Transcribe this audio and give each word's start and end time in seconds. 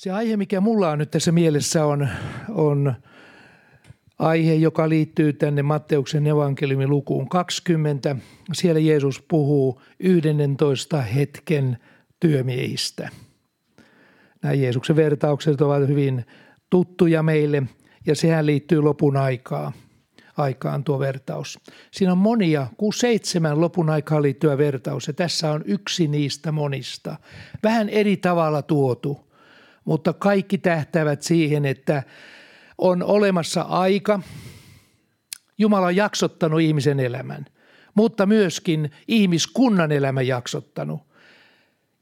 Se 0.00 0.10
aihe, 0.10 0.36
mikä 0.36 0.60
mulla 0.60 0.90
on 0.90 0.98
nyt 0.98 1.10
tässä 1.10 1.32
mielessä 1.32 1.86
on, 1.86 2.08
on 2.48 2.94
aihe, 4.18 4.54
joka 4.54 4.88
liittyy 4.88 5.32
tänne 5.32 5.62
Matteuksen 5.62 6.26
evankeliumin 6.26 6.90
lukuun 6.90 7.28
20. 7.28 8.16
Siellä 8.52 8.80
Jeesus 8.80 9.22
puhuu 9.28 9.82
11 9.98 11.00
hetken 11.00 11.78
työmiehistä. 12.20 13.08
Nämä 14.42 14.54
Jeesuksen 14.54 14.96
vertaukset 14.96 15.60
ovat 15.60 15.88
hyvin 15.88 16.26
tuttuja 16.70 17.22
meille 17.22 17.62
ja 18.06 18.14
sehän 18.14 18.46
liittyy 18.46 18.80
lopun 18.80 19.16
aikaa 19.16 19.72
aikaan 20.36 20.84
tuo 20.84 20.98
vertaus. 20.98 21.58
Siinä 21.90 22.12
on 22.12 22.18
monia, 22.18 22.66
kuin 22.76 22.92
seitsemän 22.92 23.60
lopun 23.60 23.90
aikaan 23.90 24.22
liittyvä 24.22 24.58
vertaus 24.58 25.06
ja 25.06 25.12
tässä 25.12 25.52
on 25.52 25.62
yksi 25.64 26.08
niistä 26.08 26.52
monista. 26.52 27.16
Vähän 27.62 27.88
eri 27.88 28.16
tavalla 28.16 28.62
tuotu 28.62 29.29
mutta 29.84 30.12
kaikki 30.12 30.58
tähtävät 30.58 31.22
siihen, 31.22 31.66
että 31.66 32.02
on 32.78 33.02
olemassa 33.02 33.62
aika. 33.62 34.20
Jumala 35.58 35.86
on 35.86 35.96
jaksottanut 35.96 36.60
ihmisen 36.60 37.00
elämän, 37.00 37.46
mutta 37.94 38.26
myöskin 38.26 38.90
ihmiskunnan 39.08 39.92
elämän 39.92 40.26
jaksottanut. 40.26 41.00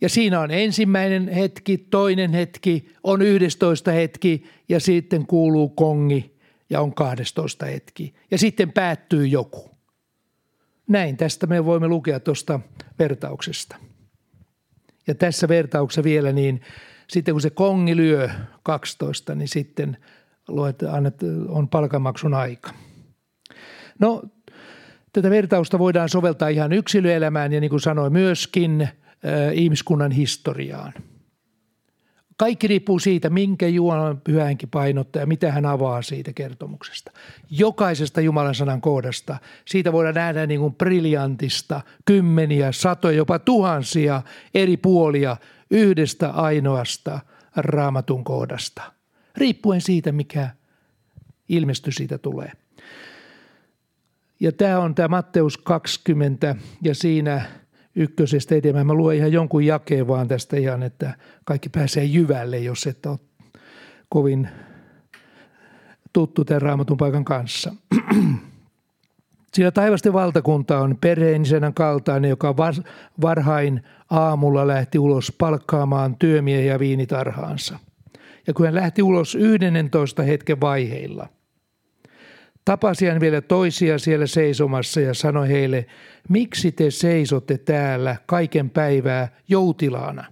Ja 0.00 0.08
siinä 0.08 0.40
on 0.40 0.50
ensimmäinen 0.50 1.28
hetki, 1.28 1.78
toinen 1.78 2.32
hetki, 2.32 2.92
on 3.02 3.22
yhdestoista 3.22 3.92
hetki 3.92 4.44
ja 4.68 4.80
sitten 4.80 5.26
kuuluu 5.26 5.68
kongi 5.68 6.38
ja 6.70 6.80
on 6.80 6.94
kahdestoista 6.94 7.66
hetki. 7.66 8.14
Ja 8.30 8.38
sitten 8.38 8.72
päättyy 8.72 9.26
joku. 9.26 9.70
Näin 10.88 11.16
tästä 11.16 11.46
me 11.46 11.64
voimme 11.64 11.88
lukea 11.88 12.20
tuosta 12.20 12.60
vertauksesta. 12.98 13.76
Ja 15.06 15.14
tässä 15.14 15.48
vertauksessa 15.48 16.04
vielä 16.04 16.32
niin 16.32 16.60
sitten 17.08 17.34
kun 17.34 17.40
se 17.40 17.50
kongi 17.50 17.96
lyö 17.96 18.30
12, 18.62 19.34
niin 19.34 19.48
sitten 19.48 19.96
luet, 20.48 20.82
annet, 20.82 21.14
on 21.48 21.68
palkanmaksun 21.68 22.34
aika. 22.34 22.70
No, 23.98 24.22
tätä 25.12 25.30
vertausta 25.30 25.78
voidaan 25.78 26.08
soveltaa 26.08 26.48
ihan 26.48 26.72
yksilöelämään 26.72 27.52
ja 27.52 27.60
niin 27.60 27.70
kuin 27.70 27.80
sanoin 27.80 28.12
myöskin 28.12 28.82
äh, 28.82 28.90
ihmiskunnan 29.52 30.10
historiaan. 30.10 30.92
Kaikki 32.36 32.66
riippuu 32.66 32.98
siitä, 32.98 33.30
minkä 33.30 33.68
Jumalan 33.68 34.20
pyhänki 34.20 34.66
painottaa 34.66 35.20
ja 35.22 35.26
mitä 35.26 35.52
hän 35.52 35.66
avaa 35.66 36.02
siitä 36.02 36.32
kertomuksesta. 36.32 37.10
Jokaisesta 37.50 38.20
Jumalan 38.20 38.54
sanan 38.54 38.80
kohdasta. 38.80 39.38
Siitä 39.64 39.92
voidaan 39.92 40.14
nähdä 40.14 40.46
niin 40.46 40.60
kuin 40.60 40.74
briljantista 40.74 41.80
kymmeniä, 42.04 42.72
satoja, 42.72 43.16
jopa 43.16 43.38
tuhansia 43.38 44.22
eri 44.54 44.76
puolia 44.76 45.36
yhdestä 45.70 46.30
ainoasta 46.30 47.20
raamatun 47.56 48.24
kohdasta, 48.24 48.92
riippuen 49.36 49.80
siitä, 49.80 50.12
mikä 50.12 50.50
ilmestys 51.48 51.94
siitä 51.94 52.18
tulee. 52.18 52.52
Ja 54.40 54.52
tämä 54.52 54.78
on 54.78 54.94
tämä 54.94 55.08
Matteus 55.08 55.58
20 55.58 56.56
ja 56.82 56.94
siinä 56.94 57.42
ykkösestä 57.94 58.54
eteenpäin. 58.54 58.86
Mä 58.86 58.94
luen 58.94 59.16
ihan 59.16 59.32
jonkun 59.32 59.66
jakeen 59.66 60.08
vaan 60.08 60.28
tästä 60.28 60.56
ihan, 60.56 60.82
että 60.82 61.14
kaikki 61.44 61.68
pääsee 61.68 62.04
jyvälle, 62.04 62.58
jos 62.58 62.86
et 62.86 63.06
ole 63.06 63.18
kovin 64.08 64.48
tuttu 66.12 66.44
tämän 66.44 66.62
raamatun 66.62 66.96
paikan 66.96 67.24
kanssa. 67.24 67.74
Sillä 69.54 69.70
taivasten 69.70 70.12
valtakunta 70.12 70.78
on 70.78 70.96
perheenisenä 71.00 71.72
kaltainen, 71.74 72.28
joka 72.28 72.54
varhain 73.20 73.82
aamulla 74.10 74.66
lähti 74.66 74.98
ulos 74.98 75.32
palkkaamaan 75.38 76.16
työmiehiä 76.16 76.78
viinitarhaansa. 76.78 77.78
Ja 78.46 78.54
kun 78.54 78.66
hän 78.66 78.74
lähti 78.74 79.02
ulos 79.02 79.34
11 79.34 80.22
hetken 80.22 80.60
vaiheilla, 80.60 81.28
tapasi 82.64 83.06
hän 83.06 83.20
vielä 83.20 83.40
toisia 83.40 83.98
siellä 83.98 84.26
seisomassa 84.26 85.00
ja 85.00 85.14
sanoi 85.14 85.48
heille, 85.48 85.86
miksi 86.28 86.72
te 86.72 86.90
seisotte 86.90 87.58
täällä 87.58 88.16
kaiken 88.26 88.70
päivää 88.70 89.28
joutilaana? 89.48 90.24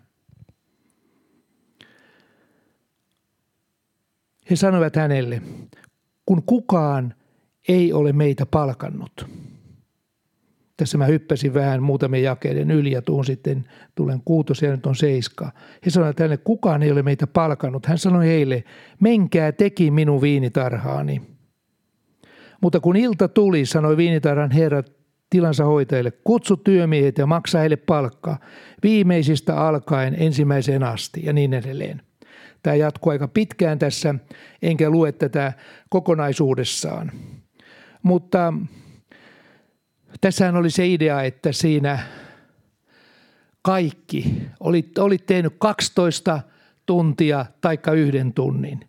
He 4.51 4.57
sanoivat 4.57 4.97
hänelle, 4.97 5.43
kun 6.27 6.43
kukaan 6.43 7.15
ei 7.69 7.93
ole 7.93 8.13
meitä 8.13 8.47
palkannut. 8.47 9.27
Tässä 10.77 10.99
mä 10.99 11.07
hyppäsin 11.07 11.55
vähän 11.55 11.83
muutamien 11.83 12.23
jakeiden 12.23 12.71
yli 12.71 12.93
ja 12.93 13.03
tuun 13.03 13.25
sitten, 13.25 13.65
tulen 13.95 14.23
kuutosia 14.25 14.71
nyt 14.71 14.87
on 14.87 14.97
seiska. 14.97 15.53
He 15.85 15.91
sanoivat 15.91 16.17
tänne, 16.17 16.37
kukaan 16.37 16.83
ei 16.83 16.93
ole 16.93 17.03
meitä 17.03 17.27
palkannut. 17.27 17.87
Hän 17.87 17.99
sanoi 17.99 18.27
heille, 18.27 18.65
menkää 19.01 19.53
teki 19.53 19.91
minun 19.91 20.21
viinitarhaani. 20.21 21.23
Mutta 22.61 22.81
kun 22.81 22.97
ilta 22.97 23.29
tuli, 23.29 23.67
sanoi 23.67 23.97
viinitarhan 23.97 24.51
herra 24.51 24.83
tilansa 25.31 25.65
hoitajille, 25.65 26.11
kutsu 26.11 26.57
työmiehet 26.57 27.19
ja 27.19 27.27
maksa 27.27 27.59
heille 27.59 27.77
palkka, 27.77 28.37
viimeisistä 28.83 29.57
alkaen 29.57 30.17
ensimmäiseen 30.19 30.83
asti 30.83 31.21
ja 31.25 31.33
niin 31.33 31.55
edelleen. 31.55 32.03
Tämä 32.63 32.77
jatkuu 32.77 33.11
aika 33.11 33.29
pitkään 33.29 33.79
tässä, 33.79 34.15
enkä 34.63 34.91
lue 34.91 35.13
tätä 35.13 35.53
kokonaisuudessaan. 35.89 37.13
Mutta 38.07 38.53
tässähän 40.21 40.57
oli 40.57 40.71
se 40.71 40.87
idea, 40.87 41.23
että 41.23 41.53
siinä 41.53 41.99
kaikki, 43.63 44.43
olit, 44.61 44.99
olit 44.99 45.27
tehnyt 45.27 45.55
12 45.59 46.41
tuntia 46.87 47.47
taikka 47.61 47.93
yhden 47.93 48.33
tunnin, 48.33 48.81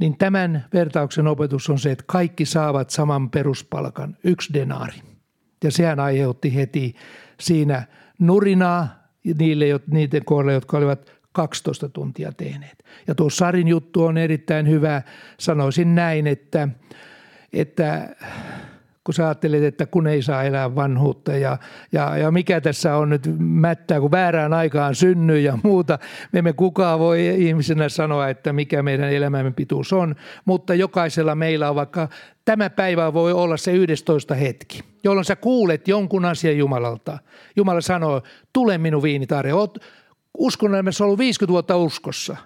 niin 0.00 0.18
tämän 0.18 0.64
vertauksen 0.72 1.26
opetus 1.26 1.70
on 1.70 1.78
se, 1.78 1.90
että 1.90 2.04
kaikki 2.06 2.44
saavat 2.44 2.90
saman 2.90 3.30
peruspalkan, 3.30 4.16
yksi 4.24 4.52
denaari. 4.52 5.02
Ja 5.64 5.70
sehän 5.70 6.00
aiheutti 6.00 6.54
heti 6.54 6.94
siinä 7.40 7.82
nurinaa 8.18 8.88
niille, 9.38 9.64
niiden 9.90 10.24
kohdalla, 10.24 10.52
jotka 10.52 10.78
olivat 10.78 11.12
12 11.32 11.88
tuntia 11.88 12.32
tehneet. 12.32 12.84
Ja 13.06 13.14
tuo 13.14 13.30
Sarin 13.30 13.68
juttu 13.68 14.04
on 14.04 14.18
erittäin 14.18 14.68
hyvä. 14.68 15.02
Sanoisin 15.38 15.94
näin, 15.94 16.26
että 16.26 16.68
että 17.52 18.08
kun 19.08 19.14
sä 19.14 19.24
ajattelet, 19.24 19.62
että 19.62 19.86
kun 19.86 20.06
ei 20.06 20.22
saa 20.22 20.42
elää 20.42 20.74
vanhuutta 20.74 21.32
ja, 21.32 21.58
ja, 21.92 22.16
ja 22.16 22.30
mikä 22.30 22.60
tässä 22.60 22.96
on 22.96 23.08
nyt 23.08 23.22
mättää, 23.38 24.00
kun 24.00 24.10
väärään 24.10 24.52
aikaan 24.52 24.94
synny 24.94 25.38
ja 25.38 25.58
muuta. 25.64 25.98
Me 26.32 26.38
emme 26.38 26.52
kukaan 26.52 26.98
voi 26.98 27.26
ihmisenä 27.38 27.88
sanoa, 27.88 28.28
että 28.28 28.52
mikä 28.52 28.82
meidän 28.82 29.12
elämämme 29.12 29.50
pituus 29.50 29.92
on, 29.92 30.14
mutta 30.44 30.74
jokaisella 30.74 31.34
meillä 31.34 31.70
on 31.70 31.76
vaikka 31.76 32.08
tämä 32.44 32.70
päivä 32.70 33.12
voi 33.12 33.32
olla 33.32 33.56
se 33.56 33.72
11 33.72 34.34
hetki, 34.34 34.80
jolloin 35.04 35.24
sä 35.24 35.36
kuulet 35.36 35.88
jonkun 35.88 36.24
asian 36.24 36.58
Jumalalta. 36.58 37.18
Jumala 37.56 37.80
sanoo, 37.80 38.22
tule 38.52 38.78
minun 38.78 39.02
viinitarja. 39.02 39.56
Oot 39.56 39.78
uskonnollisesti 40.38 41.02
ollut 41.02 41.18
50 41.18 41.52
vuotta 41.52 41.76
uskossa. 41.76 42.36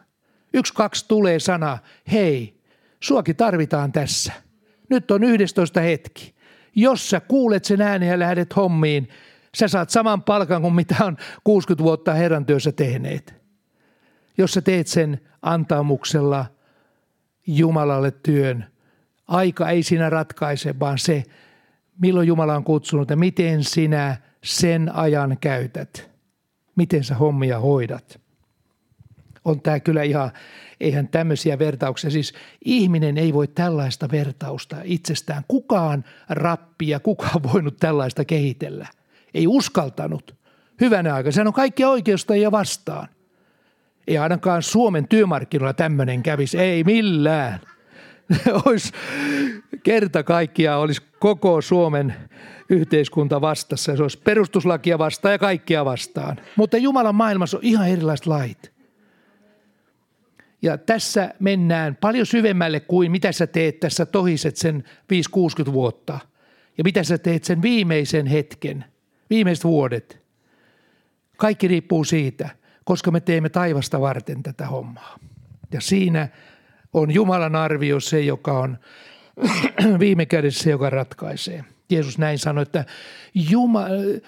Yksi, 0.54 0.74
kaksi 0.74 1.08
tulee 1.08 1.38
sana, 1.38 1.78
hei, 2.12 2.60
suokin 3.00 3.36
tarvitaan 3.36 3.92
tässä– 3.92 4.32
nyt 4.90 5.10
on 5.10 5.24
11 5.24 5.80
hetki. 5.80 6.34
Jos 6.74 7.10
sä 7.10 7.20
kuulet 7.20 7.64
sen 7.64 7.80
äänen 7.80 8.08
ja 8.08 8.18
lähdet 8.18 8.56
hommiin, 8.56 9.08
sä 9.54 9.68
saat 9.68 9.90
saman 9.90 10.22
palkan 10.22 10.62
kuin 10.62 10.74
mitä 10.74 11.04
on 11.04 11.16
60 11.44 11.84
vuotta 11.84 12.14
Herran 12.14 12.46
työssä 12.46 12.72
tehneet. 12.72 13.34
Jos 14.38 14.52
sä 14.52 14.60
teet 14.60 14.86
sen 14.86 15.20
antamuksella 15.42 16.46
Jumalalle 17.46 18.10
työn, 18.10 18.64
aika 19.28 19.68
ei 19.68 19.82
siinä 19.82 20.10
ratkaise, 20.10 20.80
vaan 20.80 20.98
se, 20.98 21.22
milloin 21.98 22.28
Jumala 22.28 22.56
on 22.56 22.64
kutsunut 22.64 23.10
ja 23.10 23.16
miten 23.16 23.64
sinä 23.64 24.16
sen 24.44 24.94
ajan 24.94 25.38
käytät. 25.40 26.10
Miten 26.76 27.04
sä 27.04 27.14
hommia 27.14 27.58
hoidat. 27.58 28.20
On 29.44 29.60
tämä 29.60 29.80
kyllä 29.80 30.02
ihan 30.02 30.30
Eihän 30.82 31.08
tämmöisiä 31.08 31.58
vertauksia, 31.58 32.10
siis 32.10 32.34
ihminen 32.64 33.18
ei 33.18 33.34
voi 33.34 33.48
tällaista 33.48 34.08
vertausta 34.10 34.76
itsestään. 34.84 35.44
Kukaan 35.48 36.04
rappi 36.28 36.88
ja 36.88 37.00
kukaan 37.00 37.42
voinut 37.52 37.76
tällaista 37.76 38.24
kehitellä. 38.24 38.86
Ei 39.34 39.46
uskaltanut. 39.46 40.34
Hyvänä 40.80 41.14
aika. 41.14 41.32
Sehän 41.32 41.46
on 41.46 41.52
kaikki 41.52 41.84
oikeustajia 41.84 42.50
vastaan. 42.50 43.08
Ei 44.06 44.18
ainakaan 44.18 44.62
Suomen 44.62 45.08
työmarkkinoilla 45.08 45.74
tämmöinen 45.74 46.22
kävisi. 46.22 46.58
Ei 46.58 46.84
millään. 46.84 47.60
olisi 48.66 48.92
kerta 49.82 50.22
kaikkiaan 50.22 50.80
olisi 50.80 51.02
koko 51.18 51.60
Suomen 51.60 52.14
yhteiskunta 52.68 53.40
vastassa. 53.40 53.96
Se 53.96 54.02
olisi 54.02 54.18
perustuslakia 54.24 54.98
vastaan 54.98 55.32
ja 55.32 55.38
kaikkia 55.38 55.84
vastaan. 55.84 56.36
Mutta 56.56 56.76
Jumalan 56.76 57.14
maailmassa 57.14 57.56
on 57.56 57.64
ihan 57.64 57.88
erilaiset 57.88 58.26
lait. 58.26 58.71
Ja 60.62 60.78
tässä 60.78 61.34
mennään 61.38 61.96
paljon 61.96 62.26
syvemmälle 62.26 62.80
kuin 62.80 63.10
mitä 63.10 63.32
sä 63.32 63.46
teet 63.46 63.80
tässä 63.80 64.06
tohiset 64.06 64.56
sen 64.56 64.84
5-60 65.68 65.72
vuotta. 65.72 66.18
Ja 66.78 66.84
mitä 66.84 67.02
sä 67.02 67.18
teet 67.18 67.44
sen 67.44 67.62
viimeisen 67.62 68.26
hetken, 68.26 68.84
viimeiset 69.30 69.64
vuodet. 69.64 70.22
Kaikki 71.36 71.68
riippuu 71.68 72.04
siitä, 72.04 72.48
koska 72.84 73.10
me 73.10 73.20
teemme 73.20 73.48
taivasta 73.48 74.00
varten 74.00 74.42
tätä 74.42 74.66
hommaa. 74.66 75.18
Ja 75.72 75.80
siinä 75.80 76.28
on 76.92 77.10
Jumalan 77.10 77.56
arvio 77.56 78.00
se, 78.00 78.20
joka 78.20 78.58
on 78.58 78.78
viime 79.98 80.26
kädessä 80.26 80.64
se, 80.64 80.70
joka 80.70 80.90
ratkaisee. 80.90 81.64
Jeesus 81.90 82.18
näin 82.18 82.38
sanoi, 82.38 82.62
että 82.62 82.84
Juma, 83.50 83.86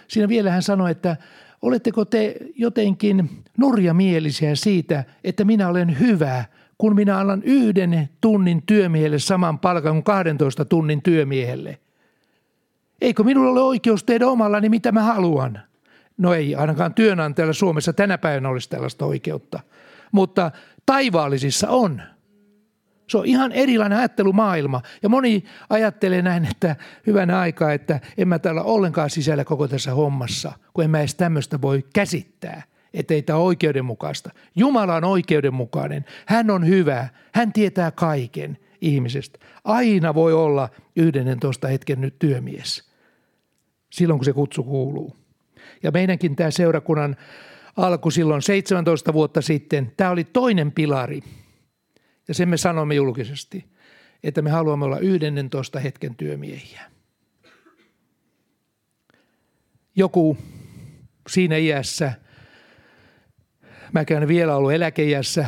siinä 0.08 0.28
vielä 0.28 0.50
hän 0.50 0.62
sanoi, 0.62 0.90
että 0.90 1.16
oletteko 1.64 2.04
te 2.04 2.36
jotenkin 2.56 3.30
nurjamielisiä 3.58 4.54
siitä, 4.54 5.04
että 5.24 5.44
minä 5.44 5.68
olen 5.68 6.00
hyvä, 6.00 6.44
kun 6.78 6.94
minä 6.94 7.18
annan 7.18 7.42
yhden 7.42 8.08
tunnin 8.20 8.62
työmiehelle 8.66 9.18
saman 9.18 9.58
palkan 9.58 9.92
kuin 9.92 10.04
12 10.04 10.64
tunnin 10.64 11.02
työmiehelle? 11.02 11.78
Eikö 13.00 13.24
minulla 13.24 13.50
ole 13.50 13.60
oikeus 13.60 14.04
tehdä 14.04 14.26
omallani 14.26 14.68
mitä 14.68 14.92
mä 14.92 15.02
haluan? 15.02 15.60
No 16.18 16.34
ei 16.34 16.54
ainakaan 16.54 16.94
työnantajalla 16.94 17.52
Suomessa 17.52 17.92
tänä 17.92 18.18
päivänä 18.18 18.48
olisi 18.48 18.70
tällaista 18.70 19.06
oikeutta, 19.06 19.60
mutta 20.12 20.50
taivaallisissa 20.86 21.68
on– 21.68 22.02
se 23.08 23.18
on 23.18 23.26
ihan 23.26 23.52
erilainen 23.52 23.98
ajattelumaailma. 23.98 24.82
Ja 25.02 25.08
moni 25.08 25.44
ajattelee 25.70 26.22
näin, 26.22 26.44
että 26.50 26.76
hyvänä 27.06 27.40
aikaa, 27.40 27.72
että 27.72 28.00
en 28.18 28.28
mä 28.28 28.38
täällä 28.38 28.62
ollenkaan 28.62 29.10
sisällä 29.10 29.44
koko 29.44 29.68
tässä 29.68 29.94
hommassa, 29.94 30.52
kun 30.74 30.84
en 30.84 30.90
mä 30.90 30.98
edes 30.98 31.14
tämmöistä 31.14 31.60
voi 31.60 31.84
käsittää, 31.94 32.62
että 32.94 33.14
ei 33.14 33.22
tämä 33.22 33.38
oikeudenmukaista. 33.38 34.30
Jumala 34.56 34.96
on 34.96 35.04
oikeudenmukainen. 35.04 36.04
Hän 36.26 36.50
on 36.50 36.66
hyvä. 36.66 37.08
Hän 37.34 37.52
tietää 37.52 37.90
kaiken 37.90 38.58
ihmisestä. 38.80 39.38
Aina 39.64 40.14
voi 40.14 40.32
olla 40.32 40.68
11 40.96 41.68
hetken 41.68 42.00
nyt 42.00 42.18
työmies, 42.18 42.90
silloin 43.90 44.18
kun 44.18 44.24
se 44.24 44.32
kutsu 44.32 44.62
kuuluu. 44.62 45.16
Ja 45.82 45.90
meidänkin 45.90 46.36
tämä 46.36 46.50
seurakunnan 46.50 47.16
alku 47.76 48.10
silloin 48.10 48.42
17 48.42 49.12
vuotta 49.12 49.42
sitten, 49.42 49.92
tämä 49.96 50.10
oli 50.10 50.24
toinen 50.24 50.72
pilari– 50.72 51.20
ja 52.28 52.34
sen 52.34 52.48
me 52.48 52.56
sanomme 52.56 52.94
julkisesti, 52.94 53.64
että 54.22 54.42
me 54.42 54.50
haluamme 54.50 54.84
olla 54.84 54.98
11 54.98 55.80
hetken 55.80 56.14
työmiehiä. 56.16 56.90
Joku 59.96 60.38
siinä 61.28 61.56
iässä, 61.56 62.12
mäkään 63.92 64.28
vielä 64.28 64.56
ollut 64.56 64.72
eläkeiässä, 64.72 65.46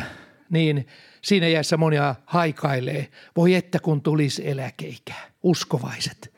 niin 0.50 0.86
siinä 1.22 1.46
iässä 1.46 1.76
monia 1.76 2.14
haikailee. 2.26 3.08
Voi 3.36 3.54
että 3.54 3.78
kun 3.78 4.02
tulisi 4.02 4.48
eläkeikä, 4.48 5.14
uskovaiset 5.42 6.35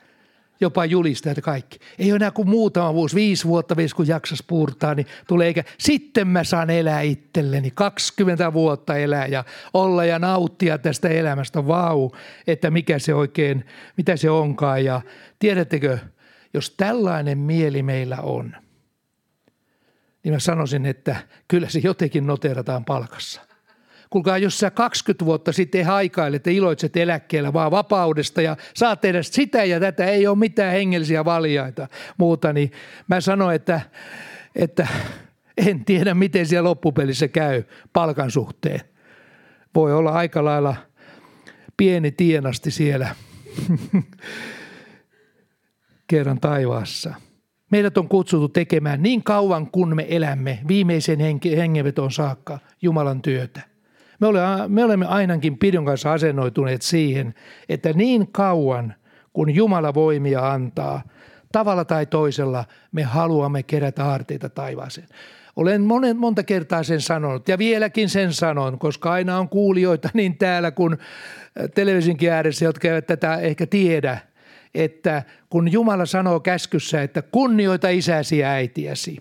jopa 0.61 0.85
julistajat 0.85 1.37
kaikki. 1.41 1.79
Ei 1.99 2.11
ole 2.11 2.15
enää 2.15 2.31
kuin 2.31 2.49
muutama 2.49 2.93
vuosi, 2.93 3.15
viisi 3.15 3.45
vuotta 3.45 3.77
viisi 3.77 3.95
kun 3.95 4.07
jaksas 4.07 4.43
puurtaa, 4.47 4.95
niin 4.95 5.07
tulee 5.27 5.47
eikä. 5.47 5.63
Sitten 5.77 6.27
mä 6.27 6.43
saan 6.43 6.69
elää 6.69 7.01
itselleni, 7.01 7.71
20 7.75 8.53
vuotta 8.53 8.97
elää 8.97 9.27
ja 9.27 9.43
olla 9.73 10.05
ja 10.05 10.19
nauttia 10.19 10.77
tästä 10.77 11.09
elämästä. 11.09 11.67
Vau, 11.67 12.09
että 12.47 12.71
mikä 12.71 12.99
se 12.99 13.13
oikein, 13.13 13.65
mitä 13.97 14.15
se 14.15 14.29
onkaan. 14.29 14.85
Ja 14.85 15.01
tiedättekö, 15.39 15.97
jos 16.53 16.69
tällainen 16.69 17.37
mieli 17.37 17.83
meillä 17.83 18.17
on, 18.21 18.55
niin 20.23 20.33
mä 20.33 20.39
sanoisin, 20.39 20.85
että 20.85 21.15
kyllä 21.47 21.69
se 21.69 21.79
jotenkin 21.83 22.27
noterataan 22.27 22.85
palkassa. 22.85 23.48
Kuulkaa, 24.09 24.37
jos 24.37 24.59
sä 24.59 24.71
20 24.71 25.25
vuotta 25.25 25.51
sitten 25.51 25.85
haikailet 25.85 26.45
ja 26.45 26.51
iloitset 26.51 26.97
eläkkeellä 26.97 27.53
vaan 27.53 27.71
vapaudesta 27.71 28.41
ja 28.41 28.57
saat 28.75 29.01
tehdä 29.01 29.23
sitä 29.23 29.63
ja 29.63 29.79
tätä, 29.79 30.05
ei 30.05 30.27
ole 30.27 30.37
mitään 30.37 30.73
hengellisiä 30.73 31.25
valjaita 31.25 31.87
muuta, 32.17 32.53
niin 32.53 32.71
mä 33.07 33.21
sanoin, 33.21 33.55
että, 33.55 33.81
että 34.55 34.87
en 35.67 35.85
tiedä, 35.85 36.13
miten 36.13 36.45
siellä 36.45 36.69
loppupelissä 36.69 37.27
käy 37.27 37.63
palkan 37.93 38.31
suhteen. 38.31 38.81
Voi 39.75 39.93
olla 39.93 40.11
aika 40.11 40.45
lailla 40.45 40.75
pieni 41.77 42.11
tienasti 42.11 42.71
siellä 42.71 43.15
kerran 46.07 46.39
taivaassa. 46.39 47.13
Meidät 47.71 47.97
on 47.97 48.09
kutsuttu 48.09 48.49
tekemään 48.49 49.03
niin 49.03 49.23
kauan, 49.23 49.71
kun 49.71 49.95
me 49.95 50.05
elämme 50.09 50.59
viimeisen 50.67 51.19
hengenveton 51.57 52.11
saakka 52.11 52.59
Jumalan 52.81 53.21
työtä. 53.21 53.69
Me 54.19 54.27
olemme, 54.27 54.67
me 54.67 54.83
olemme 54.83 55.05
ainakin 55.05 55.57
Pidon 55.57 55.85
kanssa 55.85 56.13
asennoituneet 56.13 56.81
siihen, 56.81 57.33
että 57.69 57.93
niin 57.93 58.31
kauan 58.31 58.95
kun 59.33 59.55
Jumala 59.55 59.93
voimia 59.93 60.51
antaa, 60.51 61.01
tavalla 61.51 61.85
tai 61.85 62.05
toisella 62.05 62.65
me 62.91 63.03
haluamme 63.03 63.63
kerätä 63.63 64.05
aarteita 64.05 64.49
taivaaseen. 64.49 65.07
Olen 65.55 65.81
monen, 65.81 66.17
monta 66.17 66.43
kertaa 66.43 66.83
sen 66.83 67.01
sanonut 67.01 67.47
ja 67.47 67.57
vieläkin 67.57 68.09
sen 68.09 68.33
sanon, 68.33 68.79
koska 68.79 69.11
aina 69.11 69.37
on 69.37 69.49
kuulijoita 69.49 70.09
niin 70.13 70.37
täällä 70.37 70.71
kuin 70.71 70.97
televisionkin 71.75 72.31
ääressä, 72.31 72.65
jotka 72.65 72.87
eivät 72.87 73.07
tätä 73.07 73.35
ehkä 73.35 73.65
tiedä, 73.65 74.17
että 74.75 75.23
kun 75.49 75.71
Jumala 75.71 76.05
sanoo 76.05 76.39
käskyssä, 76.39 77.01
että 77.01 77.21
kunnioita 77.21 77.89
isäsi 77.89 78.37
ja 78.37 78.49
äitiäsi, 78.49 79.17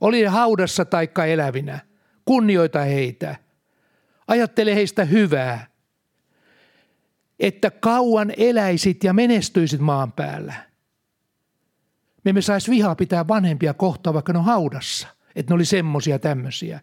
oli 0.00 0.24
haudassa 0.24 0.84
taikka 0.84 1.24
elävinä, 1.24 1.78
kunnioita 2.24 2.80
heitä– 2.80 3.36
Ajattele 4.28 4.74
heistä 4.74 5.04
hyvää, 5.04 5.66
että 7.40 7.70
kauan 7.70 8.32
eläisit 8.36 9.04
ja 9.04 9.12
menestyisit 9.12 9.80
maan 9.80 10.12
päällä. 10.12 10.54
Me 12.24 12.28
emme 12.28 12.42
saisi 12.42 12.70
vihaa 12.70 12.94
pitää 12.94 13.28
vanhempia 13.28 13.74
kohtaan, 13.74 14.14
vaikka 14.14 14.32
ne 14.32 14.38
on 14.38 14.44
haudassa, 14.44 15.08
että 15.36 15.50
ne 15.50 15.54
oli 15.54 15.64
semmoisia 15.64 16.18
tämmöisiä. 16.18 16.80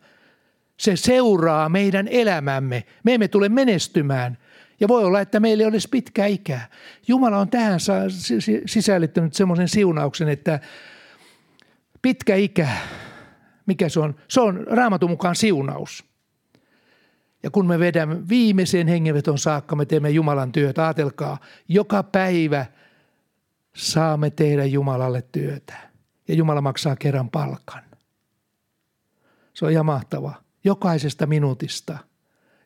Se 0.78 0.96
seuraa 0.96 1.70
meidän 1.70 2.08
elämämme. 2.08 2.84
Me 3.04 3.14
emme 3.14 3.28
tule 3.28 3.50
menestymään. 3.50 4.38
Ja 4.80 4.88
voi 4.88 5.04
olla, 5.04 5.22
että 5.22 5.40
meillä 5.40 5.62
ei 5.62 5.68
olisi 5.68 5.88
pitkä 5.92 6.26
ikää. 6.26 6.68
Jumala 7.08 7.38
on 7.38 7.50
tähän 7.50 7.80
sisällyttänyt 8.66 9.34
semmoisen 9.34 9.68
siunauksen, 9.68 10.30
että 10.30 10.60
pitkä 12.02 12.36
ikä, 12.36 12.70
mikä 13.66 13.90
se 13.90 14.00
on? 14.00 14.16
Se 14.28 14.42
on 14.42 14.68
raamatun 14.68 15.10
mukaan 15.10 15.36
siunaus. 15.36 16.11
Ja 17.44 17.50
kun 17.52 17.68
me 17.68 17.80
vedämme 17.80 18.30
viimeiseen 18.30 18.88
hengenveton 18.88 19.38
saakka, 19.40 19.76
me 19.76 19.86
teemme 19.86 20.10
Jumalan 20.10 20.52
työtä. 20.52 20.84
Ajatelkaa, 20.84 21.38
joka 21.68 22.04
päivä 22.04 22.66
saamme 23.76 24.30
tehdä 24.30 24.66
Jumalalle 24.66 25.24
työtä. 25.32 25.74
Ja 26.28 26.36
Jumala 26.36 26.62
maksaa 26.62 26.96
kerran 26.96 27.30
palkan. 27.30 27.84
Se 29.54 29.66
on 29.66 29.72
ihan 29.72 29.86
mahtava. 29.86 30.34
Jokaisesta 30.64 31.26
minuutista, 31.26 31.98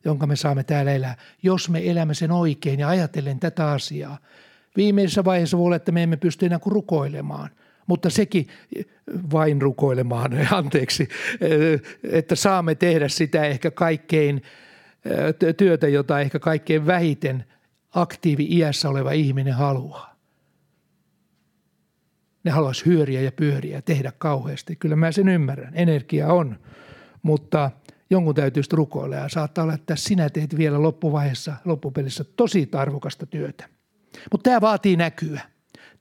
jonka 0.05 0.27
me 0.27 0.35
saamme 0.35 0.63
täällä 0.63 0.91
elää, 0.91 1.17
jos 1.43 1.69
me 1.69 1.89
elämme 1.89 2.13
sen 2.13 2.31
oikein 2.31 2.79
ja 2.79 2.89
ajatellen 2.89 3.39
tätä 3.39 3.71
asiaa. 3.71 4.17
Viimeisessä 4.77 5.25
vaiheessa 5.25 5.57
voi 5.57 5.65
olla, 5.65 5.75
että 5.75 5.91
me 5.91 6.03
emme 6.03 6.17
pysty 6.17 6.45
enää 6.45 6.59
kuin 6.59 6.73
rukoilemaan– 6.73 7.49
mutta 7.87 8.09
sekin 8.09 8.47
vain 9.31 9.61
rukoilemaan, 9.61 10.31
anteeksi, 10.51 11.07
että 12.11 12.35
saamme 12.35 12.75
tehdä 12.75 13.07
sitä 13.07 13.45
ehkä 13.45 13.71
kaikkein 13.71 14.41
työtä, 15.57 15.87
jota 15.87 16.19
ehkä 16.19 16.39
kaikkein 16.39 16.87
vähiten 16.87 17.45
aktiivi-iässä 17.91 18.89
oleva 18.89 19.11
ihminen 19.11 19.53
haluaa. 19.53 20.15
Ne 22.43 22.51
haluaisi 22.51 22.85
hyöriä 22.85 23.21
ja 23.21 23.31
pyöriä 23.31 23.77
ja 23.77 23.81
tehdä 23.81 24.11
kauheasti. 24.17 24.75
Kyllä 24.75 24.95
mä 24.95 25.11
sen 25.11 25.29
ymmärrän. 25.29 25.73
Energia 25.75 26.27
on, 26.27 26.59
mutta 27.23 27.71
jonkun 28.09 28.35
täytyy 28.35 28.63
rukoilla 28.71 29.15
ja 29.15 29.29
saattaa 29.29 29.63
olla, 29.63 29.73
että 29.73 29.95
sinä 29.95 30.29
teet 30.29 30.57
vielä 30.57 30.81
loppuvaiheessa, 30.81 31.53
loppupelissä 31.65 32.23
tosi 32.23 32.65
tarvokasta 32.65 33.25
työtä. 33.25 33.69
Mutta 34.31 34.49
tämä 34.49 34.61
vaatii 34.61 34.95
näkyä. 34.95 35.41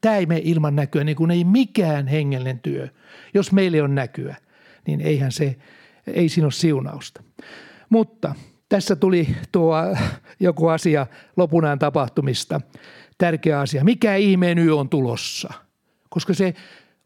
Tämä 0.00 0.16
ei 0.16 0.26
mene 0.26 0.40
ilman 0.44 0.76
näkyä, 0.76 1.04
niin 1.04 1.16
kuin 1.16 1.30
ei 1.30 1.44
mikään 1.44 2.06
hengellinen 2.06 2.58
työ. 2.58 2.88
Jos 3.34 3.52
meille 3.52 3.82
on 3.82 3.94
näkyä, 3.94 4.36
niin 4.86 5.00
eihän 5.00 5.32
se, 5.32 5.56
ei 6.06 6.28
siinä 6.28 6.46
ole 6.46 6.52
siunausta. 6.52 7.22
Mutta 7.88 8.34
tässä 8.68 8.96
tuli 8.96 9.36
tuo 9.52 9.76
joku 10.40 10.68
asia 10.68 11.06
lopunaan 11.36 11.78
tapahtumista. 11.78 12.60
Tärkeä 13.18 13.60
asia. 13.60 13.84
Mikä 13.84 14.16
ihmeen 14.16 14.58
yö 14.58 14.74
on 14.74 14.88
tulossa? 14.88 15.52
Koska 16.10 16.34
se 16.34 16.54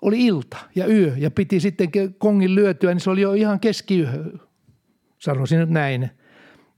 oli 0.03 0.27
ilta 0.27 0.57
ja 0.75 0.87
yö 0.87 1.15
ja 1.17 1.31
piti 1.31 1.61
sitten 1.61 1.88
kongin 2.19 2.55
lyötyä, 2.55 2.95
niin 2.95 3.00
se 3.00 3.11
oli 3.11 3.21
jo 3.21 3.33
ihan 3.33 3.61
keskiyö. 3.61 4.09
Sanoisin 5.19 5.59
nyt 5.59 5.71
näin 5.71 6.11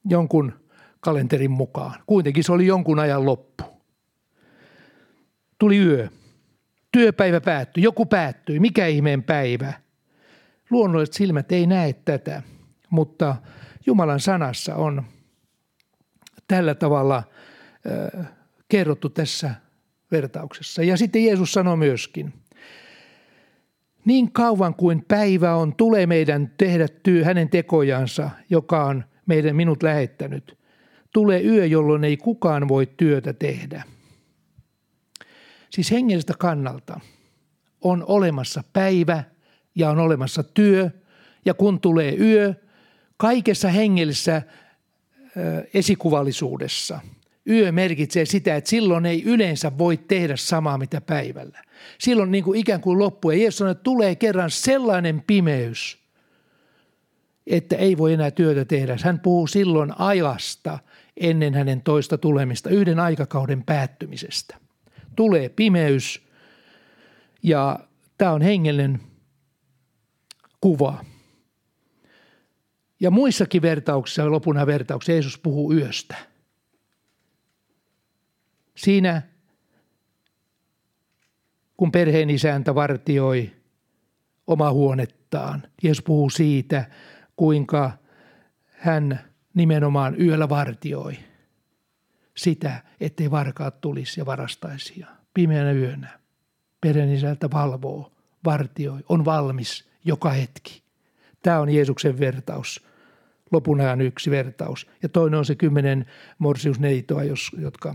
jonkun 0.09 0.53
kalenterin 1.01 1.51
mukaan. 1.51 1.95
Kuitenkin 2.07 2.45
se 2.45 2.53
oli 2.53 2.67
jonkun 2.67 2.99
ajan 2.99 3.27
loppu. 3.27 3.65
Tuli 5.59 5.79
yö. 5.79 6.09
Työpäivä 6.93 7.41
päättyi. 7.41 7.83
Joku 7.83 8.07
päättyi. 8.07 8.61
Mikä 8.61 8.87
ihmeen 8.87 9.23
päivä? 9.23 9.73
Luonnolliset 10.71 11.15
silmät 11.15 11.53
ei 11.53 11.67
näe 11.67 11.93
tätä, 11.93 12.43
mutta– 12.91 13.37
Jumalan 13.87 14.21
sanassa 14.21 14.75
on 14.75 15.03
tällä 16.49 16.75
tavalla 16.75 17.23
kerrottu 18.69 19.09
tässä 19.09 19.55
vertauksessa. 20.13 20.83
Ja 20.83 20.97
sitten 20.97 21.25
Jeesus 21.25 21.53
sanoi 21.53 21.77
myöskin, 21.77 22.33
niin 24.05 24.33
kauan 24.33 24.75
kuin 24.75 25.05
päivä 25.09 25.55
on, 25.55 25.75
tulee 25.77 26.07
meidän 26.07 26.55
tehdä 26.59 26.89
työ 27.03 27.25
hänen 27.25 27.49
tekojansa, 27.49 28.31
joka 28.51 28.85
on 28.85 29.05
meidän 29.27 29.57
minut 29.57 29.83
lähettänyt. 29.83 30.59
Tulee 31.13 31.43
yö, 31.45 31.67
jolloin 31.67 32.05
ei 32.05 32.17
kukaan 32.17 32.69
voi 32.69 32.87
työtä 32.97 33.33
tehdä. 33.33 33.83
Siis 35.71 35.91
hengellisestä 35.91 36.35
kannalta 36.39 37.01
on 37.81 38.05
olemassa 38.07 38.65
päivä 38.73 39.25
ja 39.75 39.91
on 39.91 39.99
olemassa 39.99 40.43
työ. 40.43 40.91
Ja 41.45 41.55
kun 41.55 41.81
tulee 41.81 42.17
yö, 42.21 42.55
kaikessa 43.21 43.69
hengellisessä 43.69 44.43
esikuvallisuudessa– 45.75 47.00
Yö 47.49 47.73
merkitsee 47.73 48.25
sitä, 48.25 48.57
että 48.57 48.71
silloin 48.71 49.07
ei 49.07 49.23
yleensä 49.23 49.79
voi 49.79 49.97
tehdä 49.97 50.37
samaa 50.37 50.79
mitä 50.79 51.00
päivällä. 51.00 51.62
Silloin 51.99 52.31
niin 52.31 52.45
kuin 52.45 52.61
ikään 52.61 52.81
kuin 52.81 52.99
loppu. 52.99 53.31
Ja 53.31 53.37
Jeesus 53.37 53.59
sanoi, 53.59 53.73
että 53.73 53.83
tulee 53.83 54.15
kerran 54.15 54.50
sellainen 54.50 55.23
pimeys, 55.27 55.99
että 57.47 57.77
ei 57.77 57.99
voi 57.99 58.12
enää 58.12 58.31
työtä 58.31 58.65
tehdä. 58.65 58.97
Hän 59.05 59.21
puhuu 59.21 59.47
silloin 59.47 60.00
ajasta 60.00 60.79
ennen 61.17 61.55
hänen 61.55 61.83
toista 61.83 62.19
tulemista, 62.19 62.71
yhden 62.71 63.00
aikakauden 63.00 63.62
päättymisestä. 63.62 64.57
Tulee 65.17 65.49
pimeys 65.49 66.23
ja 67.43 67.79
tämä 68.19 68.33
on 68.33 68.43
hengellinen 68.43 69.00
kuva. 70.61 71.05
Ja 73.00 73.11
muissakin 73.11 73.62
vertauksissa, 73.62 74.30
lopuna 74.30 74.66
vertauksissa, 74.66 75.12
Jeesus 75.12 75.38
puhuu 75.38 75.73
yöstä– 75.73 76.16
Siinä, 78.80 79.23
kun 81.76 81.92
perheen 81.92 82.30
isäntä 82.30 82.75
vartioi 82.75 83.52
oma 84.47 84.73
huonettaan, 84.73 85.62
Jeesus 85.83 86.04
puhuu 86.04 86.30
siitä, 86.30 86.85
kuinka 87.37 87.92
hän 88.66 89.21
nimenomaan 89.54 90.21
yöllä 90.21 90.49
vartioi 90.49 91.19
sitä, 92.37 92.83
ettei 93.00 93.30
varkaat 93.30 93.80
tulisi 93.80 94.21
ja 94.21 94.26
varastaisi. 94.26 95.04
Pimeänä 95.35 95.73
yönä 95.73 96.21
perheen 96.80 97.12
isäntä 97.12 97.50
valvoo, 97.50 98.12
vartioi, 98.45 99.00
on 99.09 99.25
valmis 99.25 99.88
joka 100.04 100.30
hetki. 100.30 100.83
Tämä 101.42 101.61
on 101.61 101.71
Jeesuksen 101.71 102.19
vertaus 102.19 102.87
lopun 103.52 103.80
ajan 103.80 104.00
yksi 104.00 104.30
vertaus. 104.30 104.87
Ja 105.02 105.09
toinen 105.09 105.38
on 105.38 105.45
se 105.45 105.54
kymmenen 105.54 106.07
morsiusneitoa, 106.38 107.23
jotka 107.59 107.95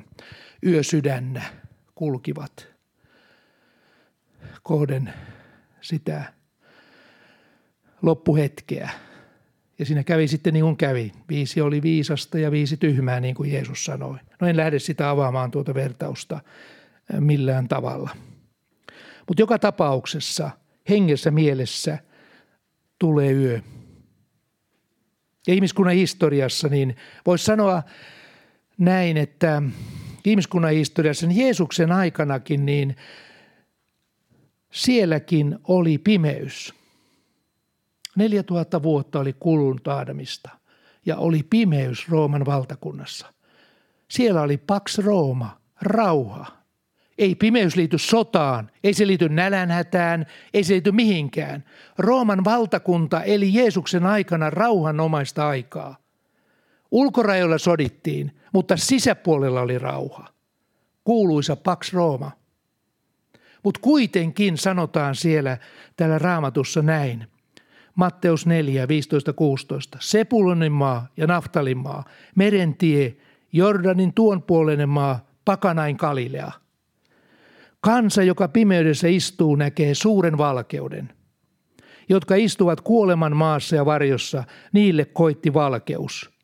yösydännä 0.66 1.44
kulkivat 1.96 2.68
kohden 4.64 5.14
sitä 5.82 6.34
loppuhetkeä. 8.02 8.90
Ja 9.80 9.86
siinä 9.86 10.04
kävi 10.04 10.28
sitten 10.28 10.54
niin 10.54 10.64
kuin 10.64 10.78
kävi. 10.78 11.12
Viisi 11.30 11.62
oli 11.62 11.82
viisasta 11.82 12.40
ja 12.40 12.52
viisi 12.52 12.78
tyhmää, 12.78 13.20
niin 13.20 13.36
kuin 13.36 13.52
Jeesus 13.52 13.86
sanoi. 13.86 14.18
No 14.42 14.48
en 14.48 14.58
lähde 14.58 14.80
sitä 14.80 15.10
avaamaan 15.10 15.52
tuota 15.52 15.74
vertausta 15.74 16.40
millään 17.20 17.68
tavalla. 17.68 18.10
Mutta 19.28 19.42
joka 19.42 19.60
tapauksessa 19.60 20.52
hengessä 20.90 21.32
mielessä 21.32 21.98
tulee 23.00 23.32
yö. 23.32 23.62
Ja 25.48 25.54
ihmiskunnan 25.54 25.96
historiassa 25.96 26.68
niin 26.68 26.96
voisi 27.26 27.46
sanoa 27.46 27.84
näin, 28.78 29.18
että 29.18 29.62
ihmiskunnan 30.26 30.72
historiassa, 30.72 31.28
niin 31.28 31.40
Jeesuksen 31.40 31.92
aikanakin, 31.92 32.66
niin 32.66 32.96
sielläkin 34.72 35.60
oli 35.64 35.98
pimeys. 35.98 36.74
4000 38.16 38.84
vuotta 38.84 39.20
oli 39.20 39.34
kulunut 39.34 39.88
Aadamista 39.88 40.50
ja 41.06 41.18
oli 41.18 41.44
pimeys 41.44 42.10
Rooman 42.10 42.46
valtakunnassa. 42.46 43.34
Siellä 44.12 44.42
oli 44.42 44.58
Pax 44.58 44.98
Rooma, 44.98 45.58
rauha. 45.82 46.46
Ei 47.18 47.36
pimeys 47.36 47.76
liity 47.76 47.98
sotaan, 47.98 48.72
ei 48.84 48.94
se 48.94 49.08
liity 49.08 49.30
nälänhätään, 49.30 50.26
ei 50.54 50.64
se 50.64 50.74
liity 50.74 50.92
mihinkään. 50.92 51.64
Rooman 51.98 52.44
valtakunta 52.44 53.24
eli 53.24 53.54
Jeesuksen 53.54 54.06
aikana 54.06 54.50
rauhanomaista 54.50 55.48
aikaa. 55.48 55.98
Ulkorajoilla 56.92 57.58
sodittiin, 57.58 58.32
mutta 58.54 58.78
sisäpuolella 58.78 59.62
oli 59.62 59.80
rauha. 59.80 60.28
Kuuluisa 61.04 61.56
Pax 61.56 61.94
Roma. 61.94 62.32
Mutta 63.64 63.80
kuitenkin 63.82 64.58
sanotaan 64.58 65.16
siellä 65.16 65.58
täällä 65.96 66.20
raamatussa 66.20 66.82
näin. 66.82 67.28
Matteus 67.96 68.46
4, 68.46 68.88
15, 68.88 69.34
16. 69.34 69.98
Sepulonin 70.02 70.72
maa 70.72 71.08
ja 71.18 71.28
Naftalin 71.28 71.78
maa, 71.78 72.04
merentie, 72.36 73.18
Jordanin 73.54 74.14
tuonpuoleinen 74.14 74.90
maa, 74.90 75.26
Pakanain 75.46 75.98
Kalilea. 75.98 76.52
Kansa, 77.86 78.24
joka 78.24 78.48
pimeydessä 78.48 79.08
istuu, 79.08 79.56
näkee 79.56 79.96
suuren 79.96 80.38
valkeuden. 80.38 81.14
Jotka 82.10 82.36
istuvat 82.36 82.82
kuoleman 82.82 83.38
maassa 83.38 83.76
ja 83.76 83.86
varjossa, 83.86 84.44
niille 84.74 85.06
koitti 85.06 85.54
valkeus– 85.54 86.30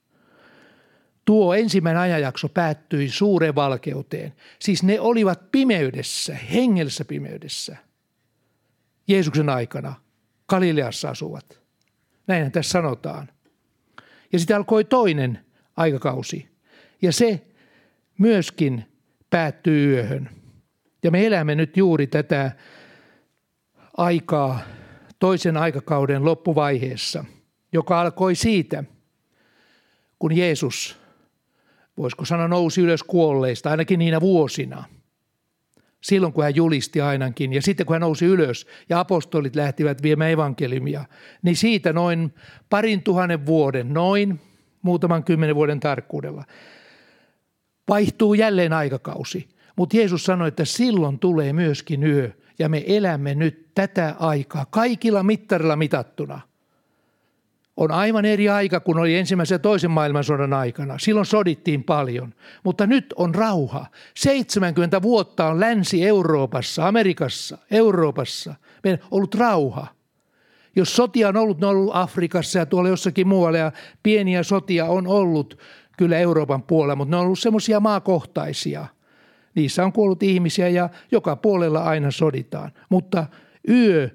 tuo 1.25 1.53
ensimmäinen 1.53 2.01
ajanjakso 2.01 2.49
päättyi 2.49 3.09
suureen 3.09 3.55
valkeuteen. 3.55 4.33
Siis 4.59 4.83
ne 4.83 4.99
olivat 4.99 5.51
pimeydessä, 5.51 6.35
hengellisessä 6.35 7.05
pimeydessä. 7.05 7.77
Jeesuksen 9.07 9.49
aikana 9.49 9.95
Galileassa 10.49 11.09
asuvat. 11.09 11.61
Näinhän 12.27 12.51
tässä 12.51 12.71
sanotaan. 12.71 13.29
Ja 14.33 14.39
sitten 14.39 14.57
alkoi 14.57 14.83
toinen 14.83 15.39
aikakausi. 15.77 16.49
Ja 17.01 17.11
se 17.11 17.41
myöskin 18.17 18.85
päättyy 19.29 19.93
yöhön. 19.93 20.40
Ja 21.03 21.11
me 21.11 21.25
elämme 21.25 21.55
nyt 21.55 21.77
juuri 21.77 22.07
tätä 22.07 22.51
aikaa 23.97 24.59
toisen 25.19 25.57
aikakauden 25.57 26.25
loppuvaiheessa, 26.25 27.25
joka 27.73 28.01
alkoi 28.01 28.35
siitä, 28.35 28.83
kun 30.19 30.37
Jeesus 30.37 31.01
voisiko 31.97 32.25
sanoa 32.25 32.47
nousi 32.47 32.81
ylös 32.81 33.03
kuolleista, 33.03 33.71
ainakin 33.71 33.99
niinä 33.99 34.21
vuosina. 34.21 34.83
Silloin 36.01 36.33
kun 36.33 36.43
hän 36.43 36.55
julisti 36.55 37.01
ainakin 37.01 37.53
ja 37.53 37.61
sitten 37.61 37.85
kun 37.85 37.93
hän 37.93 38.01
nousi 38.01 38.25
ylös 38.25 38.67
ja 38.89 38.99
apostolit 38.99 39.55
lähtivät 39.55 40.03
viemään 40.03 40.31
evankeliumia, 40.31 41.05
niin 41.41 41.55
siitä 41.55 41.93
noin 41.93 42.33
parin 42.69 43.03
tuhannen 43.03 43.45
vuoden, 43.45 43.93
noin 43.93 44.41
muutaman 44.81 45.23
kymmenen 45.23 45.55
vuoden 45.55 45.79
tarkkuudella, 45.79 46.43
vaihtuu 47.89 48.33
jälleen 48.33 48.73
aikakausi. 48.73 49.49
Mutta 49.75 49.97
Jeesus 49.97 50.23
sanoi, 50.23 50.47
että 50.47 50.65
silloin 50.65 51.19
tulee 51.19 51.53
myöskin 51.53 52.03
yö 52.03 52.31
ja 52.59 52.69
me 52.69 52.83
elämme 52.87 53.35
nyt 53.35 53.67
tätä 53.75 54.15
aikaa 54.19 54.65
kaikilla 54.65 55.23
mittarilla 55.23 55.75
mitattuna– 55.75 56.41
on 57.77 57.91
aivan 57.91 58.25
eri 58.25 58.49
aika 58.49 58.79
kuin 58.79 58.97
oli 58.97 59.15
ensimmäisen 59.15 59.55
ja 59.55 59.59
toisen 59.59 59.91
maailmansodan 59.91 60.53
aikana. 60.53 60.99
Silloin 60.99 61.25
sodittiin 61.25 61.83
paljon, 61.83 62.33
mutta 62.63 62.87
nyt 62.87 63.13
on 63.15 63.35
rauha. 63.35 63.85
70 64.15 65.01
vuotta 65.01 65.47
on 65.47 65.59
Länsi-Euroopassa, 65.59 66.87
Amerikassa, 66.87 67.57
Euroopassa 67.71 68.55
meidän 68.83 68.99
ollut 69.11 69.35
rauha. 69.35 69.87
Jos 70.75 70.95
sotia 70.95 71.27
on 71.27 71.37
ollut, 71.37 71.59
ne 71.59 71.67
on 71.67 71.75
ollut 71.75 71.95
Afrikassa 71.95 72.59
ja 72.59 72.65
tuolla 72.65 72.89
jossakin 72.89 73.27
muualla 73.27 73.57
ja 73.57 73.71
pieniä 74.03 74.43
sotia 74.43 74.85
on 74.85 75.07
ollut 75.07 75.59
kyllä 75.97 76.17
Euroopan 76.17 76.63
puolella, 76.63 76.95
mutta 76.95 77.11
ne 77.11 77.17
on 77.17 77.25
ollut 77.25 77.39
semmoisia 77.39 77.79
maakohtaisia. 77.79 78.85
Niissä 79.55 79.85
on 79.85 79.93
kuollut 79.93 80.23
ihmisiä 80.23 80.69
ja 80.69 80.89
joka 81.11 81.35
puolella 81.35 81.83
aina 81.83 82.11
soditaan. 82.11 82.71
Mutta 82.89 83.25
yö 83.69 84.09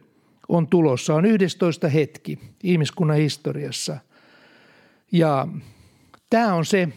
on 0.48 0.68
tulossa. 0.68 1.14
On 1.14 1.26
11 1.26 1.88
hetki 1.88 2.38
ihmiskunnan 2.62 3.16
historiassa. 3.16 3.98
Ja 5.12 5.48
tämä 6.30 6.54
on 6.54 6.64
se, 6.64 6.88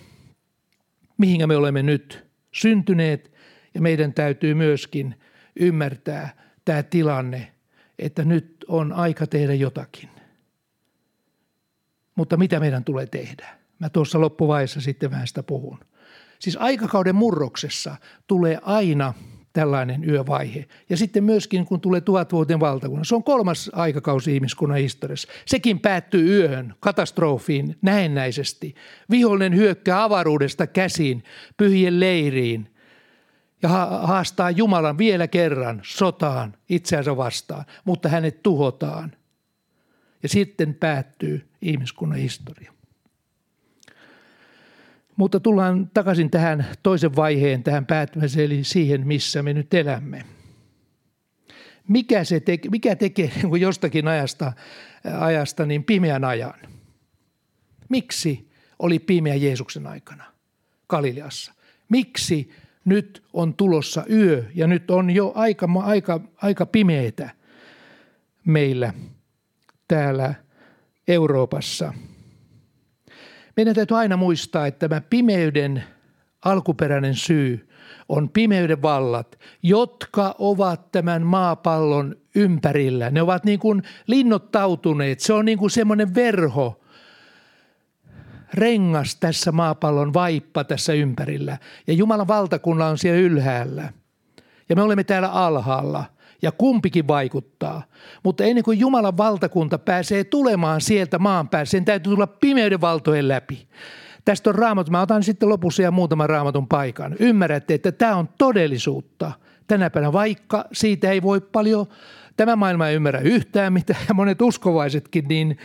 mihin 1.17 1.47
me 1.47 1.55
olemme 1.55 1.83
nyt 1.83 2.25
syntyneet 2.51 3.31
ja 3.73 3.81
meidän 3.81 4.13
täytyy 4.13 4.53
myöskin 4.53 5.15
ymmärtää 5.59 6.35
tämä 6.65 6.83
tilanne, 6.83 7.51
että 7.99 8.25
nyt 8.25 8.65
on 8.67 8.93
aika 8.93 9.27
tehdä 9.27 9.53
jotakin. 9.53 10.09
Mutta 12.15 12.37
mitä 12.37 12.59
meidän 12.59 12.83
tulee 12.83 13.05
tehdä? 13.05 13.59
Mä 13.79 13.89
tuossa 13.89 14.21
loppuvaiheessa 14.21 14.81
sitten 14.81 15.11
vähän 15.11 15.27
sitä 15.27 15.43
puhun. 15.43 15.79
Siis 16.39 16.57
aikakauden 16.59 17.15
murroksessa 17.15 17.95
tulee 18.27 18.59
aina– 18.63 19.13
tällainen 19.53 20.09
yövaihe. 20.09 20.65
Ja 20.89 20.97
sitten 20.97 21.23
myöskin, 21.23 21.65
kun 21.65 21.81
tulee 21.81 22.01
tuhatvuotinen 22.01 22.59
valtakunnan, 22.59 23.05
se 23.05 23.15
on 23.15 23.23
kolmas 23.23 23.71
aikakausi 23.73 24.35
ihmiskunnan 24.35 24.77
historiassa. 24.77 25.27
Sekin 25.45 25.79
päättyy 25.79 26.37
yöhön, 26.37 26.73
katastrofiin, 26.79 27.77
näennäisesti. 27.81 28.75
Vihollinen 29.09 29.55
hyökkää 29.55 30.03
avaruudesta 30.03 30.67
käsiin, 30.67 31.23
pyhien 31.57 31.99
leiriin 31.99 32.73
ja 33.61 33.69
haastaa 34.01 34.51
Jumalan 34.51 34.97
vielä 34.97 35.27
kerran 35.27 35.81
sotaan 35.83 36.55
itseänsä 36.69 37.17
vastaan, 37.17 37.65
mutta 37.85 38.09
hänet 38.09 38.43
tuhotaan. 38.43 39.11
Ja 40.23 40.29
sitten 40.29 40.73
päättyy 40.73 41.49
ihmiskunnan 41.61 42.19
historia. 42.19 42.73
Mutta 45.19 45.39
tullaan 45.39 45.89
takaisin 45.93 46.29
tähän 46.29 46.65
toisen 46.83 47.15
vaiheen, 47.15 47.63
tähän 47.63 47.85
päättymiseen, 47.85 48.45
eli 48.45 48.63
siihen, 48.63 49.07
missä 49.07 49.43
me 49.43 49.53
nyt 49.53 49.73
elämme. 49.73 50.25
Mikä, 51.87 52.23
se 52.23 52.39
te, 52.39 52.59
mikä 52.71 52.95
tekee 52.95 53.31
niin 53.43 53.61
jostakin 53.61 54.07
ajasta, 54.07 54.53
ajasta 55.19 55.65
niin 55.65 55.83
pimeän 55.83 56.23
ajan? 56.23 56.53
Miksi 57.89 58.51
oli 58.79 58.99
pimeä 58.99 59.35
Jeesuksen 59.35 59.87
aikana 59.87 60.23
Galileassa? 60.87 61.53
Miksi 61.89 62.51
nyt 62.85 63.23
on 63.33 63.53
tulossa 63.53 64.05
yö 64.11 64.45
ja 64.55 64.67
nyt 64.67 64.91
on 64.91 65.09
jo 65.09 65.31
aika, 65.35 65.69
aika, 65.83 66.19
aika 66.35 66.65
pimeitä 66.65 67.29
meillä 68.45 68.93
täällä 69.87 70.33
Euroopassa. 71.07 71.93
Meidän 73.57 73.75
täytyy 73.75 73.97
aina 73.97 74.17
muistaa, 74.17 74.67
että 74.67 74.87
tämä 74.87 75.01
pimeyden 75.01 75.83
alkuperäinen 76.45 77.15
syy 77.15 77.69
on 78.09 78.29
pimeyden 78.29 78.81
vallat, 78.81 79.39
jotka 79.63 80.35
ovat 80.39 80.91
tämän 80.91 81.21
maapallon 81.21 82.15
ympärillä. 82.35 83.09
Ne 83.09 83.21
ovat 83.21 83.43
niin 83.43 83.59
kuin 83.59 83.83
linnoittautuneet. 84.07 85.19
Se 85.19 85.33
on 85.33 85.45
niin 85.45 85.57
kuin 85.57 85.71
semmoinen 85.71 86.15
verho, 86.15 86.79
rengas 88.53 89.15
tässä 89.15 89.51
maapallon 89.51 90.13
vaippa 90.13 90.63
tässä 90.63 90.93
ympärillä. 90.93 91.57
Ja 91.87 91.93
Jumalan 91.93 92.27
valtakunta 92.27 92.87
on 92.87 92.97
siellä 92.97 93.19
ylhäällä. 93.19 93.93
Ja 94.69 94.75
me 94.75 94.81
olemme 94.81 95.03
täällä 95.03 95.29
alhaalla– 95.29 96.05
ja 96.41 96.51
kumpikin 96.51 97.07
vaikuttaa. 97.07 97.83
Mutta 98.23 98.43
ennen 98.43 98.63
kuin 98.63 98.79
Jumalan 98.79 99.17
valtakunta 99.17 99.77
pääsee 99.77 100.23
tulemaan 100.23 100.81
sieltä 100.81 101.19
maan 101.19 101.49
päälle, 101.49 101.65
sen 101.65 101.85
täytyy 101.85 102.13
tulla 102.13 102.27
pimeyden 102.27 102.81
valtojen 102.81 103.27
läpi. 103.27 103.67
Tästä 104.25 104.49
on 104.49 104.55
raamattu. 104.55 104.91
Mä 104.91 105.01
otan 105.01 105.23
sitten 105.23 105.49
lopussa 105.49 105.81
ja 105.81 105.91
muutaman 105.91 106.29
raamatun 106.29 106.67
paikan. 106.67 107.15
Ymmärrätte, 107.19 107.73
että 107.73 107.91
tämä 107.91 108.15
on 108.15 108.29
todellisuutta 108.37 109.31
tänä 109.67 109.89
päivänä, 109.89 110.13
vaikka 110.13 110.65
siitä 110.73 111.11
ei 111.11 111.21
voi 111.21 111.41
paljon, 111.41 111.85
tämä 112.37 112.55
maailma 112.55 112.87
ei 112.87 112.95
ymmärrä 112.95 113.19
yhtään 113.19 113.73
mitään 113.73 113.99
ja 114.07 114.13
monet 114.13 114.41
uskovaisetkin, 114.41 115.25
niin, 115.27 115.57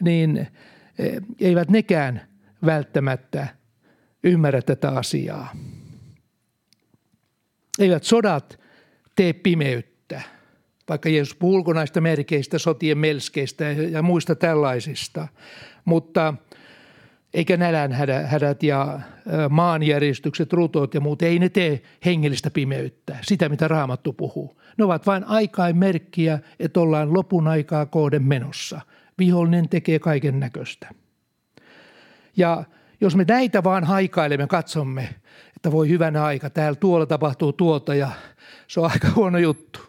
niin 0.00 0.48
eh, 0.98 1.22
eivät 1.40 1.70
nekään 1.70 2.20
välttämättä 2.66 3.48
ymmärrä 4.24 4.62
tätä 4.62 4.88
asiaa. 4.88 5.52
Eivät 7.78 8.04
sodat 8.04 8.60
tee 9.16 9.32
pimeyttä 9.32 9.87
vaikka 10.88 11.08
Jeesus 11.08 11.34
puhuu 11.34 11.54
ulkonaista 11.54 12.00
merkeistä, 12.00 12.58
sotien 12.58 12.98
melskeistä 12.98 13.64
ja 13.64 14.02
muista 14.02 14.34
tällaisista. 14.34 15.28
Mutta 15.84 16.34
eikä 17.34 17.56
nälän 17.56 17.92
hädät 18.24 18.62
ja 18.62 19.00
maanjäristykset, 19.50 20.52
rutot 20.52 20.94
ja 20.94 21.00
muut, 21.00 21.22
ei 21.22 21.38
ne 21.38 21.48
tee 21.48 21.82
hengellistä 22.04 22.50
pimeyttä, 22.50 23.16
sitä 23.22 23.48
mitä 23.48 23.68
Raamattu 23.68 24.12
puhuu. 24.12 24.60
Ne 24.78 24.84
ovat 24.84 25.06
vain 25.06 25.24
aikaa 25.24 25.72
merkkiä, 25.72 26.38
että 26.60 26.80
ollaan 26.80 27.14
lopun 27.14 27.48
aikaa 27.48 27.86
kohden 27.86 28.22
menossa. 28.22 28.80
Vihollinen 29.18 29.68
tekee 29.68 29.98
kaiken 29.98 30.40
näköistä. 30.40 30.88
Ja 32.36 32.64
jos 33.00 33.16
me 33.16 33.24
näitä 33.28 33.64
vaan 33.64 33.84
haikailemme, 33.84 34.46
katsomme, 34.46 35.08
että 35.56 35.72
voi 35.72 35.88
hyvänä 35.88 36.24
aika, 36.24 36.50
täällä 36.50 36.76
tuolla 36.76 37.06
tapahtuu 37.06 37.52
tuota 37.52 37.94
ja 37.94 38.10
se 38.66 38.80
on 38.80 38.90
aika 38.90 39.08
huono 39.16 39.38
juttu 39.38 39.87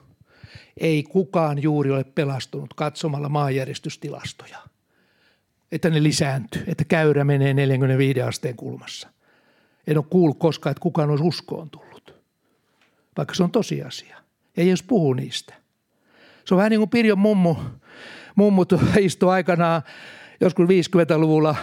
ei 0.80 1.04
kukaan 1.04 1.62
juuri 1.62 1.92
ole 1.92 2.04
pelastunut 2.04 2.74
katsomalla 2.74 3.30
maanjäristystilastoja. 3.30 4.58
Että 5.72 5.90
ne 5.90 6.04
lisääntyy, 6.04 6.64
että 6.68 6.84
käyrä 6.84 7.24
menee 7.24 7.54
45 7.54 8.22
asteen 8.22 8.56
kulmassa. 8.56 9.10
En 9.88 9.98
ole 9.98 10.06
kuullut 10.10 10.40
koskaan, 10.40 10.72
että 10.72 10.82
kukaan 10.82 11.10
olisi 11.10 11.24
uskoon 11.24 11.70
tullut, 11.70 12.16
vaikka 13.18 13.36
se 13.36 13.44
on 13.44 13.52
tosiasia. 13.52 14.18
Ja 14.58 14.64
jos 14.64 14.84
puhuu 14.84 15.14
niistä. 15.14 15.54
Se 16.46 16.54
on 16.54 16.58
vähän 16.58 16.70
niin 16.70 16.80
kuin 16.80 16.90
Pirjon 16.90 17.20
mummu, 17.20 17.56
mummu 18.36 18.66
istui 19.00 19.32
aikanaan 19.32 19.82
joskus 20.42 20.70
50-luvulla 20.70 21.56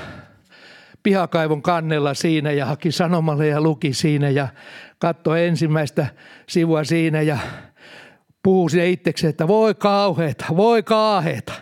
pihakaivon 1.02 1.62
kannella 1.62 2.14
siinä 2.14 2.52
ja 2.52 2.66
haki 2.66 2.92
sanomalle 2.92 3.46
ja 3.46 3.60
luki 3.60 3.92
siinä 3.92 4.30
ja 4.30 4.48
katsoi 4.98 5.46
ensimmäistä 5.46 6.06
sivua 6.48 6.84
siinä 6.84 7.22
ja 7.22 7.38
puhuu 8.46 8.68
sinne 8.68 8.90
itsekseen, 8.90 9.30
että 9.30 9.48
voi 9.48 9.74
kauheeta, 9.74 10.44
voi 10.56 10.82
kaaheeta. 10.82 11.52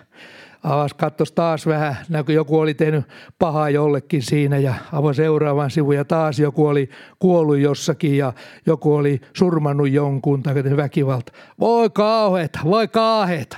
Avas 0.62 0.94
kattos 0.94 1.32
taas 1.32 1.66
vähän, 1.66 1.96
näkyi 2.08 2.34
joku 2.34 2.58
oli 2.58 2.74
tehnyt 2.74 3.04
pahaa 3.38 3.70
jollekin 3.70 4.22
siinä 4.22 4.58
ja 4.58 4.74
avasi 4.92 5.16
seuraavan 5.16 5.70
sivun 5.70 5.96
ja 5.96 6.04
taas 6.04 6.38
joku 6.38 6.66
oli 6.66 6.90
kuollut 7.18 7.58
jossakin 7.58 8.16
ja 8.16 8.32
joku 8.66 8.94
oli 8.94 9.20
surmannut 9.36 9.90
jonkun 9.90 10.42
tai 10.42 10.54
väkivalta. 10.54 11.32
Voi 11.60 11.90
kauheeta, 11.90 12.60
voi 12.64 12.88
kaaheeta. 12.88 13.56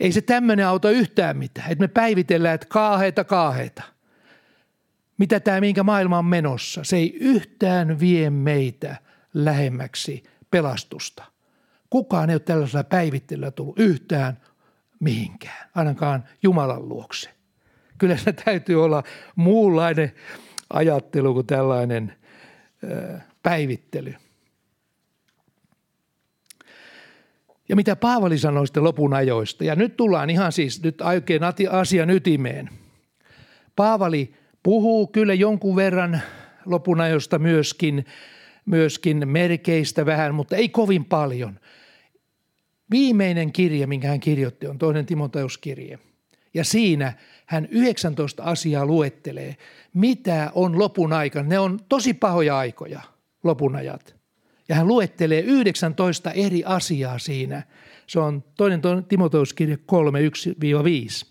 Ei 0.00 0.12
se 0.12 0.20
tämmöinen 0.20 0.66
auta 0.66 0.90
yhtään 0.90 1.36
mitään, 1.36 1.72
että 1.72 1.84
me 1.84 1.88
päivitellään, 1.88 2.54
että 2.54 2.66
kaaheeta, 2.70 3.24
kaaheeta. 3.24 3.82
Mitä 5.18 5.40
tämä, 5.40 5.60
minkä 5.60 5.82
maailma 5.82 6.18
on 6.18 6.24
menossa, 6.24 6.84
se 6.84 6.96
ei 6.96 7.16
yhtään 7.20 8.00
vie 8.00 8.30
meitä 8.30 8.96
lähemmäksi 9.34 10.22
pelastusta. 10.50 11.29
Kukaan 11.90 12.30
ei 12.30 12.34
ole 12.34 12.40
tällaisella 12.40 12.84
päivittelyllä 12.84 13.50
tullut 13.50 13.78
yhtään 13.78 14.40
mihinkään, 15.00 15.68
ainakaan 15.74 16.24
Jumalan 16.42 16.88
luokse. 16.88 17.30
Kyllä 17.98 18.16
se 18.16 18.32
täytyy 18.32 18.84
olla 18.84 19.02
muunlainen 19.36 20.12
ajattelu 20.72 21.34
kuin 21.34 21.46
tällainen 21.46 22.14
päivittely. 23.42 24.14
Ja 27.68 27.76
mitä 27.76 27.96
Paavali 27.96 28.38
sanoi 28.38 28.66
sitten 28.66 28.84
lopun 28.84 29.14
ajoista. 29.14 29.64
Ja 29.64 29.74
nyt 29.74 29.96
tullaan 29.96 30.30
ihan 30.30 30.52
siis 30.52 30.82
nyt 30.82 31.00
oikein 31.00 31.42
asian 31.70 32.10
ytimeen. 32.10 32.70
Paavali 33.76 34.34
puhuu 34.62 35.06
kyllä 35.06 35.34
jonkun 35.34 35.76
verran 35.76 36.20
lopun 36.66 37.00
ajoista 37.00 37.38
myöskin, 37.38 38.04
myöskin 38.66 39.28
merkeistä 39.28 40.06
vähän, 40.06 40.34
mutta 40.34 40.56
ei 40.56 40.68
kovin 40.68 41.04
paljon. 41.04 41.60
Viimeinen 42.90 43.52
kirje, 43.52 43.86
minkä 43.86 44.08
hän 44.08 44.20
kirjoitti, 44.20 44.66
on 44.66 44.78
toinen 44.78 45.06
Timoteuskirje. 45.06 45.98
Ja 46.54 46.64
siinä 46.64 47.12
hän 47.46 47.68
19 47.70 48.42
asiaa 48.42 48.86
luettelee, 48.86 49.56
mitä 49.94 50.50
on 50.54 50.78
lopun 50.78 51.12
aika. 51.12 51.42
Ne 51.42 51.58
on 51.58 51.80
tosi 51.88 52.14
pahoja 52.14 52.58
aikoja, 52.58 53.00
lopun 53.44 53.76
ajat. 53.76 54.16
Ja 54.68 54.74
hän 54.74 54.88
luettelee 54.88 55.40
19 55.40 56.30
eri 56.30 56.64
asiaa 56.64 57.18
siinä. 57.18 57.62
Se 58.06 58.20
on 58.20 58.44
toinen 58.56 58.80
Timoteuskirje 59.08 59.76
3, 59.86 60.20
1-5. 60.20 61.26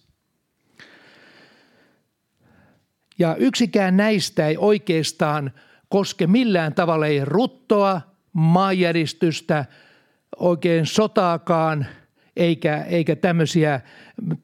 Ja 3.19 3.35
yksikään 3.35 3.97
näistä 3.97 4.47
ei 4.47 4.57
oikeastaan 4.57 5.51
koske 5.89 6.27
millään 6.27 6.73
tavalla 6.73 7.07
ei 7.07 7.25
ruttoa, 7.25 8.01
maanjäristystä– 8.33 9.65
oikein 10.39 10.85
sotaakaan 10.85 11.85
eikä, 12.35 12.83
eikä 12.83 13.15
tämmöisiä 13.15 13.81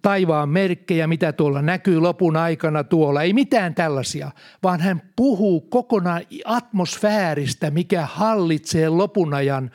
taivaan 0.02 0.50
merkkejä, 0.50 1.08
mitä 1.08 1.34
tuolla 1.34 1.62
näkyy 1.62 2.00
lopun 2.00 2.38
aikana 2.38 2.84
tuolla. 2.84 3.22
Ei 3.22 3.34
mitään 3.34 3.76
tällaisia, 3.76 4.32
vaan 4.64 4.80
hän 4.80 5.02
puhuu 5.16 5.62
kokonaan 5.62 6.22
atmosfääristä, 6.46 7.72
mikä 7.72 8.06
hallitsee 8.06 8.90
lopun 8.90 9.34
ajan 9.34 9.72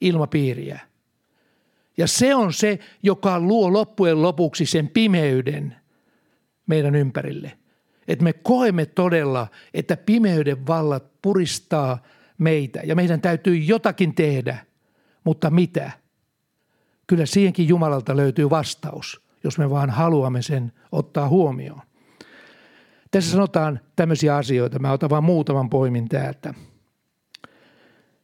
ilmapiiriä. 0.00 0.80
Ja 1.96 2.06
se 2.06 2.34
on 2.34 2.52
se, 2.52 2.78
joka 3.02 3.40
luo 3.40 3.72
loppujen 3.72 4.22
lopuksi 4.22 4.66
sen 4.66 4.88
pimeyden 4.88 5.76
meidän 6.66 6.94
ympärille. 6.94 7.52
Että 8.08 8.24
me 8.24 8.32
koemme 8.32 8.86
todella, 8.86 9.46
että 9.74 9.96
pimeyden 9.96 10.66
vallat 10.66 11.04
puristaa 11.22 12.02
meitä 12.38 12.80
ja 12.84 12.96
meidän 12.96 13.20
täytyy 13.20 13.56
jotakin 13.56 14.14
tehdä– 14.14 14.58
mutta 15.24 15.50
mitä? 15.50 15.90
Kyllä 17.06 17.26
siihenkin 17.26 17.68
Jumalalta 17.68 18.16
löytyy 18.16 18.50
vastaus, 18.50 19.20
jos 19.44 19.58
me 19.58 19.70
vaan 19.70 19.90
haluamme 19.90 20.42
sen 20.42 20.72
ottaa 20.92 21.28
huomioon. 21.28 21.82
Tässä 23.10 23.30
sanotaan 23.30 23.80
tämmöisiä 23.96 24.36
asioita. 24.36 24.78
Mä 24.78 24.92
otan 24.92 25.10
vain 25.10 25.24
muutaman 25.24 25.70
poimin 25.70 26.08
täältä. 26.08 26.54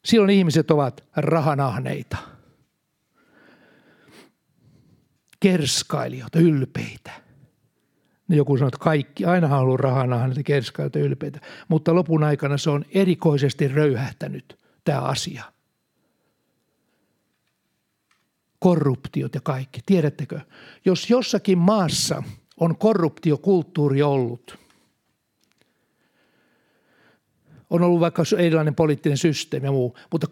Silloin 0.04 0.30
ihmiset 0.30 0.70
ovat 0.70 1.04
rahanahneita, 1.16 2.16
kerskailijoita, 5.40 6.38
ylpeitä. 6.38 7.10
Joku 8.28 8.56
sanoo, 8.56 8.68
että 8.68 8.78
kaikki, 8.80 9.24
aina 9.24 9.48
haluaa 9.48 9.76
rahanahneita, 9.76 10.42
kerskailijoita, 10.42 10.98
ylpeitä. 10.98 11.40
Mutta 11.68 11.94
lopun 11.94 12.24
aikana 12.24 12.58
se 12.58 12.70
on 12.70 12.84
erikoisesti 12.90 13.68
röyhähtänyt 13.68 14.58
tämä 14.84 15.00
asia– 15.00 15.44
korruptiot 18.60 19.34
ja 19.34 19.40
kaikki. 19.40 19.80
Tiedättekö, 19.86 20.40
jos 20.84 21.10
jossakin 21.10 21.58
maassa 21.58 22.22
on 22.60 22.76
korruptiokulttuuri 22.76 24.02
ollut, 24.02 24.58
On 27.70 27.82
ollut 27.82 28.00
vaikka 28.00 28.22
erilainen 28.38 28.74
poliittinen 28.74 29.18
systeemi 29.18 29.66
ja 29.66 29.72
muu, 29.72 29.96
mutta 30.12 30.26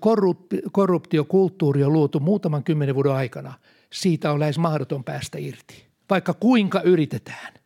korruptiokulttuuri 0.72 1.84
on 1.84 1.92
luotu 1.92 2.20
muutaman 2.20 2.64
kymmenen 2.64 2.94
vuoden 2.94 3.12
aikana. 3.12 3.54
Siitä 3.92 4.32
on 4.32 4.40
lähes 4.40 4.58
mahdoton 4.58 5.04
päästä 5.04 5.38
irti, 5.38 5.86
vaikka 6.10 6.34
kuinka 6.34 6.80
yritetään. 6.80 7.57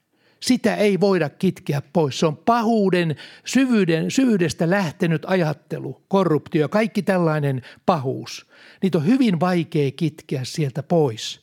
Sitä 0.42 0.76
ei 0.76 1.00
voida 1.00 1.28
kitkeä 1.28 1.82
pois. 1.92 2.20
Se 2.20 2.26
on 2.26 2.36
pahuuden 2.36 3.16
syvyyden, 3.44 4.10
syvyydestä 4.10 4.70
lähtenyt 4.70 5.22
ajattelu, 5.26 6.02
korruptio, 6.08 6.68
kaikki 6.68 7.02
tällainen 7.02 7.62
pahuus. 7.86 8.46
Niitä 8.82 8.98
on 8.98 9.06
hyvin 9.06 9.40
vaikea 9.40 9.90
kitkeä 9.90 10.44
sieltä 10.44 10.82
pois, 10.82 11.40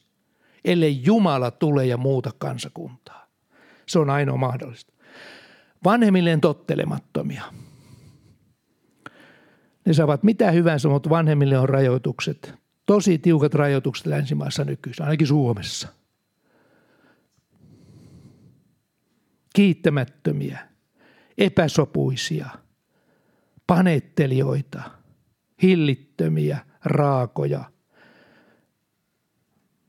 ellei 0.65 1.01
Jumala 1.05 1.51
tule 1.51 1.85
ja 1.85 1.97
muuta 1.97 2.31
kansakuntaa. 2.37 3.27
Se 3.85 3.99
on 3.99 4.09
ainoa 4.09 4.37
mahdollista. 4.37 4.93
Vanhemmilleen 5.83 6.41
tottelemattomia. 6.41 7.43
Ne 9.85 9.93
saavat 9.93 10.23
mitä 10.23 10.51
hyvänsä, 10.51 10.89
mutta 10.89 11.09
vanhemmille 11.09 11.57
on 11.57 11.69
rajoitukset. 11.69 12.53
Tosi 12.85 13.17
tiukat 13.17 13.53
rajoitukset 13.53 14.05
länsimaissa 14.05 14.63
nykyisin, 14.63 15.05
ainakin 15.05 15.27
Suomessa. 15.27 15.98
Kiittämättömiä, 19.59 20.59
epäsopuisia, 21.37 22.49
panettelijoita, 23.67 24.81
hillittömiä, 25.61 26.57
raakoja, 26.85 27.63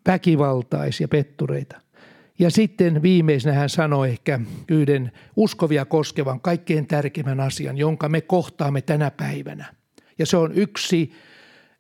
väkivaltaisia 0.06 1.09
pettureita– 1.09 1.80
ja 2.38 2.50
sitten 2.50 3.02
viimeisenä 3.02 3.54
hän 3.54 3.68
sanoi 3.68 4.09
ehkä 4.09 4.40
yhden 4.68 5.12
uskovia 5.37 5.85
koskevan 5.85 6.40
kaikkein 6.40 6.87
tärkeimmän 6.87 7.40
asian, 7.40 7.78
jonka 7.78 8.09
me 8.09 8.20
kohtaamme 8.20 8.83
tänä 8.83 9.11
päivänä. 9.11 9.74
Ja 10.18 10.26
se 10.26 10.37
on 10.37 10.52
yksi, 10.54 11.12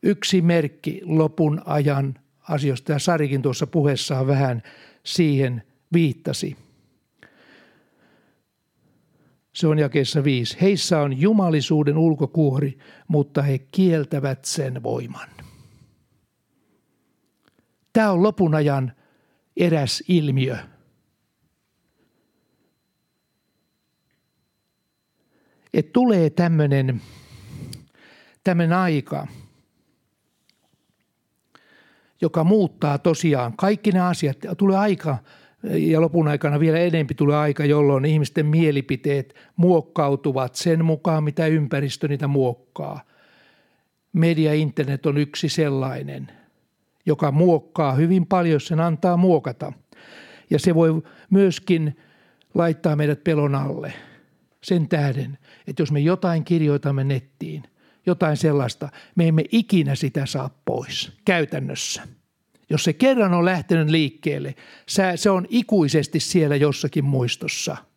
yksi 0.02 0.42
merkki 0.42 1.00
lopun 1.04 1.62
ajan 1.64 2.14
asioista. 2.48 2.92
Ja 2.92 2.98
Sarikin 2.98 3.42
tuossa 3.42 3.66
puheessaan 3.66 4.26
vähän 4.26 4.62
siihen 5.04 5.62
viittasi. 5.92 6.56
Se 9.52 9.66
on 9.66 9.78
jakeessa 9.78 10.24
viisi. 10.24 10.60
Heissä 10.60 11.00
on 11.00 11.20
jumalisuuden 11.20 11.98
ulkokuori, 11.98 12.78
mutta 13.08 13.42
he 13.42 13.58
kieltävät 13.58 14.44
sen 14.44 14.82
voiman. 14.82 15.28
Tämä 17.92 18.10
on 18.10 18.22
lopun 18.22 18.54
ajan 18.54 18.92
eräs 19.56 20.02
ilmiö. 20.08 20.56
Et 25.74 25.92
tulee 25.92 26.30
tämmöinen 26.30 27.00
tämmöinen 28.44 28.78
aika, 28.78 29.26
joka 32.20 32.44
muuttaa 32.44 32.98
tosiaan 32.98 33.56
kaikki 33.56 33.92
ne 33.92 34.00
asiat. 34.00 34.36
Tulee 34.56 34.78
aika, 34.78 35.18
ja 35.62 36.00
lopun 36.00 36.28
aikana 36.28 36.60
vielä 36.60 36.78
enempi 36.78 37.14
tulee 37.14 37.36
aika, 37.36 37.64
jolloin 37.64 38.04
ihmisten 38.04 38.46
mielipiteet 38.46 39.34
muokkautuvat 39.56 40.54
sen 40.54 40.84
mukaan, 40.84 41.24
mitä 41.24 41.46
ympäristö 41.46 42.08
niitä 42.08 42.28
muokkaa. 42.28 43.00
Media 44.12 44.54
internet 44.54 45.06
on 45.06 45.18
yksi 45.18 45.48
sellainen– 45.48 46.30
joka 47.06 47.32
muokkaa 47.32 47.92
hyvin 47.92 48.26
paljon, 48.26 48.60
sen 48.60 48.80
antaa 48.80 49.16
muokata. 49.16 49.72
Ja 50.50 50.58
se 50.58 50.74
voi 50.74 51.02
myöskin 51.30 51.96
laittaa 52.54 52.96
meidät 52.96 53.24
pelon 53.24 53.54
alle 53.54 53.92
sen 54.62 54.88
tähden, 54.88 55.38
että 55.66 55.82
jos 55.82 55.92
me 55.92 56.00
jotain 56.00 56.44
kirjoitamme 56.44 57.04
nettiin, 57.04 57.62
jotain 58.06 58.36
sellaista, 58.36 58.88
me 59.14 59.28
emme 59.28 59.44
ikinä 59.52 59.94
sitä 59.94 60.26
saa 60.26 60.60
pois 60.64 61.12
käytännössä. 61.24 62.02
Jos 62.70 62.84
se 62.84 62.92
kerran 62.92 63.34
on 63.34 63.44
lähtenyt 63.44 63.90
liikkeelle, 63.90 64.54
se 65.16 65.30
on 65.30 65.46
ikuisesti 65.48 66.20
siellä 66.20 66.56
jossakin 66.56 67.04
muistossa– 67.04 67.76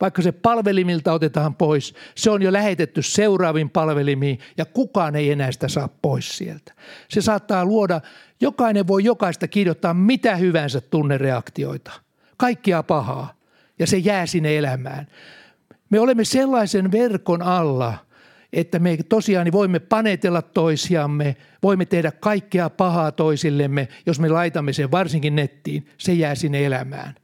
vaikka 0.00 0.22
se 0.22 0.32
palvelimilta 0.32 1.12
otetaan 1.12 1.54
pois, 1.54 1.94
se 2.14 2.30
on 2.30 2.42
jo 2.42 2.52
lähetetty 2.52 3.02
seuraaviin 3.02 3.70
palvelimiin 3.70 4.38
ja 4.56 4.64
kukaan 4.64 5.16
ei 5.16 5.30
enää 5.30 5.52
sitä 5.52 5.68
saa 5.68 5.88
pois 6.02 6.38
sieltä. 6.38 6.72
Se 7.08 7.20
saattaa 7.20 7.64
luoda, 7.64 8.00
jokainen 8.40 8.86
voi 8.86 9.04
jokaista 9.04 9.48
kirjoittaa 9.48 9.94
mitä 9.94 10.36
hyvänsä 10.36 10.80
tunnereaktioita, 10.80 11.92
kaikkia 12.36 12.82
pahaa 12.82 13.34
ja 13.78 13.86
se 13.86 13.98
jää 13.98 14.26
sinne 14.26 14.58
elämään. 14.58 15.06
Me 15.90 16.00
olemme 16.00 16.24
sellaisen 16.24 16.92
verkon 16.92 17.42
alla, 17.42 17.94
että 18.52 18.78
me 18.78 18.98
tosiaan 19.08 19.52
voimme 19.52 19.78
panetella 19.78 20.42
toisiamme, 20.42 21.36
voimme 21.62 21.84
tehdä 21.84 22.10
kaikkea 22.10 22.70
pahaa 22.70 23.12
toisillemme, 23.12 23.88
jos 24.06 24.20
me 24.20 24.28
laitamme 24.28 24.72
sen 24.72 24.90
varsinkin 24.90 25.36
nettiin, 25.36 25.86
se 25.98 26.12
jää 26.12 26.34
sinne 26.34 26.66
elämään. 26.66 27.14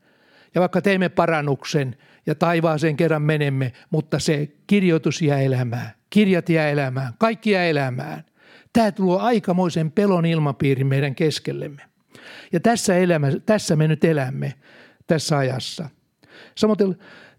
Ja 0.54 0.60
vaikka 0.60 0.82
teemme 0.82 1.08
parannuksen– 1.08 1.96
ja 2.26 2.34
taivaaseen 2.34 2.96
kerran 2.96 3.22
menemme, 3.22 3.72
mutta 3.90 4.18
se 4.18 4.48
kirjoitus 4.66 5.22
jää 5.22 5.40
elämään, 5.40 5.90
kirjat 6.10 6.48
jää 6.48 6.68
elämään, 6.68 7.12
kaikki 7.18 7.50
jää 7.50 7.64
elämään. 7.64 8.24
Tämä 8.72 8.92
tuo 8.92 9.18
aikamoisen 9.18 9.92
pelon 9.92 10.26
ilmapiirin 10.26 10.86
meidän 10.86 11.14
keskellemme. 11.14 11.82
Ja 12.52 12.60
tässä, 12.60 12.96
elämä, 12.96 13.28
tässä 13.46 13.76
me 13.76 13.88
nyt 13.88 14.04
elämme 14.04 14.54
tässä 15.06 15.38
ajassa. 15.38 15.88
Samoin 16.54 16.78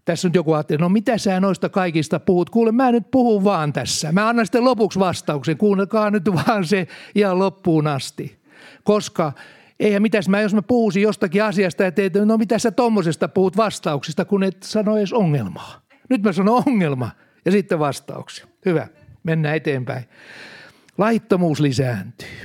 tässä 0.05 0.27
nyt 0.27 0.35
joku 0.35 0.53
ajattelee, 0.53 0.81
no 0.81 0.89
mitä 0.89 1.17
sä 1.17 1.39
noista 1.39 1.69
kaikista 1.69 2.19
puhut? 2.19 2.49
Kuule, 2.49 2.71
mä 2.71 2.91
nyt 2.91 3.11
puhun 3.11 3.43
vaan 3.43 3.73
tässä. 3.73 4.11
Mä 4.11 4.29
annan 4.29 4.45
sitten 4.45 4.65
lopuksi 4.65 4.99
vastauksen. 4.99 5.57
Kuunnelkaa 5.57 6.11
nyt 6.11 6.23
vaan 6.33 6.65
se 6.65 6.87
ihan 7.15 7.39
loppuun 7.39 7.87
asti. 7.87 8.39
Koska 8.83 9.33
Eihän 9.79 10.01
mitäs 10.01 10.29
mä, 10.29 10.41
jos 10.41 10.53
mä 10.53 10.61
puhuisin 10.61 11.01
jostakin 11.01 11.43
asiasta 11.43 11.83
ja 11.83 11.91
teet, 11.91 12.13
no 12.25 12.37
mitä 12.37 12.59
sä 12.59 12.71
tommosesta 12.71 13.27
puhut 13.27 13.57
vastauksista, 13.57 14.25
kun 14.25 14.43
et 14.43 14.63
sano 14.63 14.97
edes 14.97 15.13
ongelmaa. 15.13 15.81
Nyt 16.09 16.23
mä 16.23 16.31
sanon 16.31 16.63
ongelma 16.67 17.11
ja 17.45 17.51
sitten 17.51 17.79
vastauksia. 17.79 18.47
Hyvä, 18.65 18.87
mennään 19.23 19.55
eteenpäin. 19.55 20.03
Laittomuus 20.97 21.59
lisääntyy. 21.59 22.37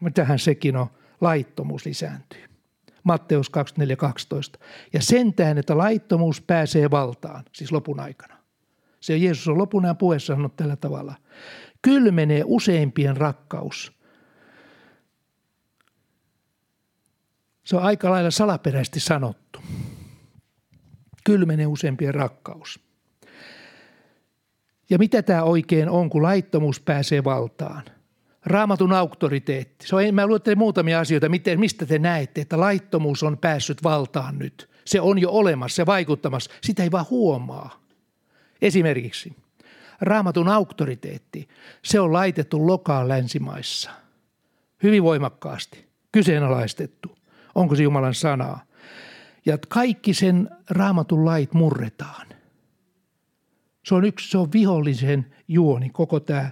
Mitähän 0.00 0.38
sekin 0.38 0.76
on? 0.76 0.86
Laittomuus 1.20 1.86
lisääntyy. 1.86 2.47
Matteus 3.04 3.50
24.12. 3.50 4.60
Ja 4.92 5.02
sen 5.02 5.34
tähden, 5.34 5.58
että 5.58 5.78
laittomuus 5.78 6.40
pääsee 6.40 6.90
valtaan, 6.90 7.44
siis 7.52 7.72
lopun 7.72 8.00
aikana. 8.00 8.36
Se 9.00 9.16
Jeesus 9.16 9.48
on 9.48 9.58
lopun 9.58 9.84
ajan 9.84 9.96
puheessa 9.96 10.26
sanonut 10.26 10.56
tällä 10.56 10.76
tavalla. 10.76 11.14
Kylmenee 11.82 12.42
useimpien 12.46 13.16
rakkaus– 13.16 13.92
Se 17.68 17.76
on 17.76 17.82
aika 17.82 18.10
lailla 18.10 18.30
salaperäisesti 18.30 19.00
sanottu. 19.00 19.60
Kylmenee 21.24 21.66
useampien 21.66 22.14
rakkaus. 22.14 22.80
Ja 24.90 24.98
mitä 24.98 25.22
tämä 25.22 25.42
oikein 25.42 25.88
on, 25.88 26.10
kun 26.10 26.22
laittomuus 26.22 26.80
pääsee 26.80 27.24
valtaan? 27.24 27.82
Raamatun 28.48 28.92
auktoriteetti. 28.92 29.86
Se 29.88 29.96
on, 29.96 30.14
mä 30.14 30.26
luettelen 30.26 30.58
muutamia 30.58 31.00
asioita, 31.00 31.28
miten, 31.28 31.60
mistä 31.60 31.86
te 31.86 31.98
näette, 31.98 32.40
että 32.40 32.60
laittomuus 32.60 33.22
on 33.22 33.38
päässyt 33.38 33.82
valtaan 33.82 34.38
nyt. 34.38 34.70
Se 34.84 35.00
on 35.00 35.18
jo 35.18 35.30
olemassa, 35.30 35.76
se 35.76 35.86
vaikuttamassa. 35.86 36.50
Sitä 36.62 36.82
ei 36.82 36.90
vaan 36.90 37.06
huomaa. 37.10 37.80
Esimerkiksi 38.62 39.36
raamatun 40.00 40.48
auktoriteetti, 40.48 41.48
se 41.84 42.00
on 42.00 42.12
laitettu 42.12 42.66
lokaan 42.66 43.08
länsimaissa. 43.08 43.90
Hyvin 44.82 45.02
voimakkaasti, 45.02 45.88
kyseenalaistettu 46.12 47.18
onko 47.58 47.74
se 47.74 47.82
Jumalan 47.82 48.14
sanaa. 48.14 48.64
Ja 49.46 49.58
kaikki 49.68 50.14
sen 50.14 50.50
raamatun 50.70 51.24
lait 51.24 51.54
murretaan. 51.54 52.26
Se 53.84 53.94
on 53.94 54.04
yksi, 54.04 54.30
se 54.30 54.38
on 54.38 54.52
vihollisen 54.52 55.34
juoni, 55.48 55.90
koko 55.90 56.20
tämä, 56.20 56.50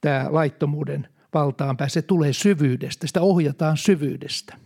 tämä 0.00 0.26
laittomuuden 0.30 1.08
valtaan 1.34 1.76
päässä. 1.76 2.00
Se 2.00 2.06
tulee 2.06 2.32
syvyydestä, 2.32 3.06
sitä 3.06 3.20
ohjataan 3.20 3.76
syvyydestä. 3.76 4.56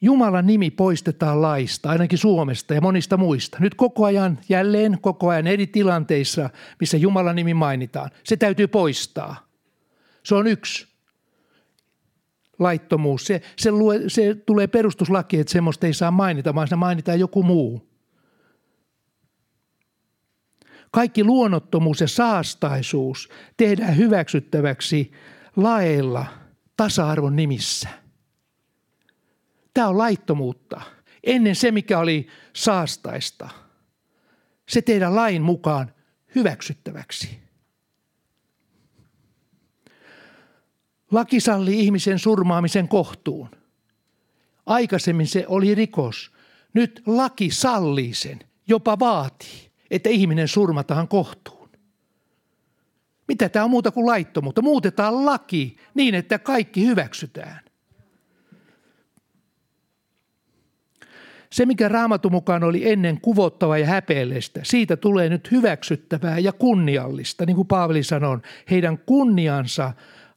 Jumalan 0.00 0.46
nimi 0.46 0.70
poistetaan 0.70 1.42
laista, 1.42 1.90
ainakin 1.90 2.18
Suomesta 2.18 2.74
ja 2.74 2.80
monista 2.80 3.16
muista. 3.16 3.58
Nyt 3.60 3.74
koko 3.74 4.04
ajan, 4.04 4.38
jälleen 4.48 4.98
koko 5.00 5.28
ajan 5.28 5.46
eri 5.46 5.66
tilanteissa, 5.66 6.50
missä 6.80 6.96
Jumalan 6.96 7.36
nimi 7.36 7.54
mainitaan. 7.54 8.10
Se 8.24 8.36
täytyy 8.36 8.66
poistaa. 8.66 9.46
Se 10.22 10.34
on 10.34 10.46
yksi 10.46 10.88
laittomuus. 12.58 13.26
Se, 13.26 13.42
se, 13.56 13.70
lue, 13.70 14.00
se 14.08 14.34
tulee 14.34 14.66
perustuslaki, 14.66 15.40
että 15.40 15.52
semmoista 15.52 15.86
ei 15.86 15.94
saa 15.94 16.10
mainita, 16.10 16.54
vaan 16.54 16.68
se 16.68 16.76
mainitaan 16.76 17.20
joku 17.20 17.42
muu. 17.42 17.89
Kaikki 20.90 21.24
luonnottomuus 21.24 22.00
ja 22.00 22.08
saastaisuus 22.08 23.28
tehdään 23.56 23.96
hyväksyttäväksi 23.96 25.12
laeilla 25.56 26.26
tasa-arvon 26.76 27.36
nimissä. 27.36 27.88
Tämä 29.74 29.88
on 29.88 29.98
laittomuutta. 29.98 30.80
Ennen 31.24 31.56
se, 31.56 31.70
mikä 31.70 31.98
oli 31.98 32.26
saastaista, 32.52 33.48
se 34.68 34.82
tehdään 34.82 35.16
lain 35.16 35.42
mukaan 35.42 35.94
hyväksyttäväksi. 36.34 37.40
Laki 41.10 41.40
sallii 41.40 41.80
ihmisen 41.80 42.18
surmaamisen 42.18 42.88
kohtuun. 42.88 43.48
Aikaisemmin 44.66 45.26
se 45.26 45.44
oli 45.48 45.74
rikos. 45.74 46.32
Nyt 46.74 47.02
laki 47.06 47.50
sallii 47.50 48.14
sen, 48.14 48.38
jopa 48.66 48.98
vaatii, 48.98 49.69
että 49.90 50.08
ihminen 50.08 50.48
surmataan 50.48 51.08
kohtuun. 51.08 51.70
Mitä 53.28 53.48
tämä 53.48 53.64
on 53.64 53.70
muuta 53.70 53.90
kuin 53.90 54.06
laittomuutta? 54.06 54.62
Muutetaan 54.62 55.26
laki 55.26 55.76
niin, 55.94 56.14
että 56.14 56.38
kaikki 56.38 56.86
hyväksytään. 56.86 57.60
Se, 61.52 61.66
mikä 61.66 61.88
raamatun 61.88 62.32
mukaan 62.32 62.64
oli 62.64 62.90
ennen 62.90 63.20
kuvottava 63.20 63.78
ja 63.78 63.86
häpeellistä, 63.86 64.60
siitä 64.64 64.96
tulee 64.96 65.28
nyt 65.28 65.50
hyväksyttävää 65.50 66.38
ja 66.38 66.52
kunniallista. 66.52 67.46
Niin 67.46 67.56
kuin 67.56 67.68
Paavali 67.68 68.02
sanoi, 68.02 68.38
heidän 68.70 68.98
kunniansa 68.98 69.92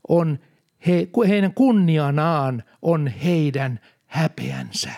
on, 0.08 0.40
he, 0.88 1.08
heidän 1.28 1.54
kunnianaan 1.54 2.64
on 2.82 3.08
heidän 3.08 3.80
häpeänsä. 4.06 4.92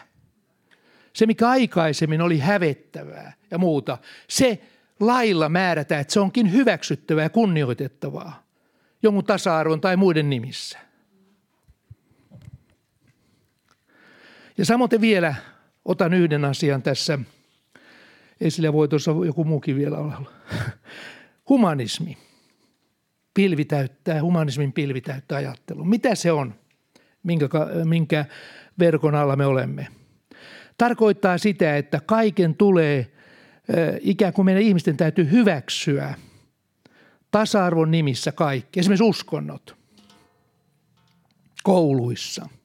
Se, 1.15 1.25
mikä 1.25 1.49
aikaisemmin 1.49 2.21
oli 2.21 2.39
hävettävää 2.39 3.33
ja 3.51 3.57
muuta, 3.57 3.97
se 4.27 4.61
lailla 4.99 5.49
määrätään, 5.49 6.01
että 6.01 6.13
se 6.13 6.19
onkin 6.19 6.51
hyväksyttävää 6.51 7.23
ja 7.23 7.29
kunnioitettavaa 7.29 8.45
jonkun 9.03 9.25
tasa-arvon 9.25 9.81
tai 9.81 9.97
muiden 9.97 10.29
nimissä. 10.29 10.79
Ja 14.57 14.65
samoin 14.65 15.01
vielä 15.01 15.35
otan 15.85 16.13
yhden 16.13 16.45
asian 16.45 16.81
tässä 16.81 17.19
esille, 18.41 18.73
voi 18.73 18.87
tuossa 18.87 19.11
joku 19.25 19.43
muukin 19.43 19.75
vielä 19.75 19.97
olla. 19.97 20.31
Humanismi. 21.49 22.17
Pilvi 23.33 23.65
täyttää, 23.65 24.21
humanismin 24.21 24.73
pilvi 24.73 25.01
täyttää 25.01 25.37
ajattelu. 25.37 25.83
Mitä 25.83 26.15
se 26.15 26.31
on, 26.31 26.55
minkä, 27.23 27.49
minkä 27.83 28.25
verkon 28.79 29.15
alla 29.15 29.35
me 29.35 29.45
olemme? 29.45 29.87
Tarkoittaa 30.77 31.37
sitä, 31.37 31.77
että 31.77 32.01
kaiken 32.05 32.55
tulee, 32.55 33.11
ikään 34.01 34.33
kuin 34.33 34.45
meidän 34.45 34.63
ihmisten 34.63 34.97
täytyy 34.97 35.31
hyväksyä 35.31 36.13
tasa-arvon 37.31 37.91
nimissä 37.91 38.31
kaikki. 38.31 38.79
Esimerkiksi 38.79 39.03
uskonnot 39.03 39.75
kouluissa– 41.63 42.49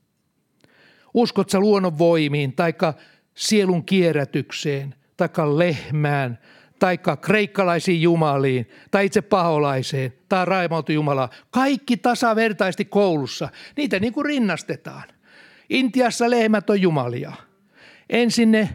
Uskot 1.15 1.51
sä 1.51 1.61
luonnon 1.61 1.99
voimiin, 1.99 2.53
taikka 2.53 2.95
sielun 3.35 3.85
kierrätykseen, 3.85 4.95
taikka 5.17 5.59
lehmään, 5.59 6.39
taikka 6.79 7.17
kreikkalaisiin 7.17 8.03
jumaliin, 8.03 8.69
tai 8.91 9.07
itse 9.07 9.23
paholaiseen, 9.23 10.13
tai 10.29 10.45
raimautu 10.45 10.93
Jumala. 10.93 11.29
Kaikki 11.51 11.97
tasavertaisesti 11.97 12.85
koulussa. 12.85 13.49
Niitä 13.77 13.99
niin 13.99 14.13
kuin 14.13 14.27
rinnastetaan. 14.27 15.05
Intiassa 15.71 16.31
lehmät 16.31 16.71
on 16.71 16.81
jumalia. 16.81 17.33
Ensin 18.11 18.51
ne, 18.51 18.69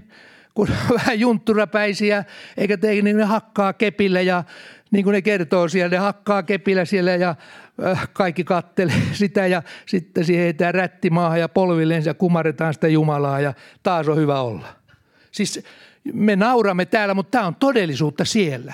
kun 0.53 0.67
vähän 0.99 1.19
juntturapäisiä, 1.19 2.23
eikä 2.57 2.77
tee, 2.77 3.01
niin 3.01 3.17
ne 3.17 3.23
hakkaa 3.23 3.73
kepillä 3.73 4.21
ja 4.21 4.43
niin 4.91 5.03
kuin 5.03 5.13
ne 5.13 5.21
kertoo 5.21 5.67
siellä, 5.67 5.89
ne 5.89 5.97
hakkaa 5.97 6.43
kepillä 6.43 6.85
siellä 6.85 7.11
ja 7.11 7.35
äh, 7.85 8.09
kaikki 8.13 8.43
kattelee 8.43 9.01
sitä 9.13 9.47
ja 9.47 9.63
sitten 9.85 10.25
siihen 10.25 10.43
heitään 10.43 10.73
rätti 10.73 11.09
maahan 11.09 11.39
ja 11.39 11.49
polvilleen 11.49 12.05
ja 12.05 12.13
kumaretaan 12.13 12.73
sitä 12.73 12.87
Jumalaa 12.87 13.39
ja 13.39 13.53
taas 13.83 14.07
on 14.07 14.17
hyvä 14.17 14.41
olla. 14.41 14.67
Siis 15.31 15.63
me 16.13 16.35
nauramme 16.35 16.85
täällä, 16.85 17.13
mutta 17.13 17.31
tämä 17.31 17.47
on 17.47 17.55
todellisuutta 17.55 18.25
siellä. 18.25 18.73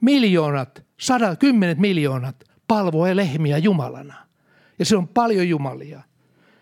Miljoonat, 0.00 0.82
sadat, 1.00 1.38
kymmenet 1.38 1.78
miljoonat 1.78 2.36
palvoo 2.68 3.16
lehmiä 3.16 3.58
Jumalana. 3.58 4.14
Ja 4.78 4.84
se 4.84 4.96
on 4.96 5.08
paljon 5.08 5.48
Jumalia. 5.48 6.02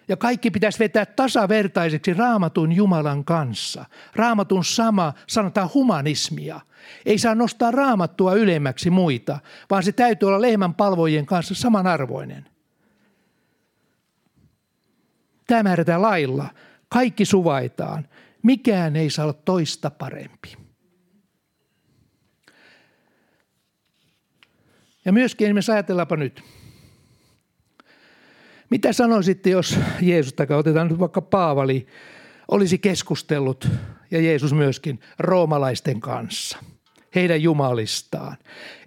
Ja 0.09 0.17
kaikki 0.17 0.51
pitäisi 0.51 0.79
vetää 0.79 1.07
tasavertaiseksi 1.07 2.15
raamatun 2.15 2.73
Jumalan 2.73 3.25
kanssa. 3.25 3.85
Raamatun 4.15 4.65
sama, 4.65 5.13
sanotaan 5.27 5.71
humanismia. 5.75 6.61
Ei 7.07 7.19
saa 7.19 7.35
nostaa 7.35 7.71
raamattua 7.71 8.35
ylemmäksi 8.35 8.91
muita, 8.91 9.39
vaan 9.71 9.83
se 9.83 9.93
täytyy 9.93 10.29
olla 10.29 10.41
lehmän 10.41 10.75
palvojien 10.75 11.27
kanssa 11.27 11.55
samanarvoinen. 11.55 12.47
Tämä 15.47 15.63
määrätään 15.63 16.03
lailla. 16.03 16.49
Kaikki 16.89 17.25
suvaitaan. 17.25 18.09
Mikään 18.43 18.97
ei 18.97 19.11
saa 19.11 19.25
olla 19.25 19.33
toista 19.33 19.91
parempi. 19.91 20.57
Ja 25.05 25.13
myöskin 25.13 25.47
esimerkiksi 25.47 25.73
ajatellaanpa 25.73 26.17
nyt– 26.17 26.43
mitä 28.71 28.93
sanoisitte, 28.93 29.51
jos 29.51 29.79
Jeesus, 30.01 30.35
tai 30.35 30.47
otetaan 30.51 30.89
nyt 30.89 30.99
vaikka 30.99 31.23
Paavali, 31.23 31.87
olisi 32.49 32.79
keskustellut, 32.79 33.69
ja 34.11 34.21
Jeesus 34.21 34.55
myöskin, 34.55 35.01
roomalaisten 35.19 36.01
kanssa, 36.01 36.59
heidän 37.15 37.43
jumalistaan. 37.43 38.37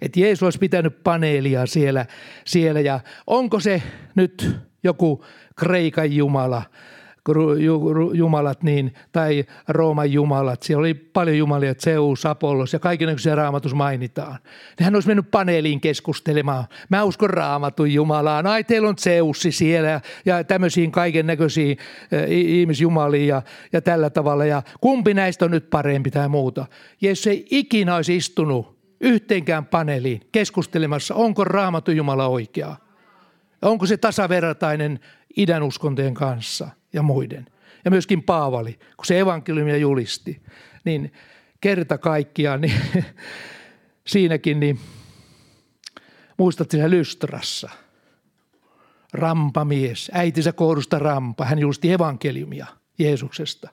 Että 0.00 0.20
Jeesus 0.20 0.42
olisi 0.42 0.58
pitänyt 0.58 1.02
paneelia 1.02 1.66
siellä, 1.66 2.06
siellä 2.44 2.80
ja 2.80 3.00
onko 3.26 3.60
se 3.60 3.82
nyt 4.14 4.56
joku 4.82 5.24
Kreikan 5.56 6.12
jumala– 6.12 6.62
jumalat 8.14 8.62
niin, 8.62 8.94
tai 9.12 9.44
Rooman 9.68 10.12
jumalat. 10.12 10.62
Siellä 10.62 10.80
oli 10.80 10.94
paljon 10.94 11.38
jumalia, 11.38 11.74
Zeus, 11.74 12.26
Apollos 12.26 12.72
ja 12.72 12.78
kaikenlaisia 12.78 13.34
raamatus 13.34 13.74
mainitaan. 13.74 14.38
Hän 14.80 14.94
olisi 14.94 15.08
mennyt 15.08 15.30
paneeliin 15.30 15.80
keskustelemaan. 15.80 16.64
Mä 16.88 17.04
uskon 17.04 17.30
raamatun 17.30 17.92
Jumalaan. 17.92 18.46
Ai 18.46 18.64
teillä 18.64 18.88
on 18.88 18.98
Zeussi 18.98 19.52
siellä 19.52 20.00
ja 20.24 20.44
tämmöisiin 20.44 20.92
kaiken 20.92 21.26
näköisiin 21.26 21.76
ihmisjumaliin 22.28 23.28
ja, 23.28 23.42
ja 23.72 23.82
tällä 23.82 24.10
tavalla. 24.10 24.44
Ja 24.44 24.62
kumpi 24.80 25.14
näistä 25.14 25.44
on 25.44 25.50
nyt 25.50 25.70
parempi 25.70 26.10
tai 26.10 26.28
muuta. 26.28 26.66
Jeesus 27.00 27.26
ei 27.26 27.46
ikinä 27.50 27.96
olisi 27.96 28.16
istunut 28.16 28.78
yhteenkään 29.00 29.66
paneeliin 29.66 30.20
keskustelemassa, 30.32 31.14
onko 31.14 31.44
raamatun 31.44 31.96
Jumala 31.96 32.28
oikea. 32.28 32.76
Onko 33.62 33.86
se 33.86 33.96
tasavertainen 33.96 35.00
idän 35.36 35.62
uskontojen 35.62 36.14
kanssa– 36.14 36.68
ja 36.92 37.02
muiden. 37.02 37.46
Ja 37.84 37.90
myöskin 37.90 38.22
Paavali, 38.22 38.72
kun 38.72 39.06
se 39.06 39.20
evankeliumia 39.20 39.76
julisti, 39.76 40.42
niin 40.84 41.12
kerta 41.60 41.98
kaikkiaan, 41.98 42.60
niin 42.60 42.74
siinäkin, 44.06 44.60
niin 44.60 44.80
muistat 46.38 46.70
siellä 46.70 46.90
Lystrassa, 46.90 47.70
rampamies, 49.12 50.10
äitinsä 50.14 50.52
kourusta 50.52 50.98
rampa, 50.98 51.44
hän 51.44 51.58
julisti 51.58 51.92
evankeliumia 51.92 52.66
Jeesuksesta. 52.98 53.70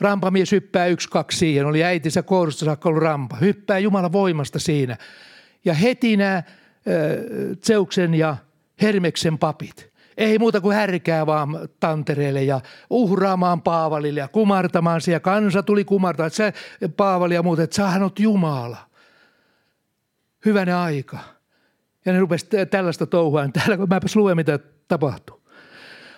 Rampamies 0.00 0.52
hyppää 0.52 0.86
yksi, 0.86 1.08
kaksi 1.08 1.38
siihen, 1.38 1.66
oli 1.66 1.84
äitinsä 1.84 2.22
kourusta 2.22 2.64
saakka 2.64 2.88
ollut 2.88 3.02
rampa, 3.02 3.36
hyppää 3.36 3.78
Jumalan 3.78 4.12
voimasta 4.12 4.58
siinä. 4.58 4.96
Ja 5.64 5.74
heti 5.74 6.16
nämä 6.16 6.42
Zeuksen 7.66 8.14
ja 8.14 8.36
Hermeksen 8.82 9.38
papit– 9.38 9.89
ei 10.20 10.38
muuta 10.38 10.60
kuin 10.60 10.76
härkää 10.76 11.26
vaan 11.26 11.68
tantereelle 11.80 12.42
ja 12.42 12.60
uhraamaan 12.90 13.62
Paavalille 13.62 14.20
ja 14.20 14.28
kumartamaan 14.28 15.00
siellä. 15.00 15.20
Kansa 15.20 15.62
tuli 15.62 15.84
kumartaa, 15.84 16.26
että 16.26 16.36
sä 16.36 16.52
Paavali 16.96 17.34
ja 17.34 17.42
muut, 17.42 17.58
että 17.58 17.76
sähän 17.76 18.02
oot 18.02 18.18
Jumala. 18.18 18.76
Hyvänä 20.44 20.82
aika. 20.82 21.18
Ja 22.04 22.12
ne 22.12 22.20
rupesi 22.20 22.46
tällaista 22.70 23.06
touhua. 23.06 23.48
Täällä 23.48 23.76
kun 23.76 23.88
mäpäs 23.88 24.16
luen, 24.16 24.36
mitä 24.36 24.58
tapahtuu. 24.88 25.40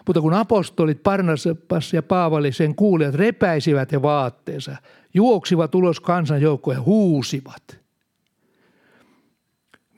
Mutta 0.07 0.21
kun 0.21 0.35
apostolit 0.35 1.03
Parnaspas 1.03 1.93
ja 1.93 2.03
Paavali 2.03 2.53
sen 2.53 2.75
kuulijat 2.75 3.15
repäisivät 3.15 3.93
he 3.93 4.03
vaatteensa, 4.03 4.77
juoksivat 5.15 5.75
ulos 5.75 6.01
kansan 6.01 6.41
joukkoon 6.41 6.77
ja 6.77 6.83
huusivat– 6.83 7.63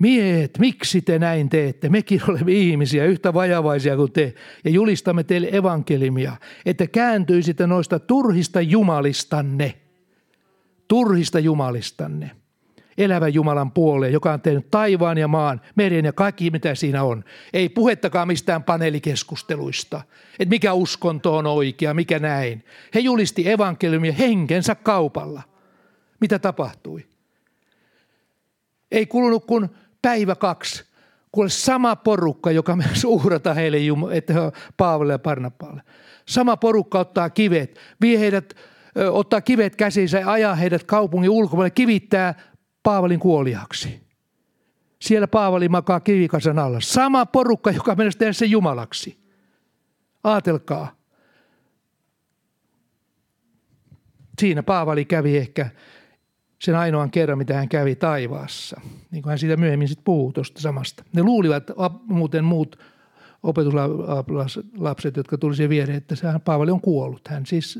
Miehet, 0.04 0.58
miksi 0.58 1.02
te 1.02 1.18
näin 1.18 1.48
teette? 1.48 1.88
Mekin 1.88 2.20
olemme 2.28 2.52
ihmisiä, 2.52 3.04
yhtä 3.04 3.34
vajavaisia 3.34 3.96
kuin 3.96 4.12
te, 4.12 4.34
ja 4.64 4.70
julistamme 4.70 5.24
teille 5.24 5.48
evankelimia, 5.52 6.36
että 6.66 6.86
kääntyisitte 6.86 7.66
noista 7.66 7.98
turhista 7.98 8.60
jumalistanne, 8.60 9.74
turhista 10.88 11.38
jumalistanne, 11.38 12.30
elävän 12.98 13.34
Jumalan 13.34 13.72
puoleen, 13.72 14.12
joka 14.12 14.32
on 14.32 14.40
tehnyt 14.40 14.70
taivaan 14.70 15.18
ja 15.18 15.28
maan, 15.28 15.60
meren 15.74 16.04
ja 16.04 16.12
kaikki, 16.12 16.50
mitä 16.50 16.74
siinä 16.74 17.02
on. 17.02 17.24
Ei 17.52 17.68
puhettakaan 17.68 18.28
mistään 18.28 18.62
paneelikeskusteluista, 18.62 20.02
että 20.38 20.50
mikä 20.50 20.72
uskonto 20.72 21.36
on 21.36 21.46
oikea, 21.46 21.94
mikä 21.94 22.18
näin. 22.18 22.64
He 22.94 23.00
julisti 23.00 23.50
evankeliumia 23.50 24.12
henkensä 24.12 24.74
kaupalla. 24.74 25.42
Mitä 26.20 26.38
tapahtui? 26.38 27.06
Ei 28.90 29.06
kulunut 29.06 29.44
kuin 29.44 29.68
päivä 30.04 30.34
kaksi, 30.34 30.84
kuule 31.32 31.48
sama 31.48 31.96
porukka, 31.96 32.50
joka 32.50 32.76
me 32.76 32.84
uhrata 33.06 33.54
heille, 33.54 33.78
että 34.12 34.32
he 34.32 34.40
Paavalle 34.76 35.12
ja 35.12 35.18
Parnapaalle. 35.18 35.82
Sama 36.28 36.56
porukka 36.56 36.98
ottaa 36.98 37.30
kivet, 37.30 37.78
vie 38.00 38.20
heidät 38.20 38.54
ottaa 39.10 39.40
kivet 39.40 39.76
käsinsä 39.76 40.18
ja 40.18 40.32
ajaa 40.32 40.54
heidät 40.54 40.84
kaupungin 40.84 41.30
ulkopuolelle, 41.30 41.70
kivittää 41.70 42.34
Paavalin 42.82 43.20
kuoliaksi. 43.20 44.04
Siellä 45.00 45.28
Paavali 45.28 45.68
makaa 45.68 46.00
kivikasan 46.00 46.58
alla. 46.58 46.80
Sama 46.80 47.26
porukka, 47.26 47.70
joka 47.70 47.94
menisi 47.94 48.18
tehdä 48.18 48.32
sen 48.32 48.50
Jumalaksi. 48.50 49.18
Aatelkaa. 50.24 50.96
Siinä 54.38 54.62
Paavali 54.62 55.04
kävi 55.04 55.36
ehkä 55.36 55.70
sen 56.64 56.76
ainoan 56.76 57.10
kerran, 57.10 57.38
mitä 57.38 57.54
hän 57.54 57.68
kävi 57.68 57.94
taivaassa. 57.94 58.80
Niin 59.10 59.22
kuin 59.22 59.30
hän 59.30 59.38
siitä 59.38 59.56
myöhemmin 59.56 59.88
sitten 59.88 60.04
puhuu 60.04 60.32
tuosta 60.32 60.60
samasta. 60.60 61.04
Ne 61.12 61.22
luulivat 61.22 61.70
muuten 62.06 62.44
muut 62.44 62.78
opetuslapset, 63.42 65.16
jotka 65.16 65.38
tuli 65.38 65.56
siihen 65.56 65.70
viereen, 65.70 65.98
että 65.98 66.14
sehän 66.14 66.40
Paavali 66.40 66.70
on 66.70 66.80
kuollut. 66.80 67.28
Hän 67.28 67.46
siis 67.46 67.78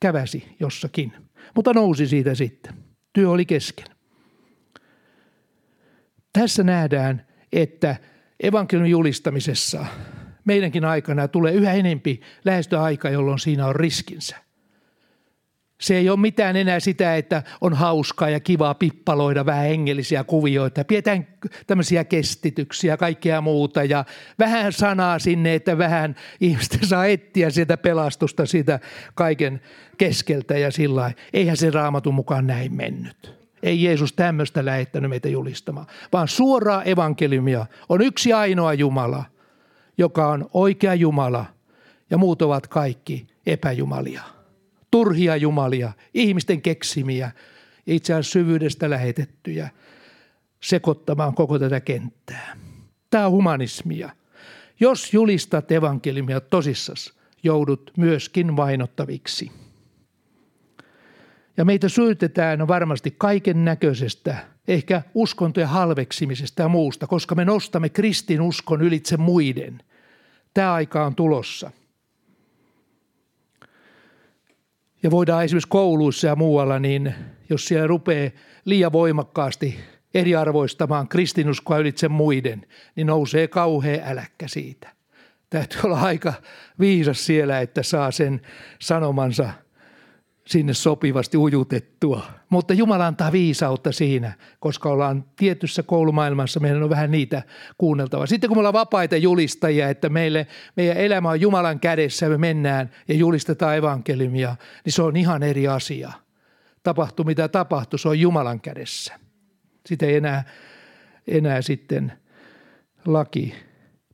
käväsi 0.00 0.56
jossakin, 0.60 1.12
mutta 1.54 1.72
nousi 1.72 2.06
siitä 2.06 2.34
sitten. 2.34 2.74
Työ 3.12 3.30
oli 3.30 3.46
kesken. 3.46 3.86
Tässä 6.32 6.62
nähdään, 6.62 7.26
että 7.52 7.96
evankeliumin 8.42 8.90
julistamisessa 8.90 9.86
meidänkin 10.44 10.84
aikana 10.84 11.28
tulee 11.28 11.52
yhä 11.52 11.72
enempi 11.72 12.20
lähestyä 12.44 12.82
aika, 12.82 13.10
jolloin 13.10 13.38
siinä 13.38 13.66
on 13.66 13.76
riskinsä– 13.76 14.36
se 15.80 15.96
ei 15.96 16.10
ole 16.10 16.20
mitään 16.20 16.56
enää 16.56 16.80
sitä, 16.80 17.16
että 17.16 17.42
on 17.60 17.74
hauskaa 17.74 18.30
ja 18.30 18.40
kivaa 18.40 18.74
pippaloida 18.74 19.46
vähän 19.46 19.66
hengellisiä 19.66 20.24
kuvioita. 20.24 20.84
Pidetään 20.84 21.26
tämmöisiä 21.66 22.04
kestityksiä 22.04 22.92
ja 22.92 22.96
kaikkea 22.96 23.40
muuta 23.40 23.84
ja 23.84 24.04
vähän 24.38 24.72
sanaa 24.72 25.18
sinne, 25.18 25.54
että 25.54 25.78
vähän 25.78 26.16
ihmistä 26.40 26.78
saa 26.86 27.06
etsiä 27.06 27.50
sieltä 27.50 27.76
pelastusta 27.76 28.46
sitä 28.46 28.80
kaiken 29.14 29.60
keskeltä 29.98 30.58
ja 30.58 30.70
sillä 30.70 31.12
Eihän 31.32 31.56
se 31.56 31.70
raamatun 31.70 32.14
mukaan 32.14 32.46
näin 32.46 32.74
mennyt. 32.74 33.34
Ei 33.62 33.82
Jeesus 33.82 34.12
tämmöistä 34.12 34.64
lähettänyt 34.64 35.10
meitä 35.10 35.28
julistamaan, 35.28 35.86
vaan 36.12 36.28
suoraa 36.28 36.82
evankeliumia 36.82 37.66
on 37.88 38.02
yksi 38.02 38.32
ainoa 38.32 38.74
Jumala, 38.74 39.24
joka 39.98 40.28
on 40.28 40.50
oikea 40.54 40.94
Jumala 40.94 41.44
ja 42.10 42.18
muut 42.18 42.42
ovat 42.42 42.66
kaikki 42.66 43.26
epäjumalia 43.46 44.39
turhia 44.90 45.36
jumalia, 45.36 45.92
ihmisten 46.14 46.62
keksimiä, 46.62 47.30
itse 47.86 48.12
asiassa 48.12 48.32
syvyydestä 48.32 48.90
lähetettyjä, 48.90 49.68
sekoittamaan 50.60 51.34
koko 51.34 51.58
tätä 51.58 51.80
kenttää. 51.80 52.56
Tämä 53.10 53.26
on 53.26 53.32
humanismia. 53.32 54.10
Jos 54.80 55.14
julistat 55.14 55.72
evankeliumia 55.72 56.40
tosissas, 56.40 57.12
joudut 57.42 57.92
myöskin 57.96 58.56
vainottaviksi. 58.56 59.50
Ja 61.56 61.64
meitä 61.64 61.88
syytetään 61.88 62.68
varmasti 62.68 63.14
kaiken 63.18 63.64
näköisestä, 63.64 64.36
ehkä 64.68 65.02
uskontojen 65.14 65.68
halveksimisesta 65.68 66.62
ja 66.62 66.68
muusta, 66.68 67.06
koska 67.06 67.34
me 67.34 67.44
nostamme 67.44 67.88
kristin 67.88 68.40
uskon 68.40 68.82
ylitse 68.82 69.16
muiden. 69.16 69.82
Tämä 70.54 70.72
aika 70.72 71.06
on 71.06 71.14
tulossa– 71.14 71.70
Ja 75.02 75.10
voidaan 75.10 75.44
esimerkiksi 75.44 75.68
kouluissa 75.68 76.26
ja 76.26 76.36
muualla, 76.36 76.78
niin 76.78 77.14
jos 77.50 77.64
siellä 77.64 77.86
rupeaa 77.86 78.30
liian 78.64 78.92
voimakkaasti 78.92 79.80
eriarvoistamaan 80.14 81.08
kristinuskoa 81.08 81.78
ylitse 81.78 82.08
muiden, 82.08 82.66
niin 82.96 83.06
nousee 83.06 83.48
kauhea 83.48 84.04
äläkkä 84.06 84.48
siitä. 84.48 84.88
Täytyy 85.50 85.80
olla 85.84 86.00
aika 86.00 86.32
viisas 86.80 87.26
siellä, 87.26 87.60
että 87.60 87.82
saa 87.82 88.10
sen 88.10 88.40
sanomansa 88.78 89.50
sinne 90.50 90.74
sopivasti 90.74 91.36
ujutettua. 91.36 92.22
Mutta 92.48 92.74
Jumala 92.74 93.06
antaa 93.06 93.32
viisautta 93.32 93.92
siinä, 93.92 94.32
koska 94.60 94.88
ollaan 94.88 95.24
tietyssä 95.36 95.82
koulumaailmassa, 95.82 96.60
meidän 96.60 96.82
on 96.82 96.90
vähän 96.90 97.10
niitä 97.10 97.42
kuunneltava. 97.78 98.26
Sitten 98.26 98.48
kun 98.48 98.56
me 98.56 98.58
ollaan 98.58 98.72
vapaita 98.72 99.16
julistajia, 99.16 99.88
että 99.88 100.08
meille, 100.08 100.46
meidän 100.76 100.96
elämä 100.96 101.28
on 101.28 101.40
Jumalan 101.40 101.80
kädessä 101.80 102.28
me 102.28 102.38
mennään 102.38 102.90
ja 103.08 103.14
julistetaan 103.14 103.76
evankeliumia, 103.76 104.56
niin 104.84 104.92
se 104.92 105.02
on 105.02 105.16
ihan 105.16 105.42
eri 105.42 105.68
asia. 105.68 106.12
Tapahtuu 106.82 107.24
mitä 107.24 107.48
tapahtuu, 107.48 107.98
se 107.98 108.08
on 108.08 108.20
Jumalan 108.20 108.60
kädessä. 108.60 109.18
Sitä 109.86 110.06
ei 110.06 110.16
enää, 110.16 110.44
enää 111.28 111.62
sitten 111.62 112.12
laki 113.06 113.54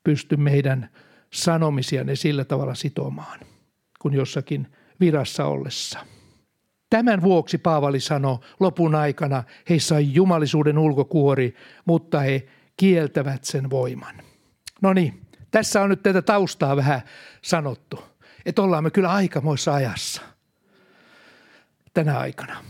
pysty 0.05 0.37
meidän 0.37 0.90
sanomisia 1.33 2.05
ne 2.05 2.16
sillä 2.16 2.44
tavalla 2.44 2.75
sitomaan 2.75 3.40
kuin 3.99 4.14
jossakin 4.14 4.66
virassa 5.01 5.46
ollessa. 5.46 6.15
Tämän 6.90 7.22
vuoksi 7.22 7.59
Paavali 7.59 8.01
sanoi 8.01 8.38
lopun 8.61 8.94
aikana, 8.94 9.44
heissä 9.68 9.94
on 9.94 10.14
jumalisuuden 10.14 10.79
ulkokuori, 10.79 11.55
mutta 11.85 12.20
he 12.20 12.46
kieltävät 12.77 13.44
sen 13.44 13.70
voiman. 13.70 14.22
No 14.83 14.92
niin, 14.92 15.22
tässä 15.51 15.83
on 15.83 15.90
nyt 15.90 16.03
tätä 16.03 16.22
taustaa 16.22 16.77
vähän 16.77 17.01
sanottu, 17.42 18.05
että 18.46 18.62
ollaan 18.62 18.85
me 18.85 18.90
kyllä 18.90 19.12
aikamoissa 19.12 19.75
ajassa 19.75 20.22
tänä 21.94 22.18
aikana. 22.18 22.64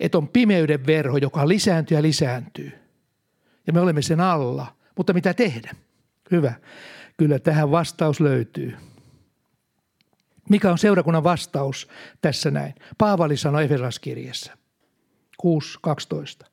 Että 0.00 0.18
on 0.18 0.28
pimeyden 0.28 0.86
verho, 0.86 1.16
joka 1.16 1.48
lisääntyy 1.48 1.96
ja 1.96 2.02
lisääntyy. 2.02 2.72
Ja 3.66 3.72
me 3.72 3.80
olemme 3.80 4.02
sen 4.02 4.20
alla. 4.20 4.76
Mutta 4.96 5.12
mitä 5.12 5.34
tehdä? 5.34 5.74
Hyvä. 6.30 6.54
Kyllä 7.16 7.38
tähän 7.38 7.70
vastaus 7.70 8.20
löytyy. 8.20 8.76
Mikä 10.48 10.70
on 10.70 10.78
seurakunnan 10.78 11.24
vastaus 11.24 11.88
tässä 12.20 12.50
näin? 12.50 12.74
Paavali 12.98 13.36
sanoi 13.36 13.64
Efesaskirjassa 13.64 14.52
6.12. 15.46 16.46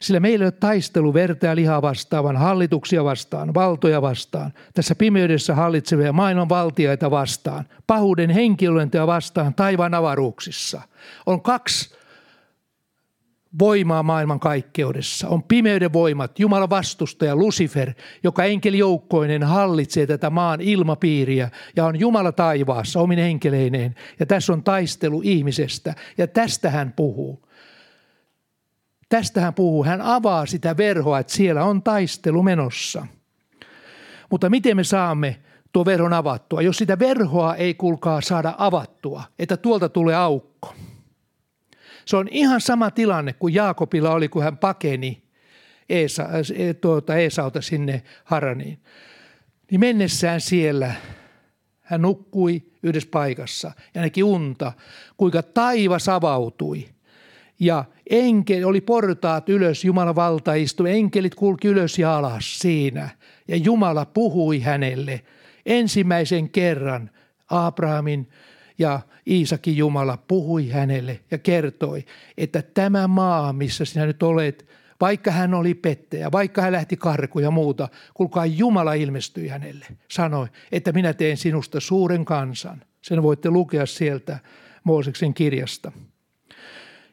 Sillä 0.00 0.20
meillä 0.20 0.42
ei 0.42 0.46
ole 0.46 0.52
taistelu 0.52 1.14
verta 1.14 1.46
ja 1.46 1.56
lihaa 1.56 1.82
vastaan, 1.82 2.36
hallituksia 2.36 3.04
vastaan, 3.04 3.54
valtoja 3.54 4.02
vastaan, 4.02 4.52
tässä 4.74 4.94
pimeydessä 4.94 5.54
hallitsevia 5.54 6.12
maailman 6.12 6.48
valtiaita 6.48 7.10
vastaan, 7.10 7.64
pahuuden 7.86 8.30
henkilöintöä 8.30 9.06
vastaan 9.06 9.54
taivaan 9.54 9.94
avaruuksissa. 9.94 10.82
On 11.26 11.42
kaksi 11.42 11.94
voimaa 13.58 14.02
maailman 14.02 14.40
kaikkeudessa. 14.40 15.28
On 15.28 15.42
pimeyden 15.42 15.92
voimat, 15.92 16.38
Jumalan 16.38 16.70
vastustaja 16.70 17.36
Lucifer, 17.36 17.92
joka 18.22 18.44
enkelijoukkoinen 18.44 19.42
hallitsee 19.42 20.06
tätä 20.06 20.30
maan 20.30 20.60
ilmapiiriä 20.60 21.50
ja 21.76 21.84
on 21.84 22.00
Jumala 22.00 22.32
taivaassa 22.32 23.00
omin 23.00 23.18
enkeleineen. 23.18 23.94
Ja 24.20 24.26
tässä 24.26 24.52
on 24.52 24.62
taistelu 24.62 25.20
ihmisestä 25.24 25.94
ja 26.18 26.26
tästä 26.26 26.70
hän 26.70 26.92
puhuu. 26.92 27.48
Tästä 29.08 29.40
hän 29.40 29.54
puhuu. 29.54 29.84
Hän 29.84 30.00
avaa 30.00 30.46
sitä 30.46 30.76
verhoa, 30.76 31.18
että 31.18 31.32
siellä 31.32 31.64
on 31.64 31.82
taistelu 31.82 32.42
menossa. 32.42 33.06
Mutta 34.30 34.50
miten 34.50 34.76
me 34.76 34.84
saamme 34.84 35.36
tuo 35.72 35.84
verhon 35.84 36.12
avattua, 36.12 36.62
jos 36.62 36.76
sitä 36.76 36.98
verhoa 36.98 37.54
ei 37.54 37.74
kulkaa 37.74 38.20
saada 38.20 38.54
avattua, 38.58 39.22
että 39.38 39.56
tuolta 39.56 39.88
tulee 39.88 40.16
aukko– 40.16 40.74
se 42.04 42.16
on 42.16 42.28
ihan 42.30 42.60
sama 42.60 42.90
tilanne 42.90 43.32
kuin 43.32 43.54
Jaakobilla 43.54 44.10
oli, 44.10 44.28
kun 44.28 44.42
hän 44.42 44.58
pakeni 44.58 45.22
Eesa, 45.88 46.28
e, 46.56 46.74
tuota 46.74 47.16
Eesauta 47.16 47.62
sinne 47.62 48.02
Haraniin. 48.24 48.78
Niin 49.70 49.80
mennessään 49.80 50.40
siellä 50.40 50.94
hän 51.80 52.02
nukkui 52.02 52.62
yhdessä 52.82 53.08
paikassa 53.12 53.72
ja 53.94 54.00
näki 54.00 54.22
unta, 54.22 54.72
kuinka 55.16 55.42
taivas 55.42 56.08
avautui. 56.08 56.88
Ja 57.60 57.84
enkeli, 58.10 58.64
oli 58.64 58.80
portaat 58.80 59.48
ylös, 59.48 59.84
Jumalan 59.84 60.14
valta 60.14 60.54
istui, 60.54 60.90
enkelit 60.90 61.34
kulki 61.34 61.68
ylös 61.68 61.98
ja 61.98 62.16
alas 62.16 62.58
siinä. 62.58 63.08
Ja 63.48 63.56
Jumala 63.56 64.04
puhui 64.04 64.60
hänelle 64.60 65.20
ensimmäisen 65.66 66.50
kerran 66.50 67.10
Abrahamin 67.50 68.28
ja 68.82 69.00
Iisakin 69.26 69.76
Jumala 69.76 70.18
puhui 70.28 70.68
hänelle 70.68 71.20
ja 71.30 71.38
kertoi, 71.38 72.04
että 72.38 72.62
tämä 72.62 73.08
maa, 73.08 73.52
missä 73.52 73.84
sinä 73.84 74.06
nyt 74.06 74.22
olet, 74.22 74.66
vaikka 75.00 75.30
hän 75.30 75.54
oli 75.54 75.74
pettäjä, 75.74 76.32
vaikka 76.32 76.62
hän 76.62 76.72
lähti 76.72 76.96
karkuun 76.96 77.42
ja 77.42 77.50
muuta, 77.50 77.88
kuulkaa 78.14 78.46
Jumala 78.46 78.94
ilmestyi 78.94 79.48
hänelle. 79.48 79.86
Sanoi, 80.10 80.46
että 80.72 80.92
minä 80.92 81.12
teen 81.12 81.36
sinusta 81.36 81.80
suuren 81.80 82.24
kansan. 82.24 82.82
Sen 83.02 83.22
voitte 83.22 83.50
lukea 83.50 83.86
sieltä 83.86 84.38
Mooseksen 84.84 85.34
kirjasta. 85.34 85.92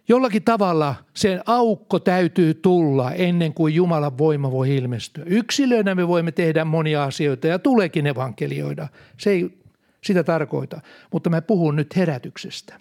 Jollakin 0.08 0.44
tavalla 0.44 0.96
sen 1.14 1.42
aukko 1.46 2.00
täytyy 2.00 2.54
tulla 2.54 3.12
ennen 3.12 3.54
kuin 3.54 3.76
Jumalan 3.76 4.18
voima 4.18 4.52
voi 4.52 4.76
ilmestyä. 4.76 5.24
Yksilöinä 5.28 5.96
me 5.96 6.08
voimme 6.08 6.32
tehdä 6.32 6.66
monia 6.66 7.04
asioita 7.04 7.48
ja 7.48 7.60
tuleekin 7.60 8.08
evankelioida. 8.08 8.88
Se 9.18 9.30
ei 9.30 9.60
sitä 10.04 10.24
tarkoita, 10.24 10.82
mutta 11.14 11.30
mä 11.30 11.41
puhun 11.41 11.76
nyt 11.76 11.95
herätyksestä. 11.95 12.80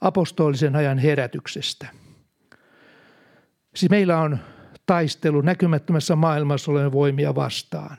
Apostolisen 0.00 0.76
ajan 0.76 0.98
herätyksestä. 0.98 1.86
Siis 3.74 3.90
meillä 3.90 4.20
on 4.20 4.38
taistelu 4.86 5.40
näkymättömässä 5.40 6.16
maailmassa 6.16 6.70
olevien 6.70 6.92
voimia 6.92 7.34
vastaan. 7.34 7.96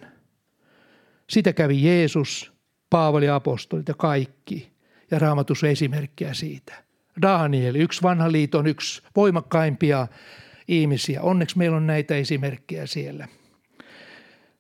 Sitä 1.30 1.54
kävi 1.54 1.84
Jeesus 1.84 2.52
Paavali 2.90 3.30
apostolit 3.30 3.88
ja 3.88 3.94
kaikki. 3.94 4.72
Ja 5.12 5.20
raamatus 5.20 5.64
esimerkkejä 5.64 6.34
siitä. 6.34 6.74
Daniel, 7.22 7.76
yksi 7.76 8.02
vanhan 8.02 8.32
liiton, 8.32 8.68
yksi 8.68 9.02
voimakkaimpia 9.16 10.08
ihmisiä. 10.68 11.22
Onneksi 11.22 11.58
meillä 11.58 11.78
on 11.78 11.88
näitä 11.88 12.16
esimerkkejä 12.16 12.86
siellä. 12.86 13.28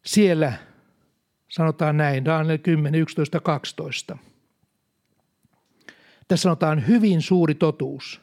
Siellä 0.06 0.54
sanotaan 1.52 1.98
näin, 1.98 2.26
Daniel 2.26 2.58
10, 2.58 2.96
11, 2.96 3.40
12. 3.40 4.18
Tässä 6.28 6.44
sanotaan 6.44 6.88
hyvin 6.88 7.22
suuri 7.22 7.56
totuus. 7.56 8.22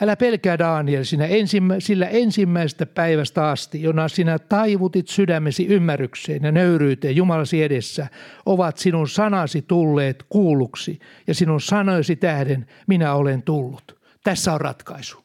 Älä 0.00 0.16
pelkää 0.16 0.58
Daniel 0.58 1.04
sinä 1.04 1.26
ensimmä, 1.26 1.80
sillä 1.80 2.06
ensimmäisestä 2.06 2.86
päivästä 2.86 3.48
asti, 3.48 3.82
jona 3.82 4.08
sinä 4.08 4.38
taivutit 4.38 5.08
sydämesi 5.08 5.66
ymmärrykseen 5.66 6.42
ja 6.42 6.52
nöyryyteen 6.52 7.16
Jumalasi 7.16 7.62
edessä, 7.62 8.06
ovat 8.46 8.78
sinun 8.78 9.08
sanasi 9.08 9.62
tulleet 9.62 10.24
kuulluksi 10.28 10.98
ja 11.26 11.34
sinun 11.34 11.60
sanojesi 11.60 12.16
tähden 12.16 12.66
minä 12.86 13.14
olen 13.14 13.42
tullut. 13.42 14.00
Tässä 14.24 14.52
on 14.52 14.60
ratkaisu. 14.60 15.24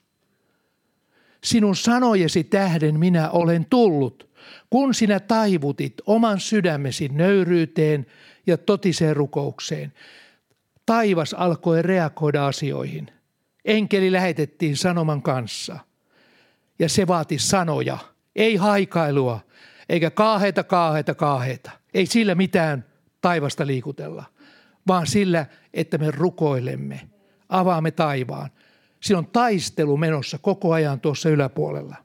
Sinun 1.43 1.75
sanojesi 1.75 2.43
tähden 2.43 2.99
minä 2.99 3.29
olen 3.29 3.65
tullut, 3.69 4.26
kun 4.69 4.93
sinä 4.93 5.19
taivutit 5.19 5.93
oman 6.05 6.39
sydämesi 6.39 7.09
nöyryyteen 7.09 8.05
ja 8.47 8.57
totiseen 8.57 9.15
rukoukseen. 9.15 9.93
Taivas 10.85 11.33
alkoi 11.33 11.81
reagoida 11.81 12.47
asioihin– 12.47 13.11
Enkeli 13.67 14.11
lähetettiin 14.11 14.77
sanoman 14.77 15.21
kanssa. 15.21 15.79
Ja 16.79 16.89
se 16.89 17.07
vaati 17.07 17.39
sanoja, 17.39 17.97
ei 18.35 18.55
haikailua, 18.55 19.39
eikä 19.89 20.11
kaaheta, 20.11 20.63
kaaheta, 20.63 21.15
kaaheta. 21.15 21.71
Ei 21.93 22.05
sillä 22.05 22.35
mitään 22.35 22.85
taivasta 23.21 23.67
liikutella, 23.67 24.23
vaan 24.87 25.07
sillä, 25.07 25.45
että 25.73 25.97
me 25.97 26.11
rukoilemme, 26.11 27.01
avaamme 27.49 27.91
taivaan. 27.91 28.49
Siinä 28.99 29.19
on 29.19 29.27
taistelu 29.27 29.97
menossa 29.97 30.37
koko 30.37 30.73
ajan 30.73 30.99
tuossa 30.99 31.29
yläpuolella. 31.29 31.95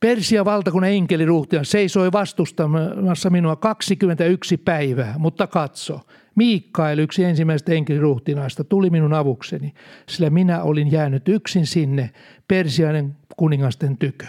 Persia 0.00 0.44
valtakunnan 0.44 0.90
enkeliruhtian 0.90 1.64
seisoi 1.64 2.12
vastustamassa 2.12 3.30
minua 3.30 3.56
21 3.56 4.56
päivää, 4.56 5.14
mutta 5.18 5.46
katso, 5.46 6.00
Miikkael, 6.34 6.98
yksi 6.98 7.24
ensimmäistä 7.24 7.72
enkeliruhtinaista, 7.72 8.64
tuli 8.64 8.90
minun 8.90 9.14
avukseni, 9.14 9.74
sillä 10.08 10.30
minä 10.30 10.62
olin 10.62 10.92
jäänyt 10.92 11.28
yksin 11.28 11.66
sinne 11.66 12.10
Persiainen 12.48 13.16
kuningasten 13.36 13.98
tykö. 13.98 14.26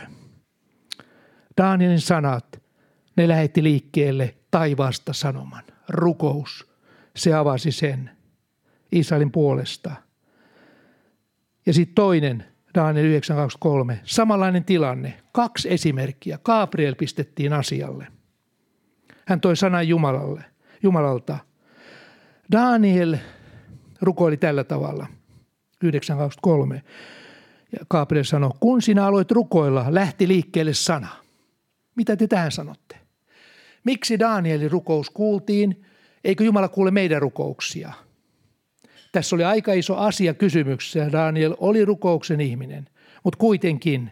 Danielin 1.57 2.01
sanat, 2.01 2.61
ne 3.17 3.27
lähetti 3.27 3.63
liikkeelle 3.63 4.35
taivaasta 4.51 5.13
sanoman. 5.13 5.63
Rukous, 5.89 6.71
se 7.15 7.33
avasi 7.33 7.71
sen 7.71 8.09
Israelin 8.91 9.31
puolesta. 9.31 9.91
Ja 11.65 11.73
sitten 11.73 11.95
toinen, 11.95 12.50
Daniel 12.75 13.19
9.23, 13.93 13.97
samanlainen 14.03 14.63
tilanne. 14.63 15.13
Kaksi 15.31 15.73
esimerkkiä. 15.73 16.39
Gabriel 16.43 16.95
pistettiin 16.95 17.53
asialle. 17.53 18.07
Hän 19.25 19.41
toi 19.41 19.55
sanan 19.55 19.87
Jumalalle, 19.87 20.43
Jumalalta– 20.83 21.37
Daniel 22.51 23.17
rukoili 24.01 24.37
tällä 24.37 24.63
tavalla, 24.63 25.07
923. 25.83 26.83
Ja 27.71 27.85
Gabriel 27.89 28.23
sanoi, 28.23 28.51
kun 28.59 28.81
sinä 28.81 29.05
aloit 29.05 29.31
rukoilla, 29.31 29.85
lähti 29.89 30.27
liikkeelle 30.27 30.73
sana. 30.73 31.07
Mitä 31.95 32.15
te 32.15 32.27
tähän 32.27 32.51
sanotte? 32.51 32.97
Miksi 33.83 34.19
Danielin 34.19 34.71
rukous 34.71 35.09
kuultiin? 35.09 35.85
Eikö 36.23 36.43
Jumala 36.43 36.67
kuule 36.67 36.91
meidän 36.91 37.21
rukouksia? 37.21 37.93
Tässä 39.11 39.35
oli 39.35 39.43
aika 39.43 39.73
iso 39.73 39.95
asia 39.95 40.33
kysymyksessä. 40.33 41.11
Daniel 41.11 41.55
oli 41.59 41.85
rukouksen 41.85 42.41
ihminen, 42.41 42.89
mutta 43.23 43.37
kuitenkin 43.37 44.11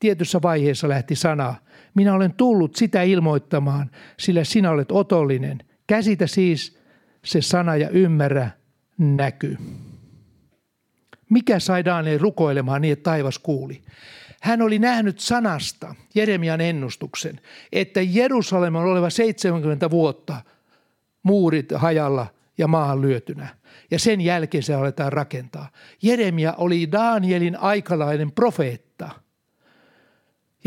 tietyssä 0.00 0.42
vaiheessa 0.42 0.88
lähti 0.88 1.14
sana. 1.14 1.54
Minä 1.94 2.14
olen 2.14 2.32
tullut 2.32 2.76
sitä 2.76 3.02
ilmoittamaan, 3.02 3.90
sillä 4.18 4.44
sinä 4.44 4.70
olet 4.70 4.92
otollinen. 4.92 5.58
Käsitä 5.86 6.26
siis 6.26 6.78
se 7.24 7.42
sana 7.42 7.76
ja 7.76 7.88
ymmärrä 7.88 8.50
näky. 8.98 9.58
Mikä 11.30 11.58
sai 11.58 11.84
Daniel 11.84 12.18
rukoilemaan 12.18 12.82
niin, 12.82 12.92
että 12.92 13.02
taivas 13.02 13.38
kuuli? 13.38 13.82
Hän 14.42 14.62
oli 14.62 14.78
nähnyt 14.78 15.18
sanasta, 15.20 15.94
Jeremian 16.14 16.60
ennustuksen, 16.60 17.40
että 17.72 18.00
Jerusalem 18.02 18.74
on 18.74 18.84
oleva 18.84 19.10
70 19.10 19.90
vuotta 19.90 20.40
muurit 21.22 21.72
hajalla 21.74 22.26
ja 22.58 22.68
maahan 22.68 23.00
lyötynä. 23.00 23.48
Ja 23.90 23.98
sen 23.98 24.20
jälkeen 24.20 24.62
se 24.62 24.74
aletaan 24.74 25.12
rakentaa. 25.12 25.70
Jeremia 26.02 26.54
oli 26.58 26.92
Danielin 26.92 27.56
aikalainen 27.56 28.32
profeetta– 28.32 29.10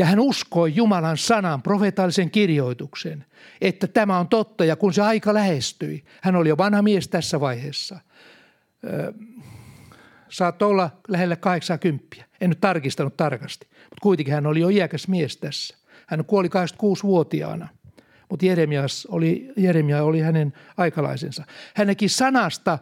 ja 0.00 0.06
hän 0.06 0.20
uskoi 0.20 0.74
Jumalan 0.74 1.18
sanan, 1.18 1.62
profeetallisen 1.62 2.30
kirjoituksen, 2.30 3.24
että 3.60 3.86
tämä 3.86 4.18
on 4.18 4.28
totta. 4.28 4.64
Ja 4.64 4.76
kun 4.76 4.94
se 4.94 5.02
aika 5.02 5.34
lähestyi, 5.34 6.04
hän 6.20 6.36
oli 6.36 6.48
jo 6.48 6.56
vanha 6.56 6.82
mies 6.82 7.08
tässä 7.08 7.40
vaiheessa. 7.40 8.00
Saattoi 10.28 10.68
olla 10.68 10.90
lähellä 11.08 11.36
80. 11.36 12.16
En 12.40 12.50
nyt 12.50 12.60
tarkistanut 12.60 13.16
tarkasti, 13.16 13.66
mutta 13.70 14.02
kuitenkin 14.02 14.34
hän 14.34 14.46
oli 14.46 14.60
jo 14.60 14.68
iäkäs 14.68 15.08
mies 15.08 15.36
tässä. 15.36 15.76
Hän 16.06 16.24
kuoli 16.24 16.48
26-vuotiaana, 16.48 17.68
mutta 18.30 18.46
Jeremias 18.46 19.06
oli, 19.10 19.52
Jeremia 19.56 20.02
oli 20.02 20.20
hänen 20.20 20.52
aikalaisensa. 20.76 21.44
Hän 21.74 21.86
näki 21.86 22.08
sanasta, 22.08 22.78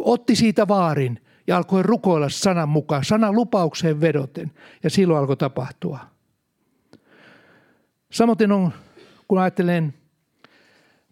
otti 0.00 0.36
siitä 0.36 0.68
vaarin 0.68 1.20
ja 1.46 1.56
alkoi 1.56 1.82
rukoilla 1.82 2.28
sanan 2.28 2.68
mukaan, 2.68 3.04
sanan 3.04 3.34
lupaukseen 3.34 4.00
vedoten. 4.00 4.50
Ja 4.82 4.90
silloin 4.90 5.20
alkoi 5.20 5.36
tapahtua– 5.36 5.98
Samoin 8.12 8.52
on, 8.52 8.72
kun 9.28 9.38
ajattelen 9.38 9.94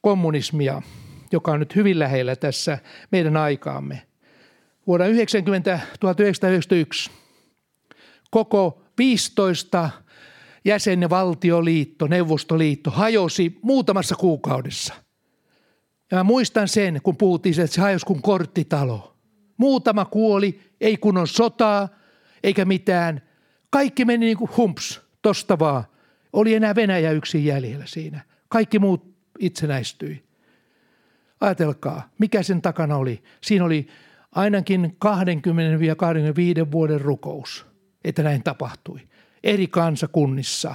kommunismia, 0.01 0.83
joka 1.33 1.53
on 1.53 1.61
nyt 1.61 1.77
hyvin 1.77 1.99
lähellä 1.99 2.37
tässä 2.37 2.79
meidän 3.11 3.37
aikaamme. 3.37 4.03
Vuonna 4.87 5.05
1990, 5.05 5.81
1991 6.01 7.11
koko 8.31 8.83
15 8.99 9.91
jäsenvaltioliitto, 10.67 12.07
Neuvostoliitto 12.07 12.91
hajosi 12.91 13.59
muutamassa 13.63 14.15
kuukaudessa. 14.15 14.95
Ja 16.11 16.17
mä 16.17 16.25
muistan 16.25 16.69
sen, 16.69 17.01
kun 17.03 17.17
puhuttiin, 17.17 17.61
että 17.61 17.75
se 17.75 17.81
hajosi 17.81 18.07
kuin 18.07 18.23
korttitalo. 18.23 19.17
Muutama 19.57 20.05
kuoli, 20.05 20.61
ei 20.81 20.97
kunnon 20.97 21.27
sotaa 21.29 21.89
eikä 22.43 22.65
mitään. 22.65 23.23
Kaikki 23.71 24.05
meni 24.05 24.27
niin 24.27 24.37
kuin 24.37 24.51
humps, 24.57 25.01
tosta 25.23 25.59
vaan. 25.59 25.85
Oli 26.33 26.55
enää 26.55 26.75
Venäjä 26.75 27.11
yksin 27.11 27.45
jäljellä 27.45 27.87
siinä. 27.87 28.21
Kaikki 28.49 28.79
muut 28.79 29.17
itsenäistyi. 29.39 30.25
Ajatelkaa, 31.41 32.09
mikä 32.19 32.43
sen 32.43 32.63
takana 32.63 32.97
oli. 32.97 33.23
Siinä 33.43 33.65
oli 33.65 33.89
ainakin 34.33 34.97
20-25 36.65 36.71
vuoden 36.73 37.01
rukous, 37.01 37.67
että 38.05 38.23
näin 38.23 38.43
tapahtui. 38.43 39.01
Eri 39.47 39.67
kansakunnissa. 39.67 40.75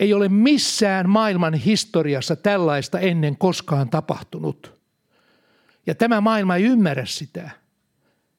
Ei 0.00 0.14
ole 0.14 0.28
missään 0.28 1.08
maailman 1.08 1.54
historiassa 1.54 2.36
tällaista 2.36 2.98
ennen 2.98 3.36
koskaan 3.38 3.90
tapahtunut. 3.90 4.80
Ja 5.86 5.94
tämä 5.94 6.20
maailma 6.20 6.56
ei 6.56 6.64
ymmärrä 6.64 7.06
sitä– 7.06 7.50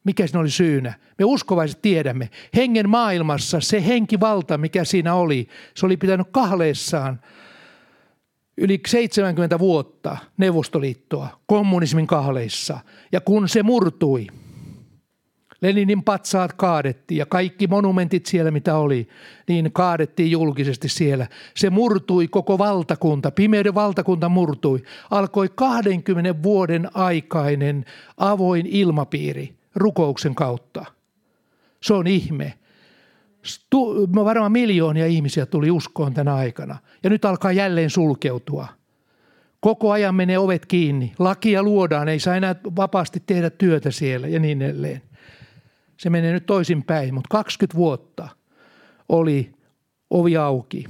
mikä 0.05 0.27
siinä 0.27 0.39
oli 0.39 0.49
syynä. 0.49 0.93
Me 1.19 1.25
uskovaiset 1.25 1.81
tiedämme. 1.81 2.29
Hengen 2.55 2.89
maailmassa 2.89 3.61
se 3.61 3.85
henkivalta, 3.85 4.57
mikä 4.57 4.83
siinä 4.83 5.13
oli, 5.13 5.47
se 5.75 5.85
oli 5.85 5.97
pitänyt 5.97 6.27
kahleessaan 6.31 7.21
yli 8.57 8.81
70 8.87 9.59
vuotta 9.59 10.17
Neuvostoliittoa 10.37 11.39
kommunismin 11.45 12.07
kahleissa. 12.07 12.79
Ja 13.11 13.21
kun 13.21 13.49
se 13.49 13.63
murtui, 13.63 14.27
Leninin 15.65 16.03
patsaat 16.03 16.53
kaadettiin 16.53 17.17
ja 17.17 17.25
kaikki 17.25 17.67
monumentit 17.67 18.25
siellä, 18.25 18.51
mitä 18.51 18.77
oli, 18.77 19.07
niin 19.47 19.71
kaadettiin 19.71 20.31
julkisesti 20.31 20.89
siellä. 20.89 21.27
Se 21.55 21.69
murtui 21.69 22.27
koko 22.27 22.57
valtakunta, 22.57 23.31
pimeyden 23.31 23.75
valtakunta 23.75 24.29
murtui. 24.29 24.83
Alkoi 25.11 25.49
20 25.55 26.43
vuoden 26.43 26.89
aikainen 26.93 27.85
avoin 28.17 28.65
ilmapiiri 28.65 29.55
rukouksen 29.75 30.35
kautta. 30.35 30.85
Se 31.83 31.93
on 31.93 32.07
ihme. 32.07 32.53
Stu, 33.43 34.07
varmaan 34.15 34.51
miljoonia 34.51 35.05
ihmisiä 35.05 35.45
tuli 35.45 35.71
uskoon 35.71 36.13
tänä 36.13 36.35
aikana. 36.35 36.77
Ja 37.03 37.09
nyt 37.09 37.25
alkaa 37.25 37.51
jälleen 37.51 37.89
sulkeutua. 37.89 38.67
Koko 39.59 39.91
ajan 39.91 40.15
menee 40.15 40.37
ovet 40.37 40.65
kiinni. 40.65 41.13
Lakia 41.19 41.63
luodaan, 41.63 42.09
ei 42.09 42.19
saa 42.19 42.35
enää 42.35 42.55
vapaasti 42.75 43.23
tehdä 43.25 43.49
työtä 43.49 43.91
siellä 43.91 44.27
ja 44.27 44.39
niin 44.39 44.61
edelleen. 44.61 45.01
Se 45.97 46.09
menee 46.09 46.33
nyt 46.33 46.45
toisinpäin, 46.45 47.13
mutta 47.13 47.27
20 47.31 47.77
vuotta 47.77 48.27
oli 49.09 49.53
ovi 50.09 50.37
auki. 50.37 50.85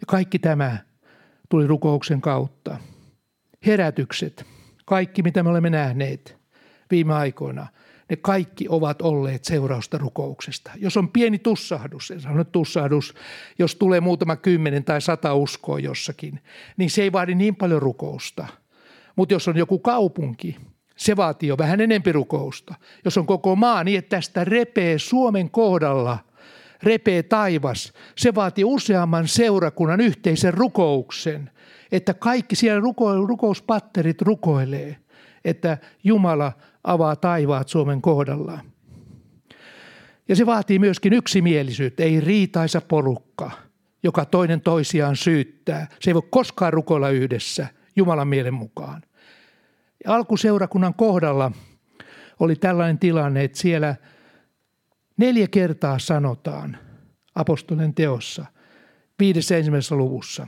Ja 0.00 0.06
kaikki 0.06 0.38
tämä 0.38 0.78
tuli 1.48 1.66
rukouksen 1.66 2.20
kautta. 2.20 2.78
Herätykset, 3.66 4.46
kaikki 4.84 5.22
mitä 5.22 5.42
me 5.42 5.50
olemme 5.50 5.70
nähneet 5.70 6.36
viime 6.90 7.14
aikoina, 7.14 7.66
ne 8.10 8.16
kaikki 8.16 8.66
ovat 8.68 9.02
olleet 9.02 9.44
seurausta 9.44 9.98
rukouksesta. 9.98 10.70
Jos 10.76 10.96
on 10.96 11.08
pieni 11.08 11.38
tussahdus, 11.38 12.10
en 12.10 12.20
sano 12.20 12.44
tussahdus, 12.44 13.14
jos 13.58 13.74
tulee 13.74 14.00
muutama 14.00 14.36
kymmenen 14.36 14.84
tai 14.84 15.00
sata 15.00 15.34
uskoa 15.34 15.78
jossakin, 15.78 16.40
niin 16.76 16.90
se 16.90 17.02
ei 17.02 17.12
vaadi 17.12 17.34
niin 17.34 17.56
paljon 17.56 17.82
rukousta. 17.82 18.46
Mutta 19.16 19.34
jos 19.34 19.48
on 19.48 19.56
joku 19.56 19.78
kaupunki, 19.78 20.56
se 20.96 21.16
vaatii 21.16 21.48
jo 21.48 21.58
vähän 21.58 21.80
enempi 21.80 22.12
rukousta. 22.12 22.74
Jos 23.04 23.18
on 23.18 23.26
koko 23.26 23.56
maa 23.56 23.84
niin, 23.84 23.98
että 23.98 24.16
tästä 24.16 24.44
repee 24.44 24.98
Suomen 24.98 25.50
kohdalla, 25.50 26.18
repee 26.82 27.22
taivas, 27.22 27.92
se 28.16 28.34
vaatii 28.34 28.64
useamman 28.64 29.28
seurakunnan 29.28 30.00
yhteisen 30.00 30.54
rukouksen, 30.54 31.50
että 31.92 32.14
kaikki 32.14 32.56
siellä 32.56 32.80
ruko- 32.80 33.26
rukouspatterit 33.26 34.22
rukoilee, 34.22 34.96
että 35.44 35.78
Jumala 36.04 36.52
avaa 36.84 37.16
taivaat 37.16 37.68
Suomen 37.68 38.02
kohdalla. 38.02 38.58
Ja 40.28 40.36
se 40.36 40.46
vaatii 40.46 40.78
myöskin 40.78 41.12
yksimielisyyttä, 41.12 42.02
ei 42.02 42.20
riitaisa 42.20 42.80
porukka, 42.80 43.50
joka 44.02 44.24
toinen 44.24 44.60
toisiaan 44.60 45.16
syyttää. 45.16 45.86
Se 46.00 46.10
ei 46.10 46.14
voi 46.14 46.22
koskaan 46.30 46.72
rukoilla 46.72 47.08
yhdessä 47.08 47.66
Jumalan 47.96 48.28
mielen 48.28 48.54
mukaan. 48.54 49.02
Alkuseurakunnan 50.06 50.94
kohdalla 50.94 51.52
oli 52.40 52.56
tällainen 52.56 52.98
tilanne, 52.98 53.44
että 53.44 53.58
siellä 53.58 53.96
neljä 55.16 55.48
kertaa 55.48 55.98
sanotaan 55.98 56.78
apostolien 57.34 57.94
teossa 57.94 58.44
viidessä 59.18 59.56
ensimmäisessä 59.56 59.94
luvussa. 59.94 60.46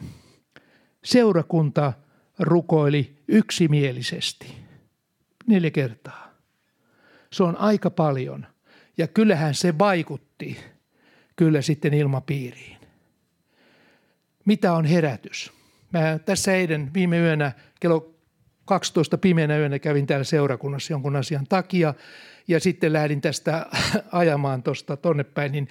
Seurakunta 1.04 1.92
rukoili 2.38 3.22
yksimielisesti. 3.28 4.54
Neljä 5.46 5.70
kertaa. 5.70 6.34
Se 7.32 7.42
on 7.42 7.56
aika 7.56 7.90
paljon. 7.90 8.46
Ja 8.98 9.08
kyllähän 9.08 9.54
se 9.54 9.78
vaikutti 9.78 10.58
kyllä 11.36 11.62
sitten 11.62 11.94
ilmapiiriin. 11.94 12.76
Mitä 14.44 14.72
on 14.72 14.84
herätys? 14.84 15.52
Mä 15.92 16.18
tässä 16.18 16.54
eilen 16.54 16.90
viime 16.94 17.18
yönä 17.18 17.52
kello 17.80 18.15
12 18.66 19.18
pimeänä 19.18 19.58
yönä 19.58 19.78
kävin 19.78 20.06
täällä 20.06 20.24
seurakunnassa 20.24 20.92
jonkun 20.92 21.16
asian 21.16 21.46
takia 21.48 21.94
ja 22.48 22.60
sitten 22.60 22.92
lähdin 22.92 23.20
tästä 23.20 23.66
ajamaan 24.12 24.62
tuosta 24.62 24.96
tonne 24.96 25.24
päin, 25.24 25.52
niin 25.52 25.68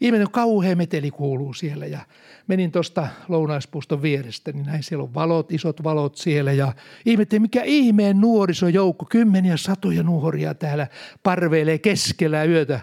ihminen 0.00 0.30
kauhean 0.30 0.78
meteli 0.78 1.10
kuuluu 1.10 1.54
siellä 1.54 1.86
ja 1.86 1.98
menin 2.46 2.72
tuosta 2.72 3.08
lounaispuuston 3.28 4.02
vierestä, 4.02 4.52
niin 4.52 4.66
näin 4.66 4.82
siellä 4.82 5.02
on 5.02 5.14
valot, 5.14 5.52
isot 5.52 5.84
valot 5.84 6.16
siellä 6.16 6.52
ja 6.52 6.72
ihmettelin, 7.06 7.42
mikä 7.42 7.62
ihmeen 7.62 8.20
nuorisojoukko, 8.20 9.06
kymmeniä 9.10 9.56
satoja 9.56 10.02
nuoria 10.02 10.54
täällä 10.54 10.86
parveilee 11.22 11.78
keskellä 11.78 12.44
yötä, 12.44 12.80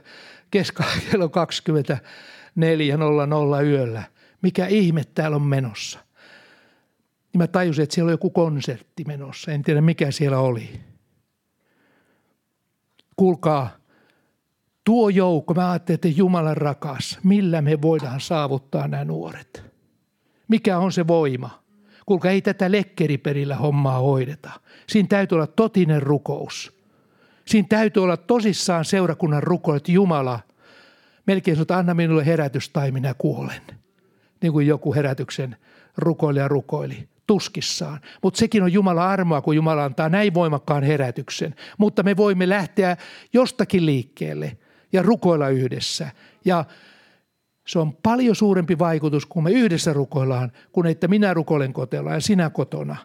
keskellä 0.52 0.92
kello 1.12 1.28
24.00 1.28 3.66
yöllä. 3.66 4.04
Mikä 4.42 4.68
ihme 4.68 5.04
täällä 5.16 5.36
on 5.36 5.42
menossa? 5.42 6.09
Niin 7.34 7.40
mä 7.40 7.48
tajusin, 7.48 7.84
että 7.84 7.96
siellä 7.96 8.10
on 8.10 8.14
joku 8.14 8.30
konsertti 8.30 9.04
menossa. 9.08 9.52
En 9.52 9.62
tiedä, 9.62 9.82
mikä 9.82 10.12
siellä 10.12 10.40
oli. 10.40 10.70
Kuulkaa, 13.16 13.70
tuo 14.84 15.10
joukko, 15.10 15.54
mä 15.54 15.72
ajattelin, 15.72 15.96
että 15.96 16.08
Jumalan 16.08 16.58
rakas, 16.58 17.20
millä 17.24 17.62
me 17.62 17.82
voidaan 17.82 18.22
saavuttaa 18.22 18.88
nämä 18.88 19.06
nuoret? 19.06 19.64
Mikä 20.48 20.78
on 20.78 20.92
se 20.92 21.08
voima? 21.08 21.64
Kuulkaa, 22.06 22.32
ei 22.32 22.42
tätä 22.42 22.72
lekkeriperillä 22.72 23.56
hommaa 23.56 24.00
hoideta. 24.00 24.52
Siinä 24.88 25.08
täytyy 25.08 25.36
olla 25.36 25.48
totinen 25.48 26.02
rukous. 26.02 26.80
Siinä 27.46 27.68
täytyy 27.70 28.04
olla 28.04 28.18
tosissaan 28.18 28.86
seurakunnan 28.86 29.44
ruko, 29.44 29.76
että 29.76 29.92
Jumala, 29.92 30.40
melkein 31.28 31.58
sanoo, 31.58 31.80
anna 31.80 31.94
minulle 31.94 32.26
herätys 32.26 32.70
tai 32.70 32.92
minä 32.92 33.14
kuolen. 33.18 33.62
Niin 34.42 34.52
kuin 34.52 34.68
joku 34.68 34.94
herätyksen 34.94 35.56
rukoilija 35.98 36.48
rukoili 36.48 37.10
tuskissaan. 37.30 38.00
Mutta 38.24 38.38
sekin 38.38 38.64
on 38.64 38.74
Jumala 38.74 39.10
armoa, 39.10 39.42
kun 39.42 39.56
Jumala 39.56 39.86
antaa 39.86 40.10
näin 40.10 40.34
voimakkaan 40.34 40.84
herätyksen. 40.84 41.56
Mutta 41.78 42.04
me 42.04 42.18
voimme 42.18 42.50
lähteä 42.50 42.98
jostakin 43.34 43.86
liikkeelle 43.86 44.58
ja 44.94 45.02
rukoilla 45.02 45.50
yhdessä. 45.50 46.12
Ja 46.46 46.66
se 47.68 47.80
on 47.80 47.94
paljon 47.94 48.36
suurempi 48.36 48.80
vaikutus, 48.80 49.26
kun 49.26 49.44
me 49.44 49.52
yhdessä 49.52 49.94
rukoillaan, 49.94 50.52
kuin 50.72 50.88
että 50.88 51.08
minä 51.08 51.34
rukoilen 51.34 51.74
kotella 51.74 52.14
ja 52.14 52.20
sinä 52.20 52.50
kotona. 52.50 52.96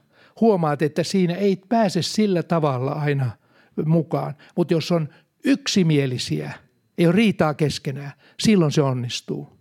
Huomaat, 0.40 0.82
että 0.82 1.02
siinä 1.02 1.34
ei 1.34 1.56
pääse 1.68 2.02
sillä 2.02 2.42
tavalla 2.42 2.92
aina 2.92 3.30
mukaan. 3.84 4.34
Mutta 4.56 4.74
jos 4.74 4.92
on 4.92 5.08
yksimielisiä, 5.44 6.52
ei 6.98 7.06
ole 7.06 7.14
riitaa 7.14 7.54
keskenään, 7.54 8.12
silloin 8.40 8.72
se 8.72 8.82
onnistuu. 8.82 9.52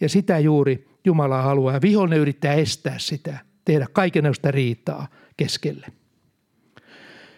Ja 0.00 0.08
sitä 0.08 0.38
juuri 0.38 0.88
Jumala 1.04 1.42
haluaa. 1.42 1.80
Vihollinen 1.82 2.18
yrittää 2.18 2.54
estää 2.54 2.98
sitä– 2.98 3.38
tehdä 3.64 3.86
kaikenlaista 3.92 4.50
riitaa 4.50 5.08
keskelle. 5.36 5.86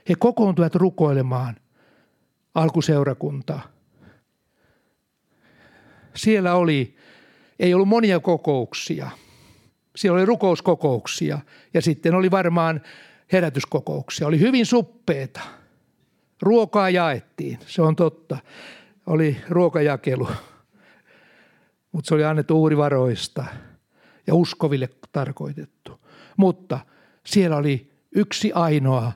He 0.08 0.14
kokoontuivat 0.18 0.74
rukoilemaan 0.74 1.56
alkuseurakuntaa. 2.54 3.62
Siellä 6.14 6.54
oli, 6.54 6.96
ei 7.58 7.74
ollut 7.74 7.88
monia 7.88 8.20
kokouksia. 8.20 9.10
Siellä 9.96 10.16
oli 10.16 10.26
rukouskokouksia 10.26 11.38
ja 11.74 11.82
sitten 11.82 12.14
oli 12.14 12.30
varmaan 12.30 12.80
herätyskokouksia. 13.32 14.26
Oli 14.26 14.40
hyvin 14.40 14.66
suppeeta. 14.66 15.40
Ruokaa 16.42 16.90
jaettiin, 16.90 17.58
se 17.66 17.82
on 17.82 17.96
totta. 17.96 18.38
Oli 19.06 19.36
ruokajakelu, 19.48 20.28
mutta 21.92 22.08
se 22.08 22.14
oli 22.14 22.24
annettu 22.24 22.60
uurivaroista 22.60 23.44
ja 24.26 24.34
uskoville 24.34 24.88
tarkoitettu. 25.12 25.81
Mutta 26.36 26.78
siellä 27.26 27.56
oli 27.56 27.90
yksi 28.14 28.52
ainoa 28.52 29.12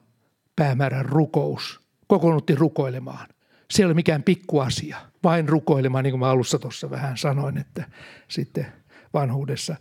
päämäärän 0.56 1.04
rukous. 1.04 1.80
Kokoonnutti 2.06 2.54
rukoilemaan. 2.54 3.28
Se 3.70 3.82
ei 3.82 3.86
ole 3.86 3.94
mikään 3.94 4.22
pikkuasia, 4.22 4.96
vain 5.24 5.48
rukoilemaan, 5.48 6.04
niin 6.04 6.12
kuin 6.12 6.20
mä 6.20 6.30
alussa 6.30 6.58
tuossa 6.58 6.90
vähän 6.90 7.16
sanoin, 7.16 7.58
että 7.58 7.84
sitten 8.28 8.66
vanhuudessa 9.14 9.76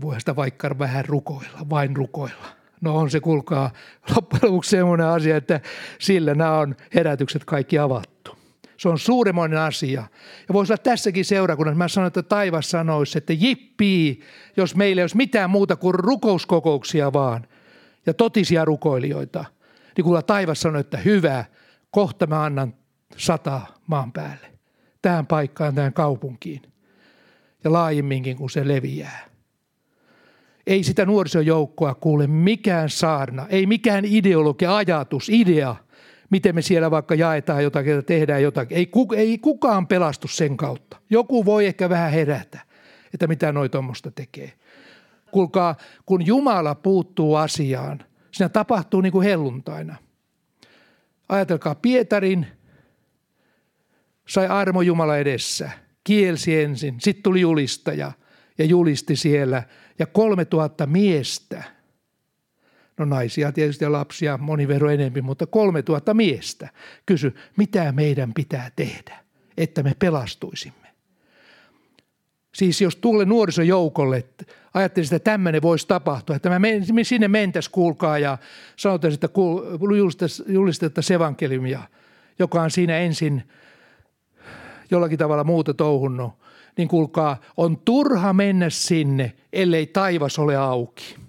voi 0.00 0.20
sitä 0.20 0.36
vaikka 0.36 0.78
vähän 0.78 1.04
rukoilla, 1.04 1.70
vain 1.70 1.96
rukoilla. 1.96 2.46
No 2.80 2.96
on 2.96 3.10
se, 3.10 3.20
kuulkaa, 3.20 3.70
loppujen 4.16 4.44
lopuksi 4.44 4.70
semmoinen 4.70 5.06
asia, 5.06 5.36
että 5.36 5.60
sillä 5.98 6.34
nämä 6.34 6.58
on 6.58 6.76
herätykset 6.94 7.44
kaikki 7.44 7.78
avattu. 7.78 8.33
Se 8.76 8.88
on 8.88 8.98
suuremmoinen 8.98 9.58
asia. 9.58 10.04
Ja 10.48 10.52
voisi 10.52 10.72
olla 10.72 10.82
tässäkin 10.82 11.24
seurakunnassa. 11.24 11.78
Mä 11.78 11.88
sanoin, 11.88 12.06
että 12.06 12.22
taivas 12.22 12.70
sanoisi, 12.70 13.18
että 13.18 13.32
jippii, 13.32 14.20
jos 14.56 14.76
meillä 14.76 15.00
ei 15.00 15.02
olisi 15.02 15.16
mitään 15.16 15.50
muuta 15.50 15.76
kuin 15.76 15.94
rukouskokouksia 15.94 17.12
vaan 17.12 17.46
ja 18.06 18.14
totisia 18.14 18.64
rukoilijoita. 18.64 19.44
Niin 19.96 20.04
kuulla 20.04 20.22
taivas 20.22 20.60
sanoi, 20.60 20.80
että 20.80 20.98
hyvä, 20.98 21.44
kohta 21.90 22.26
mä 22.26 22.44
annan 22.44 22.74
sata 23.16 23.60
maan 23.86 24.12
päälle. 24.12 24.46
Tähän 25.02 25.26
paikkaan, 25.26 25.74
tähän 25.74 25.92
kaupunkiin. 25.92 26.62
Ja 27.64 27.72
laajemminkin, 27.72 28.36
kun 28.36 28.50
se 28.50 28.68
leviää. 28.68 29.24
Ei 30.66 30.82
sitä 30.82 31.06
nuorisojoukkoa 31.06 31.94
kuule 31.94 32.26
mikään 32.26 32.90
saarna, 32.90 33.46
ei 33.48 33.66
mikään 33.66 34.04
ideologia, 34.04 34.76
ajatus, 34.76 35.28
idea– 35.28 35.76
miten 36.34 36.54
me 36.54 36.62
siellä 36.62 36.90
vaikka 36.90 37.14
jaetaan 37.14 37.62
jotakin 37.62 37.92
ja 37.92 38.02
tehdään 38.02 38.42
jotakin. 38.42 38.76
Ei, 38.76 38.90
ei 39.16 39.38
kukaan 39.38 39.86
pelastu 39.86 40.28
sen 40.28 40.56
kautta. 40.56 40.96
Joku 41.10 41.44
voi 41.44 41.66
ehkä 41.66 41.88
vähän 41.88 42.12
herätä, 42.12 42.60
että 43.14 43.26
mitä 43.26 43.52
noi 43.52 43.68
tuommoista 43.68 44.10
tekee. 44.10 44.52
Kuulkaa, 45.30 45.76
kun 46.06 46.26
Jumala 46.26 46.74
puuttuu 46.74 47.34
asiaan, 47.34 48.04
siinä 48.32 48.48
tapahtuu 48.48 49.00
niin 49.00 49.12
kuin 49.12 49.24
helluntaina. 49.24 49.96
Ajatelkaa, 51.28 51.74
Pietarin 51.74 52.46
sai 54.28 54.46
armo 54.46 54.82
Jumala 54.82 55.16
edessä, 55.16 55.70
kielsi 56.04 56.60
ensin, 56.60 56.96
sitten 57.00 57.22
tuli 57.22 57.40
julistaja 57.40 58.12
ja 58.58 58.64
julisti 58.64 59.16
siellä 59.16 59.62
ja 59.98 60.06
kolme 60.06 60.44
tuhatta 60.44 60.86
miestä– 60.86 61.62
no 62.98 63.04
naisia 63.04 63.52
tietysti 63.52 63.84
ja 63.84 63.92
lapsia 63.92 64.38
moni 64.38 64.68
vero 64.68 64.90
enemmän, 64.90 65.24
mutta 65.24 65.46
3000 65.46 66.14
miestä 66.14 66.68
kysy, 67.06 67.34
mitä 67.56 67.92
meidän 67.92 68.34
pitää 68.34 68.70
tehdä, 68.76 69.18
että 69.56 69.82
me 69.82 69.92
pelastuisimme. 69.98 70.88
Siis 72.54 72.80
jos 72.80 72.96
tulee 72.96 73.24
nuorisojoukolle, 73.24 74.24
ajattelisin, 74.74 75.16
että 75.16 75.30
tämmöinen 75.30 75.62
voisi 75.62 75.88
tapahtua, 75.88 76.36
että 76.36 76.58
me 76.58 77.04
sinne 77.04 77.28
mentäisiin, 77.28 77.72
kuulkaa, 77.72 78.18
ja 78.18 78.38
sanotaan, 78.76 79.14
että 79.14 79.28
julistettaisiin 80.46 81.14
evankeliumia, 81.14 81.80
joka 82.38 82.62
on 82.62 82.70
siinä 82.70 82.98
ensin 82.98 83.42
jollakin 84.90 85.18
tavalla 85.18 85.44
muuta 85.44 85.74
touhunnut, 85.74 86.32
niin 86.76 86.88
kuulkaa, 86.88 87.40
on 87.56 87.76
turha 87.76 88.32
mennä 88.32 88.70
sinne, 88.70 89.32
ellei 89.52 89.86
taivas 89.86 90.38
ole 90.38 90.56
auki. 90.56 91.23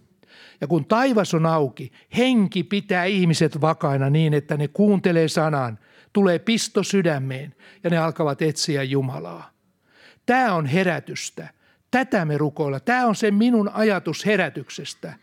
Ja 0.62 0.68
kun 0.68 0.86
taivas 0.86 1.34
on 1.34 1.46
auki, 1.46 1.92
henki 2.18 2.64
pitää 2.64 3.06
ihmiset 3.06 3.62
vakaina 3.62 4.10
niin, 4.10 4.34
että 4.34 4.58
ne 4.58 4.68
kuuntelee 4.68 5.28
sanan, 5.28 5.80
tulee 6.14 6.40
pisto 6.40 6.84
sydämeen 6.84 7.56
ja 7.84 7.90
ne 7.90 7.98
alkavat 7.98 8.42
etsiä 8.42 8.84
Jumalaa. 8.84 9.52
Tämä 10.26 10.54
on 10.54 10.66
herätystä. 10.66 11.50
Tätä 11.92 12.26
me 12.26 12.38
rukoilla. 12.38 12.80
Tämä 12.80 13.08
on 13.08 13.16
se 13.16 13.32
minun 13.32 13.70
ajatus 13.74 14.26
herätyksestä. 14.26 15.14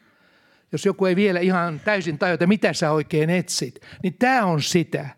Jos 0.73 0.87
joku 0.87 1.07
ei 1.07 1.17
vielä 1.17 1.41
ihan 1.41 1.81
täysin 1.85 2.19
tajuta, 2.19 2.47
mitä 2.47 2.73
sä 2.73 2.91
oikein 2.91 3.31
etsit, 3.31 3.81
niin 4.03 4.15
tämä 4.19 4.45
on 4.45 4.63
sitä. 4.63 5.09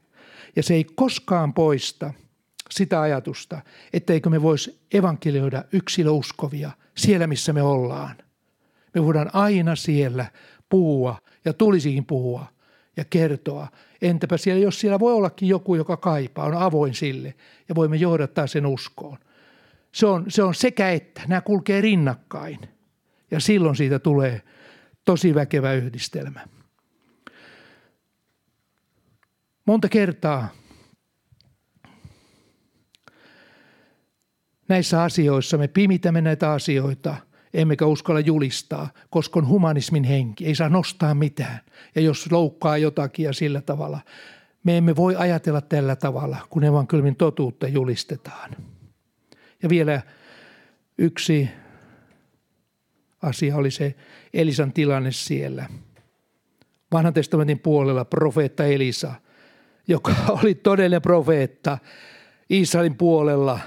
Ja 0.57 0.63
se 0.63 0.75
ei 0.75 0.85
koskaan 0.85 1.55
poista 1.55 2.13
sitä 2.71 3.01
ajatusta, 3.01 3.61
etteikö 3.93 4.31
me 4.31 4.43
voisi 4.43 4.81
evankelioida 4.95 5.65
yksilöuskovia 5.73 6.71
siellä, 6.97 7.27
missä 7.27 7.53
me 7.53 7.63
ollaan. 7.63 8.17
Me 8.95 9.05
voidaan 9.05 9.31
aina 9.33 9.77
siellä 9.77 10.27
puhua 10.69 11.19
ja 11.45 11.53
tulisikin 11.53 12.05
puhua 12.05 12.47
ja 12.97 13.05
kertoa. 13.05 13.69
Entäpä 14.03 14.37
siellä, 14.37 14.63
jos 14.63 14.81
siellä 14.81 15.01
voi 15.01 15.13
ollakin 15.13 15.49
joku, 15.49 15.75
joka 15.75 15.97
kaipaa, 15.97 16.47
on 16.47 16.55
avoin 16.55 16.95
sille 16.95 17.35
ja 17.69 17.75
voimme 17.75 17.97
johdattaa 17.97 18.47
sen 18.47 18.67
uskoon. 18.67 19.19
Se 19.93 20.07
on, 20.07 20.25
se 20.29 20.43
on 20.43 20.55
sekä 20.55 20.91
että. 20.91 21.23
Nämä 21.29 21.41
kulkee 21.41 21.81
rinnakkain. 21.81 22.59
Ja 23.31 23.41
silloin 23.41 23.77
siitä 23.77 23.99
tulee 23.99 24.43
tosi 25.05 25.35
väkevä 25.35 25.73
yhdistelmä. 25.73 26.41
Monta 29.67 29.89
kertaa 29.89 30.49
näissä 34.69 35.03
asioissa 35.03 35.59
me 35.59 35.69
pimitämme 35.69 36.21
näitä 36.21 36.53
asioita, 36.53 37.17
emmekä 37.55 37.87
uskalla 37.87 38.21
julistaa, 38.21 38.89
koska 39.11 39.41
on 39.41 39.49
humanismin 39.49 40.05
henki. 40.05 40.47
Ei 40.47 40.55
saa 40.55 40.69
nostaa 40.69 41.15
mitään. 41.15 41.61
Ja 41.95 42.01
jos 42.01 42.33
loukkaa 42.33 42.79
jotakin 42.79 43.25
ja 43.25 43.33
sillä 43.33 43.61
tavalla, 43.61 44.01
me 44.65 44.77
emme 44.77 44.97
voi 44.97 45.17
ajatella 45.17 45.61
tällä 45.61 45.97
tavalla, 45.97 46.37
kun 46.51 46.65
evankeliumin 46.65 47.17
totuutta 47.17 47.69
julistetaan. 47.69 48.51
Ja 49.63 49.69
vielä 49.69 50.03
yksi 50.99 51.49
asia 53.23 53.57
oli 53.57 53.71
se 53.71 53.95
Elisan 54.35 54.73
tilanne 54.73 55.13
siellä. 55.13 55.69
Vanhan 56.93 57.15
testamentin 57.15 57.59
puolella 57.59 58.05
profeetta 58.05 58.65
Elisa, 58.65 59.15
joka 59.89 60.15
oli 60.43 60.55
todellinen 60.55 61.03
profeetta 61.03 61.79
Israelin 62.51 62.97
puolella, 62.97 63.61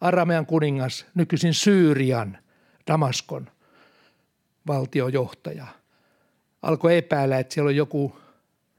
Aramean 0.00 0.46
kuningas, 0.46 1.06
nykyisin 1.14 1.54
Syyrian, 1.54 2.38
Damaskon 2.86 3.50
valtiojohtaja, 4.66 5.66
alkoi 6.62 6.96
epäillä, 6.96 7.38
että 7.38 7.54
siellä 7.54 7.68
on 7.68 7.76
joku, 7.76 8.16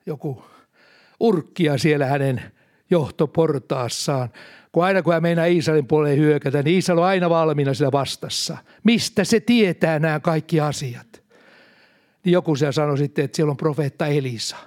joku 0.06 0.44
urkkia 1.20 1.78
siellä 1.78 2.06
hänen 2.06 2.52
johtoportaassaan 2.90 4.30
kun 4.72 4.84
aina 4.84 5.02
kun 5.02 5.14
hän 5.14 5.22
meinaa 5.22 5.46
Israelin 5.46 5.88
puolelle 5.88 6.18
hyökätä, 6.18 6.64
niin 6.64 6.78
Israel 6.78 7.00
on 7.00 7.06
aina 7.06 7.30
valmiina 7.30 7.74
siellä 7.74 7.92
vastassa. 7.92 8.58
Mistä 8.84 9.24
se 9.24 9.40
tietää 9.40 10.00
nämä 10.00 10.20
kaikki 10.20 10.60
asiat? 10.60 11.24
Niin 12.24 12.34
joku 12.34 12.56
siellä 12.56 12.72
sanoi 12.72 12.98
sitten, 12.98 13.26
että 13.26 13.36
siellä 13.36 13.52
on 13.52 13.58
profeetta 13.58 14.08
Elisa. 14.08 14.58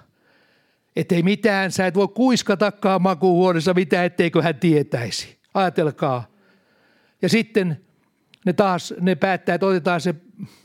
Että 0.96 1.14
ei 1.14 1.22
mitään, 1.22 1.72
sä 1.72 1.86
et 1.86 1.94
voi 1.94 2.08
kuiskatakaan 2.08 3.02
makuuhuoneessa 3.02 3.74
mitään, 3.74 4.06
etteikö 4.06 4.42
hän 4.42 4.54
tietäisi. 4.54 5.38
Ajatelkaa. 5.54 6.26
Ja 7.22 7.28
sitten 7.28 7.83
ne 8.44 8.52
taas, 8.52 8.94
ne 9.00 9.14
päättää, 9.14 9.54
että 9.54 9.66
otetaan 9.66 10.00
se 10.00 10.14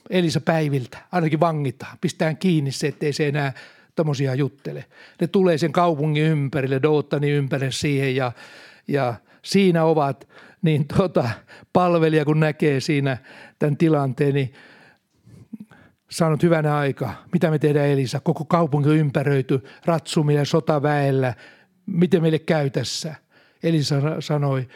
Elisa 0.10 0.42
päiviltä, 0.42 0.98
ainakin 1.12 1.40
vangitaan, 1.40 1.98
pistetään 2.02 2.38
kiinni 2.38 2.72
se, 2.72 2.88
ettei 2.88 3.14
se 3.14 3.28
enää 3.28 3.54
tommosia 3.96 4.36
juttele. 4.36 4.86
Ne 5.22 5.28
tulee 5.28 5.58
sen 5.58 5.72
kaupungin 5.72 6.24
ympärille, 6.24 6.82
Doottanin 6.82 7.34
ympärille 7.34 7.72
siihen 7.72 8.16
ja, 8.16 8.32
ja 8.88 9.14
siinä 9.42 9.84
ovat, 9.84 10.28
niin 10.62 10.88
tuota, 10.88 11.30
palvelija 11.74 12.26
kun 12.26 12.40
näkee 12.40 12.80
siinä 12.80 13.18
tämän 13.60 13.78
tilanteen, 13.78 14.34
niin 14.34 14.54
saanut 16.12 16.44
hyvänä 16.44 16.78
aika. 16.78 17.14
Mitä 17.34 17.52
me 17.52 17.60
tehdään 17.60 17.88
Elisa? 17.88 18.20
Koko 18.20 18.46
kaupunki 18.46 18.90
ympäröity 18.90 19.64
ratsumilla 19.86 20.46
sotaväellä. 20.46 21.34
Miten 21.86 22.22
meille 22.22 22.40
käy 22.40 22.70
tässä? 22.70 23.16
Elisa 23.64 23.96
sanoi, 24.20 24.68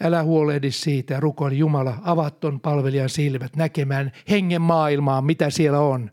älä 0.00 0.22
huolehdi 0.22 0.70
siitä, 0.70 1.20
rukoili 1.20 1.58
Jumala, 1.58 1.98
avatton 2.02 2.60
palvelijan 2.60 3.08
silmät 3.08 3.56
näkemään 3.56 4.12
hengen 4.30 4.62
maailmaa, 4.62 5.22
mitä 5.22 5.50
siellä 5.50 5.80
on. 5.80 6.10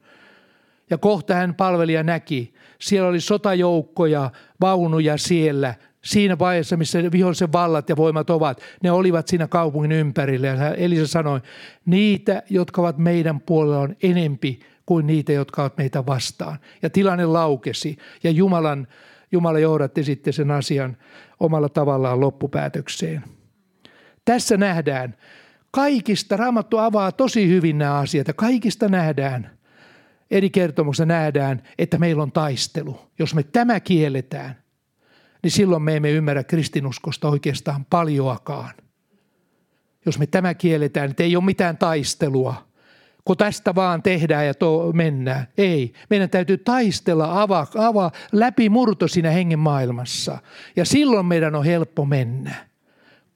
Ja 0.90 0.98
kohta 0.98 1.34
hän 1.34 1.56
palvelija 1.56 2.04
näki, 2.04 2.54
siellä 2.80 3.10
oli 3.10 3.22
sotajoukkoja, 3.22 4.32
vaunuja 4.62 5.18
siellä, 5.18 5.76
siinä 6.04 6.40
vaiheessa, 6.40 6.78
missä 6.78 7.12
vihollisen 7.12 7.54
vallat 7.54 7.90
ja 7.90 7.96
voimat 7.96 8.30
ovat, 8.30 8.62
ne 8.84 8.92
olivat 8.92 9.28
siinä 9.28 9.48
kaupungin 9.48 9.92
ympärillä. 9.92 10.48
Ja 10.48 10.74
Elisa 10.74 11.08
sanoi, 11.08 11.42
niitä, 11.86 12.44
jotka 12.50 12.82
ovat 12.82 12.98
meidän 12.98 13.42
puolella 13.42 13.80
on 13.80 13.96
enempi 14.04 14.60
kuin 14.86 15.08
niitä, 15.08 15.34
jotka 15.34 15.62
ovat 15.62 15.78
meitä 15.78 16.06
vastaan. 16.06 16.58
Ja 16.82 16.90
tilanne 16.90 17.26
laukesi 17.26 17.98
ja 18.24 18.32
Jumalan, 18.32 18.88
Jumala 19.32 19.60
johdatti 19.60 20.04
sitten 20.04 20.34
sen 20.34 20.52
asian 20.52 20.98
omalla 21.40 21.70
tavallaan 21.70 22.20
loppupäätökseen. 22.20 23.37
Tässä 24.28 24.58
nähdään, 24.58 25.16
kaikista, 25.72 26.38
Raamattu 26.38 26.78
avaa 26.78 27.12
tosi 27.12 27.48
hyvin 27.48 27.78
nämä 27.78 27.98
asiat 27.98 28.28
kaikista 28.36 28.90
nähdään, 28.90 29.58
eri 30.32 30.50
kertomuksessa 30.50 31.06
nähdään, 31.06 31.64
että 31.80 31.98
meillä 31.98 32.24
on 32.24 32.32
taistelu. 32.32 33.00
Jos 33.20 33.36
me 33.36 33.44
tämä 33.44 33.80
kielletään– 33.80 34.56
niin 35.44 35.52
silloin 35.52 35.82
me 35.82 35.96
emme 35.96 36.12
ymmärrä 36.12 36.44
kristinuskosta 36.44 37.30
oikeastaan 37.30 37.86
paljoakaan. 37.86 38.74
Jos 40.06 40.20
me 40.20 40.28
tämä 40.28 40.54
kielletään, 40.54 41.10
että 41.10 41.24
ei 41.24 41.36
ole 41.36 41.44
mitään 41.44 41.78
taistelua, 41.78 42.68
kun 43.26 43.38
tästä 43.38 43.76
vaan 43.76 44.04
tehdään 44.04 44.48
ja 44.48 44.54
to, 44.54 44.92
mennään. 44.94 45.48
Ei, 45.58 45.94
meidän 46.10 46.30
täytyy 46.30 46.58
taistella, 46.58 47.42
avaa, 47.42 47.68
avaa 47.78 48.12
läpimurto 48.32 49.08
siinä 49.08 49.32
hengen 49.32 49.60
maailmassa. 49.60 50.38
Ja 50.76 50.86
silloin 50.86 51.26
meidän 51.26 51.56
on 51.56 51.66
helppo 51.66 52.06
mennä, 52.06 52.67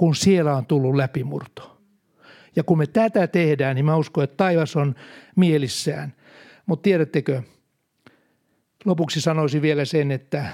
kun 0.02 0.16
siellä 0.16 0.56
on 0.56 0.66
tullut 0.66 0.96
läpimurto. 0.96 1.82
Ja 2.56 2.64
kun 2.64 2.78
me 2.78 2.88
tätä 2.88 3.28
tehdään, 3.28 3.76
niin 3.76 3.86
mä 3.86 3.96
uskon, 3.96 4.24
että 4.24 4.38
taivas 4.38 4.76
on 4.76 4.96
mielissään. 5.36 6.14
Mutta 6.66 6.84
tiedättekö, 6.84 7.42
lopuksi 8.86 9.22
sanoisin 9.22 9.62
vielä 9.62 9.86
sen, 9.86 10.12
että 10.12 10.46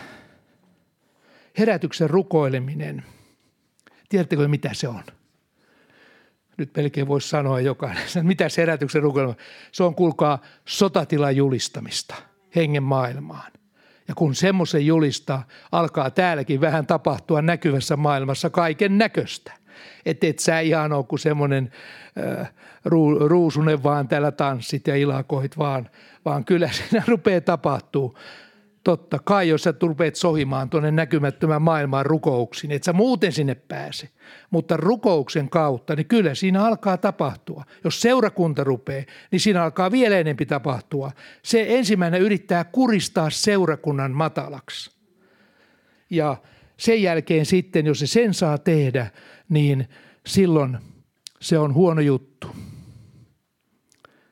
herätyksen 1.58 2.10
rukoileminen, 2.10 3.04
tiedättekö 4.10 4.48
mitä 4.48 4.70
se 4.74 4.88
on? 4.88 5.04
Nyt 6.58 6.76
melkein 6.76 7.08
voisi 7.08 7.30
sanoa 7.30 7.60
jokainen, 7.60 8.04
mitä 8.22 8.50
se 8.50 8.62
herätyksen 8.62 9.02
rukoileminen 9.02 9.46
Se 9.72 9.84
on 9.84 9.96
kuulkaa 9.96 10.42
sotatilan 10.66 11.36
julistamista 11.36 12.16
hengen 12.56 12.84
maailmaan. 12.84 13.52
Ja 14.08 14.16
kun 14.16 14.36
semmoisen 14.36 14.86
julistaa, 14.86 15.44
alkaa 15.72 16.10
täälläkin 16.10 16.62
vähän 16.62 16.88
tapahtua 16.88 17.42
näkyvässä 17.42 17.98
maailmassa 17.98 18.50
kaiken 18.50 18.98
näköistä. 18.98 19.52
Että 20.06 20.28
et 20.28 20.40
sä 20.40 20.60
ihan 20.60 20.94
ole 20.94 21.04
kuin 21.04 21.20
semmoinen 21.20 21.72
äh, 22.40 22.54
ruu, 22.86 23.28
ruusunen 23.28 23.84
vaan 23.84 24.08
täällä 24.08 24.32
tanssit 24.32 24.88
ja 24.88 24.96
ilakoit, 24.96 25.58
vaan, 25.58 25.90
vaan 26.26 26.46
kyllä 26.46 26.70
siinä 26.90 27.04
rupeaa 27.08 27.42
tapahtuu 27.42 28.18
Totta 28.88 29.20
kai, 29.20 29.50
jos 29.50 29.64
sä 29.64 29.74
rupeat 29.82 30.16
sohimaan 30.16 30.70
tuonne 30.70 30.92
näkymättömän 30.92 31.62
maailmaan 31.62 32.06
rukouksiin, 32.06 32.72
että 32.72 32.86
sä 32.86 32.94
muuten 32.94 33.32
sinne 33.32 33.56
pääse. 33.56 34.10
Mutta 34.50 34.78
rukouksen 34.78 35.50
kautta, 35.50 35.96
niin 35.96 36.08
kyllä 36.08 36.36
siinä 36.36 36.66
alkaa 36.66 36.98
tapahtua. 36.98 37.64
Jos 37.84 38.02
seurakunta 38.02 38.64
rupeaa, 38.64 39.04
niin 39.32 39.40
siinä 39.40 39.64
alkaa 39.64 39.92
vielä 39.92 40.18
enempi 40.18 40.46
tapahtua. 40.46 41.12
Se 41.44 41.66
ensimmäinen 41.70 42.22
yrittää 42.22 42.64
kuristaa 42.64 43.30
seurakunnan 43.30 44.12
matalaksi. 44.12 44.92
Ja 46.10 46.38
sen 46.78 47.02
jälkeen 47.02 47.46
sitten, 47.46 47.86
jos 47.86 48.00
se 48.00 48.08
sen 48.08 48.34
saa 48.34 48.58
tehdä, 48.58 49.08
niin 49.50 49.88
silloin 50.26 50.78
se 51.40 51.60
on 51.60 51.74
huono 51.74 52.02
juttu. 52.02 52.48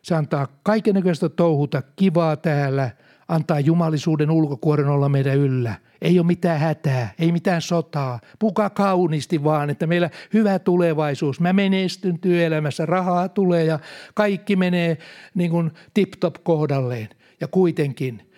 Se 0.01 0.15
antaa 0.15 0.47
kaikenlaista 0.63 1.29
touhuta 1.29 1.81
kivaa 1.95 2.35
täällä– 2.35 2.91
antaa 3.27 3.59
jumalisuuden 3.59 4.31
ulkokuoren 4.31 4.87
olla 4.87 5.09
meidän 5.09 5.37
yllä. 5.37 5.75
Ei 6.01 6.19
ole 6.19 6.27
mitään 6.27 6.59
hätää, 6.59 7.13
ei 7.19 7.31
mitään 7.31 7.61
sotaa. 7.61 8.19
Puka 8.39 8.69
kauniisti 8.69 9.43
vaan, 9.43 9.69
että 9.69 9.87
meillä 9.87 10.09
hyvä 10.33 10.59
tulevaisuus. 10.59 11.39
Mä 11.39 11.53
menestyn 11.53 12.19
työelämässä, 12.19 12.85
rahaa 12.85 13.29
tulee 13.29 13.63
ja 13.63 13.79
kaikki 14.13 14.55
menee 14.55 14.97
niin 15.35 15.51
kuin 15.51 15.71
tip-top 15.93 16.35
kohdalleen. 16.43 17.09
Ja 17.41 17.47
kuitenkin, 17.47 18.31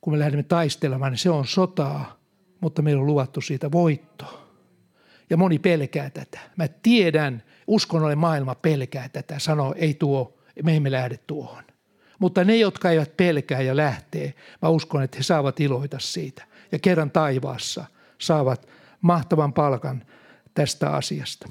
kun 0.00 0.12
me 0.12 0.18
lähdemme 0.18 0.42
taistelemaan, 0.42 1.12
niin 1.12 1.18
se 1.18 1.30
on 1.30 1.46
sotaa, 1.46 2.18
mutta 2.60 2.82
meillä 2.82 3.00
on 3.00 3.06
luvattu 3.06 3.40
siitä 3.40 3.72
voitto. 3.72 4.48
Ja 5.30 5.36
moni 5.36 5.58
pelkää 5.58 6.10
tätä. 6.10 6.38
Mä 6.56 6.68
tiedän 6.68 7.42
uskonnollinen 7.66 8.18
maailma 8.18 8.54
pelkää 8.54 9.08
tätä, 9.08 9.38
sanoo 9.38 9.74
ei 9.78 9.94
tuo, 9.94 10.38
me 10.62 10.76
emme 10.76 10.90
lähde 10.90 11.16
tuohon. 11.26 11.64
Mutta 12.18 12.44
ne, 12.44 12.56
jotka 12.56 12.90
eivät 12.90 13.16
pelkää 13.16 13.60
ja 13.60 13.76
lähtee, 13.76 14.34
mä 14.62 14.68
uskon, 14.68 15.02
että 15.02 15.16
he 15.16 15.22
saavat 15.22 15.60
iloita 15.60 15.98
siitä. 15.98 16.44
Ja 16.72 16.78
kerran 16.78 17.10
taivaassa 17.10 17.84
saavat 18.18 18.68
mahtavan 19.00 19.52
palkan 19.52 20.04
tästä 20.54 20.90
asiasta. 20.90 21.48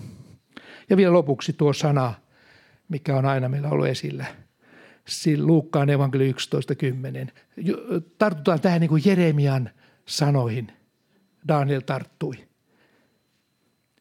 Ja 0.90 0.98
vielä 0.98 1.14
lopuksi 1.14 1.54
tuo 1.54 1.74
sana, 1.74 2.14
mikä 2.90 3.18
on 3.18 3.26
aina 3.26 3.50
meillä 3.50 3.70
ollut 3.70 3.88
esillä. 3.88 4.26
Luukkaan 5.38 5.90
evankeli 5.90 6.32
11.10. 6.32 7.32
Tartutaan 8.18 8.62
tähän 8.62 8.82
niin 8.82 8.90
kuin 8.90 9.04
Jeremian 9.06 9.70
sanoihin. 10.06 10.72
Daniel 11.48 11.82
tarttui. 11.82 12.48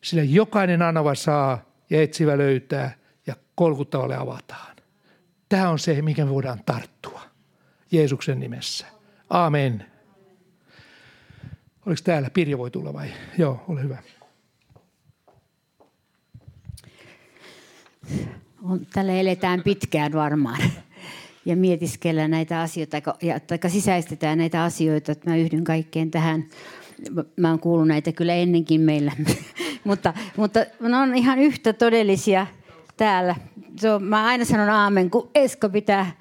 Sillä 0.03 0.23
jokainen 0.23 0.83
anava 0.83 1.15
saa 1.15 1.63
ja 1.91 2.03
etsivä 2.03 2.39
löytää 2.39 2.95
ja 3.27 3.37
kolkuttavalle 3.55 4.17
avataan. 4.17 4.76
Tämä 5.49 5.71
on 5.71 5.79
se, 5.79 6.03
mikä 6.03 6.25
me 6.25 6.31
voidaan 6.31 6.61
tarttua 6.67 7.21
Jeesuksen 7.93 8.41
nimessä. 8.41 8.87
Amen. 9.31 9.87
Oliko 11.87 12.01
täällä? 12.05 12.31
Pirjo 12.31 12.59
voi 12.59 12.71
tulla 12.71 12.93
vai? 12.93 13.09
Joo, 13.39 13.65
ole 13.69 13.83
hyvä. 13.83 13.99
Tällä 18.93 19.13
eletään 19.13 19.63
pitkään 19.63 20.13
varmaan 20.13 20.61
ja 21.45 21.57
mietiskellä 21.57 22.29
näitä 22.29 22.61
asioita 22.61 22.97
ja 23.23 23.41
tai 23.41 23.59
sisäistetään 23.71 24.39
näitä 24.39 24.65
asioita. 24.65 25.13
Että 25.13 25.31
mä 25.31 25.37
yhdyn 25.37 25.65
kaikkeen 25.65 26.11
tähän. 26.11 26.45
Mä 27.37 27.51
oon 27.51 27.61
kuullut 27.61 27.89
näitä 27.89 28.13
kyllä 28.13 28.35
ennenkin 28.35 28.81
meillä, 28.81 29.13
mutta, 29.85 30.15
mutta 30.37 30.61
ne 30.81 30.97
on 30.97 31.15
ihan 31.15 31.39
yhtä 31.39 31.73
todellisia 31.73 32.47
täällä. 32.97 33.35
So, 33.81 33.99
mä 33.99 34.27
aina 34.27 34.45
sanon 34.45 34.69
aamen, 34.69 35.11
kun 35.11 35.31
Esko 35.35 35.69
pitää 35.69 36.13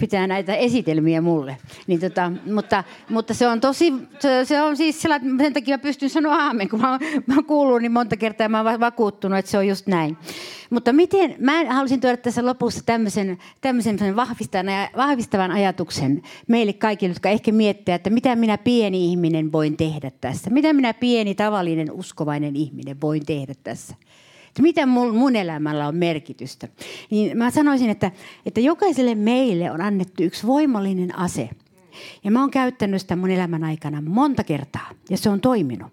pitää 0.00 0.26
näitä 0.26 0.54
esitelmiä 0.54 1.20
mulle. 1.20 1.56
Niin 1.86 2.00
tota, 2.00 2.32
mutta, 2.52 2.84
mutta 3.08 3.34
se 3.34 3.48
on 3.48 3.60
tosi, 3.60 3.92
se, 4.18 4.44
se 4.44 4.62
on 4.62 4.76
siis 4.76 5.02
sellainen, 5.02 5.38
sen 5.38 5.52
takia 5.52 5.76
mä 5.76 5.82
pystyn 5.82 6.10
sanoa 6.10 6.34
aamen, 6.34 6.68
kun 6.68 6.80
mä, 6.80 6.98
mä 7.26 7.34
oon 7.34 7.44
kuullut 7.44 7.82
niin 7.82 7.92
monta 7.92 8.16
kertaa 8.16 8.44
ja 8.44 8.48
mä 8.48 8.60
oon 8.60 8.80
vakuuttunut, 8.80 9.38
että 9.38 9.50
se 9.50 9.58
on 9.58 9.68
just 9.68 9.86
näin. 9.86 10.16
Mutta 10.70 10.92
miten, 10.92 11.34
mä 11.38 11.64
halusin 11.74 12.00
tuoda 12.00 12.16
tässä 12.16 12.46
lopussa 12.46 12.80
tämmöisen, 12.86 13.38
tämmöisen 13.60 14.16
vahvistavan, 14.16 14.66
vahvistavan 14.96 15.50
ajatuksen 15.50 16.22
meille 16.48 16.72
kaikille, 16.72 17.10
jotka 17.10 17.28
ehkä 17.28 17.52
miettii, 17.52 17.94
että 17.94 18.10
mitä 18.10 18.36
minä 18.36 18.58
pieni 18.58 19.06
ihminen 19.10 19.52
voin 19.52 19.76
tehdä 19.76 20.10
tässä. 20.20 20.50
Mitä 20.50 20.72
minä 20.72 20.94
pieni 20.94 21.34
tavallinen 21.34 21.92
uskovainen 21.92 22.56
ihminen 22.56 23.00
voin 23.00 23.26
tehdä 23.26 23.54
tässä 23.64 23.94
että 24.50 24.62
mitä 24.62 24.86
mun, 24.86 25.16
mun 25.16 25.36
elämällä 25.36 25.88
on 25.88 25.96
merkitystä. 25.96 26.68
Niin 27.10 27.38
mä 27.38 27.50
sanoisin, 27.50 27.90
että, 27.90 28.10
että 28.46 28.60
jokaiselle 28.60 29.14
meille 29.14 29.70
on 29.70 29.80
annettu 29.80 30.22
yksi 30.22 30.46
voimallinen 30.46 31.18
ase. 31.18 31.50
Ja 32.24 32.30
mä 32.30 32.40
oon 32.40 32.50
käyttänyt 32.50 33.00
sitä 33.00 33.16
mun 33.16 33.30
elämän 33.30 33.64
aikana 33.64 34.02
monta 34.06 34.44
kertaa 34.44 34.90
ja 35.10 35.16
se 35.16 35.30
on 35.30 35.40
toiminut. 35.40 35.92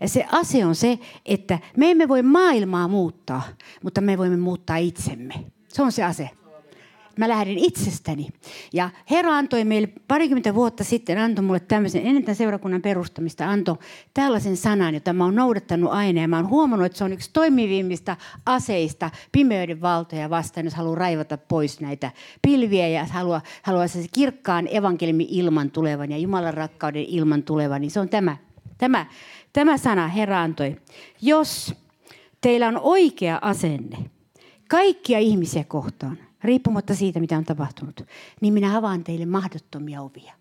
Ja 0.00 0.08
se 0.08 0.26
ase 0.32 0.64
on 0.64 0.74
se, 0.74 0.98
että 1.26 1.58
me 1.76 1.90
emme 1.90 2.08
voi 2.08 2.22
maailmaa 2.22 2.88
muuttaa, 2.88 3.42
mutta 3.82 4.00
me 4.00 4.18
voimme 4.18 4.36
muuttaa 4.36 4.76
itsemme. 4.76 5.34
Se 5.68 5.82
on 5.82 5.92
se 5.92 6.04
ase. 6.04 6.30
Mä 7.18 7.28
lähdin 7.28 7.58
itsestäni. 7.58 8.28
Ja 8.72 8.90
Herra 9.10 9.36
antoi 9.36 9.64
meille 9.64 9.88
parikymmentä 10.08 10.54
vuotta 10.54 10.84
sitten, 10.84 11.18
antoi 11.18 11.44
mulle 11.44 11.60
tämmöisen, 11.60 12.06
ennen 12.06 12.24
tämän 12.24 12.36
seurakunnan 12.36 12.82
perustamista, 12.82 13.50
antoi 13.50 13.76
tällaisen 14.14 14.56
sanan, 14.56 14.94
jota 14.94 15.12
mä 15.12 15.24
oon 15.24 15.34
noudattanut 15.34 15.92
aina. 15.92 16.20
Ja 16.20 16.28
mä 16.28 16.36
oon 16.36 16.48
huomannut, 16.48 16.86
että 16.86 16.98
se 16.98 17.04
on 17.04 17.12
yksi 17.12 17.30
toimivimmista 17.32 18.16
aseista 18.46 19.10
pimeyden 19.32 19.80
valtoja 19.80 20.30
vastaan, 20.30 20.66
jos 20.66 20.74
haluaa 20.74 20.96
raivata 20.96 21.38
pois 21.38 21.80
näitä 21.80 22.10
pilviä 22.42 22.88
ja 22.88 23.04
haluaa, 23.04 23.42
haluaa 23.62 23.88
se 23.88 24.06
kirkkaan 24.12 24.68
evankelimi 24.70 25.26
ilman 25.30 25.70
tulevan 25.70 26.10
ja 26.10 26.18
Jumalan 26.18 26.54
rakkauden 26.54 27.04
ilman 27.04 27.42
tulevan, 27.42 27.80
niin 27.80 27.90
se 27.90 28.00
on 28.00 28.08
tämä, 28.08 28.36
tämä, 28.78 29.06
tämä 29.52 29.78
sana 29.78 30.08
Herra 30.08 30.42
antoi. 30.42 30.76
Jos 31.22 31.74
teillä 32.40 32.68
on 32.68 32.80
oikea 32.82 33.38
asenne 33.42 33.96
kaikkia 34.68 35.18
ihmisiä 35.18 35.64
kohtaan, 35.64 36.18
riippumatta 36.44 36.94
siitä, 36.94 37.20
mitä 37.20 37.38
on 37.38 37.44
tapahtunut, 37.44 38.02
niin 38.40 38.54
minä 38.54 38.76
avaan 38.76 39.04
teille 39.04 39.26
mahdottomia 39.26 40.02
ovia. 40.02 40.32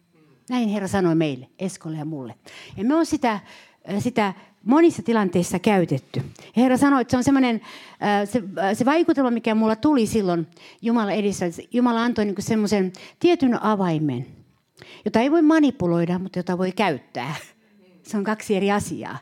Näin 0.49 0.69
Herra 0.69 0.87
sanoi 0.87 1.15
meille, 1.15 1.47
Eskolle 1.59 1.97
ja 1.97 2.05
mulle. 2.05 2.35
Ja 2.77 2.83
me 2.83 2.95
on 2.95 3.05
sitä, 3.05 3.31
äh, 3.31 3.41
sitä 3.99 4.33
monissa 4.63 5.03
tilanteissa 5.03 5.59
käytetty. 5.59 6.21
Herra 6.57 6.77
sanoi, 6.77 7.01
että 7.01 7.11
se 7.11 7.17
on 7.17 7.23
semmoinen, 7.23 7.61
äh, 8.03 8.29
se, 8.29 8.43
äh, 8.57 8.77
se 8.77 8.85
vaikutelma, 8.85 9.31
mikä 9.31 9.55
mulla 9.55 9.75
tuli 9.75 10.07
silloin 10.07 10.47
Jumala 10.81 11.11
edessä. 11.11 11.45
Jumala 11.71 12.03
antoi 12.03 12.25
niin 12.25 12.35
semmoisen 12.39 12.93
tietyn 13.19 13.63
avaimen, 13.63 14.25
jota 15.05 15.19
ei 15.19 15.31
voi 15.31 15.41
manipuloida, 15.41 16.19
mutta 16.19 16.39
jota 16.39 16.57
voi 16.57 16.71
käyttää. 16.71 17.35
Se 18.03 18.17
on 18.17 18.23
kaksi 18.23 18.55
eri 18.55 18.71
asiaa. 18.71 19.17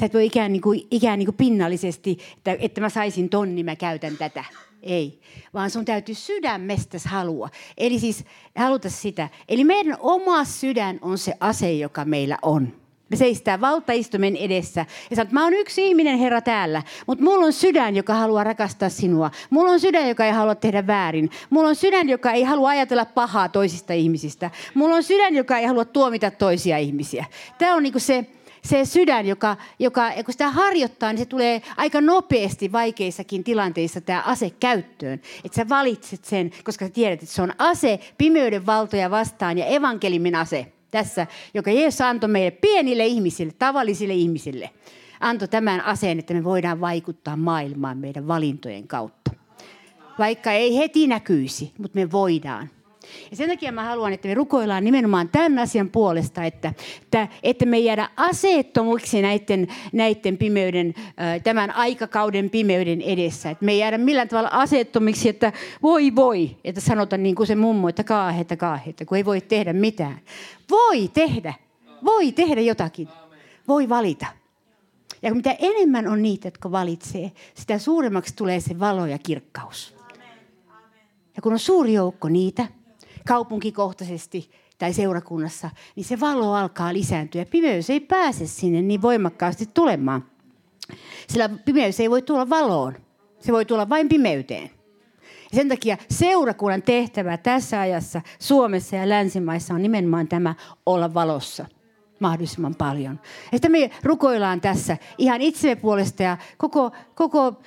Sä 0.00 0.06
et 0.06 0.14
voi 0.14 0.26
ikään, 0.26 0.52
niin 0.52 0.62
kuin, 0.62 0.86
ikään 0.90 1.18
niin 1.18 1.26
kuin 1.26 1.36
pinnallisesti, 1.36 2.18
että, 2.36 2.56
että 2.58 2.80
mä 2.80 2.88
saisin 2.88 3.28
ton, 3.28 3.54
niin 3.54 3.66
mä 3.66 3.76
käytän 3.76 4.16
tätä. 4.16 4.44
Ei, 4.84 5.20
vaan 5.54 5.70
sun 5.70 5.84
täytyy 5.84 6.14
sydämestä 6.14 6.98
halua. 7.06 7.48
Eli 7.78 7.98
siis 7.98 8.24
haluta 8.56 8.90
sitä. 8.90 9.28
Eli 9.48 9.64
meidän 9.64 9.96
oma 10.00 10.44
sydän 10.44 10.98
on 11.02 11.18
se 11.18 11.34
ase, 11.40 11.72
joka 11.72 12.04
meillä 12.04 12.38
on. 12.42 12.72
Me 13.10 13.16
seistää 13.16 13.60
valtaistumen 13.60 14.36
edessä 14.36 14.86
ja 15.10 15.16
sanoo, 15.16 15.32
mä 15.32 15.44
oon 15.44 15.54
yksi 15.54 15.86
ihminen, 15.88 16.18
Herra, 16.18 16.40
täällä, 16.40 16.82
mutta 17.06 17.24
mulla 17.24 17.46
on 17.46 17.52
sydän, 17.52 17.96
joka 17.96 18.14
haluaa 18.14 18.44
rakastaa 18.44 18.88
sinua. 18.88 19.30
Mulla 19.50 19.70
on 19.70 19.80
sydän, 19.80 20.08
joka 20.08 20.26
ei 20.26 20.32
halua 20.32 20.54
tehdä 20.54 20.86
väärin. 20.86 21.30
Mulla 21.50 21.68
on 21.68 21.76
sydän, 21.76 22.08
joka 22.08 22.32
ei 22.32 22.42
halua 22.42 22.68
ajatella 22.68 23.04
pahaa 23.04 23.48
toisista 23.48 23.92
ihmisistä. 23.92 24.50
Mulla 24.74 24.96
on 24.96 25.02
sydän, 25.02 25.34
joka 25.34 25.58
ei 25.58 25.66
halua 25.66 25.84
tuomita 25.84 26.30
toisia 26.30 26.78
ihmisiä. 26.78 27.24
Tämä 27.58 27.74
on 27.74 27.82
niinku 27.82 27.98
se, 27.98 28.26
se 28.64 28.84
sydän, 28.84 29.26
joka, 29.26 29.56
joka 29.78 30.10
kun 30.24 30.32
sitä 30.32 30.50
harjoittaa, 30.50 31.12
niin 31.12 31.18
se 31.18 31.26
tulee 31.26 31.62
aika 31.76 32.00
nopeasti 32.00 32.72
vaikeissakin 32.72 33.44
tilanteissa 33.44 34.00
tämä 34.00 34.22
ase 34.26 34.50
käyttöön. 34.50 35.20
Että 35.44 35.56
sä 35.56 35.68
valitset 35.68 36.24
sen, 36.24 36.50
koska 36.64 36.84
sä 36.84 36.90
tiedät, 36.90 37.22
että 37.22 37.34
se 37.34 37.42
on 37.42 37.52
ase 37.58 38.00
pimeyden 38.18 38.66
valtoja 38.66 39.10
vastaan 39.10 39.58
ja 39.58 39.66
evankelimin 39.66 40.34
ase 40.34 40.72
tässä, 40.90 41.26
joka 41.54 41.70
Jeesus 41.70 42.00
antoi 42.00 42.28
meille 42.28 42.50
pienille 42.50 43.06
ihmisille, 43.06 43.52
tavallisille 43.58 44.14
ihmisille. 44.14 44.70
Antoi 45.20 45.48
tämän 45.48 45.80
aseen, 45.80 46.18
että 46.18 46.34
me 46.34 46.44
voidaan 46.44 46.80
vaikuttaa 46.80 47.36
maailmaan 47.36 47.98
meidän 47.98 48.28
valintojen 48.28 48.88
kautta. 48.88 49.30
Vaikka 50.18 50.52
ei 50.52 50.76
heti 50.76 51.06
näkyisi, 51.06 51.72
mutta 51.78 51.98
me 51.98 52.12
voidaan. 52.12 52.70
Ja 53.30 53.36
sen 53.36 53.48
takia 53.48 53.72
mä 53.72 53.84
haluan, 53.84 54.12
että 54.12 54.28
me 54.28 54.34
rukoillaan 54.34 54.84
nimenomaan 54.84 55.28
tämän 55.28 55.58
asian 55.58 55.90
puolesta, 55.90 56.44
että, 56.44 56.72
että, 57.02 57.28
että 57.42 57.66
me 57.66 57.78
jäädä 57.78 58.08
aseettomuiksi 58.16 59.22
näiden, 59.22 59.68
näiden 59.92 60.38
pimeyden, 60.38 60.94
tämän 61.44 61.70
aikakauden 61.70 62.50
pimeyden 62.50 63.00
edessä. 63.00 63.50
Että 63.50 63.64
me 63.64 63.72
ei 63.72 63.78
jäädä 63.78 63.98
millään 63.98 64.28
tavalla 64.28 64.50
aseettomiksi, 64.52 65.28
että 65.28 65.52
voi 65.82 66.14
voi, 66.16 66.56
että 66.64 66.80
sanotaan 66.80 67.22
niin 67.22 67.34
kuin 67.34 67.46
se 67.46 67.54
mummo, 67.54 67.88
että 67.88 68.04
kaahetta 68.04 68.56
kaahetta, 68.56 69.04
kun 69.04 69.16
ei 69.16 69.24
voi 69.24 69.40
tehdä 69.40 69.72
mitään. 69.72 70.20
Voi 70.70 71.08
tehdä, 71.08 71.54
voi 72.04 72.32
tehdä 72.32 72.60
jotakin, 72.60 73.08
voi 73.68 73.88
valita. 73.88 74.26
Ja 75.22 75.34
mitä 75.34 75.56
enemmän 75.58 76.08
on 76.08 76.22
niitä, 76.22 76.46
jotka 76.46 76.70
valitsee, 76.70 77.32
sitä 77.54 77.78
suuremmaksi 77.78 78.36
tulee 78.36 78.60
se 78.60 78.78
valo 78.80 79.06
ja 79.06 79.18
kirkkaus. 79.18 79.94
Ja 81.36 81.42
kun 81.42 81.52
on 81.52 81.58
suuri 81.58 81.92
joukko 81.92 82.28
niitä, 82.28 82.66
kaupunkikohtaisesti 83.28 84.50
tai 84.78 84.92
seurakunnassa, 84.92 85.70
niin 85.96 86.04
se 86.04 86.20
valo 86.20 86.52
alkaa 86.52 86.92
lisääntyä. 86.92 87.44
Pimeys 87.44 87.90
ei 87.90 88.00
pääse 88.00 88.46
sinne 88.46 88.82
niin 88.82 89.02
voimakkaasti 89.02 89.66
tulemaan. 89.74 90.24
Sillä 91.28 91.48
pimeys 91.48 92.00
ei 92.00 92.10
voi 92.10 92.22
tulla 92.22 92.50
valoon. 92.50 92.94
Se 93.40 93.52
voi 93.52 93.64
tulla 93.64 93.88
vain 93.88 94.08
pimeyteen. 94.08 94.70
Ja 95.50 95.56
sen 95.56 95.68
takia 95.68 95.96
seurakunnan 96.10 96.82
tehtävä 96.82 97.36
tässä 97.36 97.80
ajassa 97.80 98.22
Suomessa 98.38 98.96
ja 98.96 99.08
länsimaissa 99.08 99.74
on 99.74 99.82
nimenomaan 99.82 100.28
tämä 100.28 100.54
olla 100.86 101.14
valossa 101.14 101.66
mahdollisimman 102.20 102.74
paljon. 102.74 103.20
Että 103.52 103.68
me 103.68 103.90
rukoillaan 104.02 104.60
tässä 104.60 104.96
ihan 105.18 105.40
itsemme 105.40 105.76
puolesta 105.76 106.22
ja 106.22 106.36
koko, 106.56 106.90
koko 107.14 107.62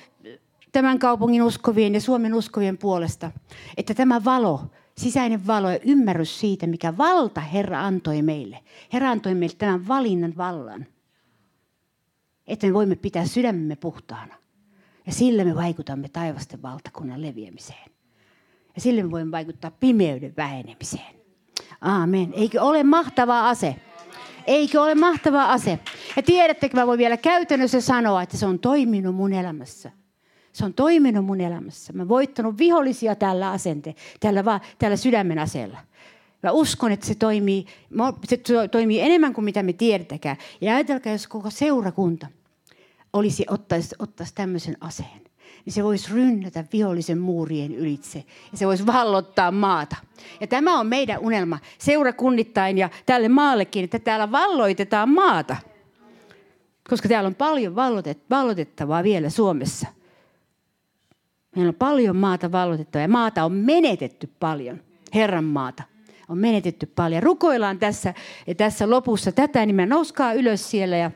tämän 0.72 0.98
kaupungin 0.98 1.42
uskovien 1.42 1.94
ja 1.94 2.00
Suomen 2.00 2.34
uskovien 2.34 2.78
puolesta, 2.78 3.30
että 3.76 3.94
tämä 3.94 4.24
valo 4.24 4.60
sisäinen 4.98 5.46
valo 5.46 5.70
ja 5.70 5.78
ymmärrys 5.84 6.40
siitä, 6.40 6.66
mikä 6.66 6.96
valta 6.96 7.40
Herra 7.40 7.84
antoi 7.84 8.22
meille. 8.22 8.58
Herra 8.92 9.10
antoi 9.10 9.34
meille 9.34 9.56
tämän 9.58 9.88
valinnan 9.88 10.36
vallan, 10.36 10.86
että 12.46 12.66
me 12.66 12.74
voimme 12.74 12.96
pitää 12.96 13.26
sydämemme 13.26 13.76
puhtaana. 13.76 14.34
Ja 15.06 15.12
sillä 15.12 15.44
me 15.44 15.54
vaikutamme 15.54 16.08
taivasten 16.08 16.62
valtakunnan 16.62 17.22
leviämiseen. 17.22 17.90
Ja 18.74 18.80
sillä 18.80 19.02
me 19.02 19.10
voimme 19.10 19.30
vaikuttaa 19.30 19.70
pimeyden 19.70 20.34
vähenemiseen. 20.36 21.14
Aamen. 21.80 22.32
Eikö 22.32 22.62
ole 22.62 22.84
mahtava 22.84 23.48
ase? 23.48 23.76
Eikö 24.46 24.82
ole 24.82 24.94
mahtava 24.94 25.44
ase? 25.52 25.78
Ja 26.16 26.22
tiedättekö, 26.22 26.76
mä 26.76 26.86
voin 26.86 26.98
vielä 26.98 27.16
käytännössä 27.16 27.80
sanoa, 27.80 28.22
että 28.22 28.36
se 28.36 28.46
on 28.46 28.58
toiminut 28.58 29.14
mun 29.14 29.32
elämässä. 29.32 29.90
Se 30.58 30.64
on 30.64 30.74
toiminut 30.74 31.24
mun 31.24 31.40
elämässä. 31.40 31.92
Mä 31.92 32.08
voittanut 32.08 32.58
vihollisia 32.58 33.14
tällä 33.14 33.50
asente, 33.50 33.94
tällä, 34.20 34.44
va, 34.44 34.60
tällä 34.78 34.96
sydämen 34.96 35.38
aseella. 35.38 35.78
Mä 36.42 36.50
uskon, 36.50 36.92
että 36.92 37.06
se 37.06 37.14
toimii, 37.14 37.66
se 38.24 38.40
toimii 38.70 39.00
enemmän 39.00 39.34
kuin 39.34 39.44
mitä 39.44 39.62
me 39.62 39.72
tiedetäkään. 39.72 40.36
Ja 40.60 40.74
ajatelkaa, 40.74 41.12
jos 41.12 41.26
koko 41.26 41.50
seurakunta 41.50 42.26
olisi 43.12 43.44
ottaisi, 43.50 43.94
ottaisi 43.98 44.34
tämmöisen 44.34 44.76
aseen, 44.80 45.20
niin 45.64 45.72
se 45.72 45.84
voisi 45.84 46.12
rynnätä 46.12 46.64
vihollisen 46.72 47.18
muurien 47.18 47.74
ylitse 47.74 48.24
ja 48.52 48.58
se 48.58 48.66
voisi 48.66 48.86
vallottaa 48.86 49.50
maata. 49.50 49.96
Ja 50.40 50.46
tämä 50.46 50.80
on 50.80 50.86
meidän 50.86 51.18
unelma 51.20 51.58
seurakunnittain 51.78 52.78
ja 52.78 52.90
tälle 53.06 53.28
maallekin, 53.28 53.84
että 53.84 53.98
täällä 53.98 54.32
valloitetaan 54.32 55.08
maata. 55.08 55.56
Koska 56.88 57.08
täällä 57.08 57.26
on 57.28 57.34
paljon 57.34 57.76
vallotettavaa 58.30 59.02
vielä 59.02 59.30
Suomessa. 59.30 59.97
Meillä 61.56 61.68
on 61.68 61.74
paljon 61.74 62.16
maata 62.16 62.52
vallotettavaa 62.52 63.02
ja 63.02 63.08
maata 63.08 63.44
on 63.44 63.52
menetetty 63.52 64.30
paljon, 64.40 64.80
Herran 65.14 65.44
maata 65.44 65.82
on 66.28 66.38
menetetty 66.38 66.86
paljon. 66.86 67.22
Rukoillaan 67.22 67.78
tässä, 67.78 68.14
tässä 68.56 68.90
lopussa 68.90 69.32
tätä, 69.32 69.66
niin 69.66 69.76
me 69.76 69.86
nouskaa 69.86 70.32
ylös 70.32 70.70
siellä 70.70 70.96
ja 70.96 71.10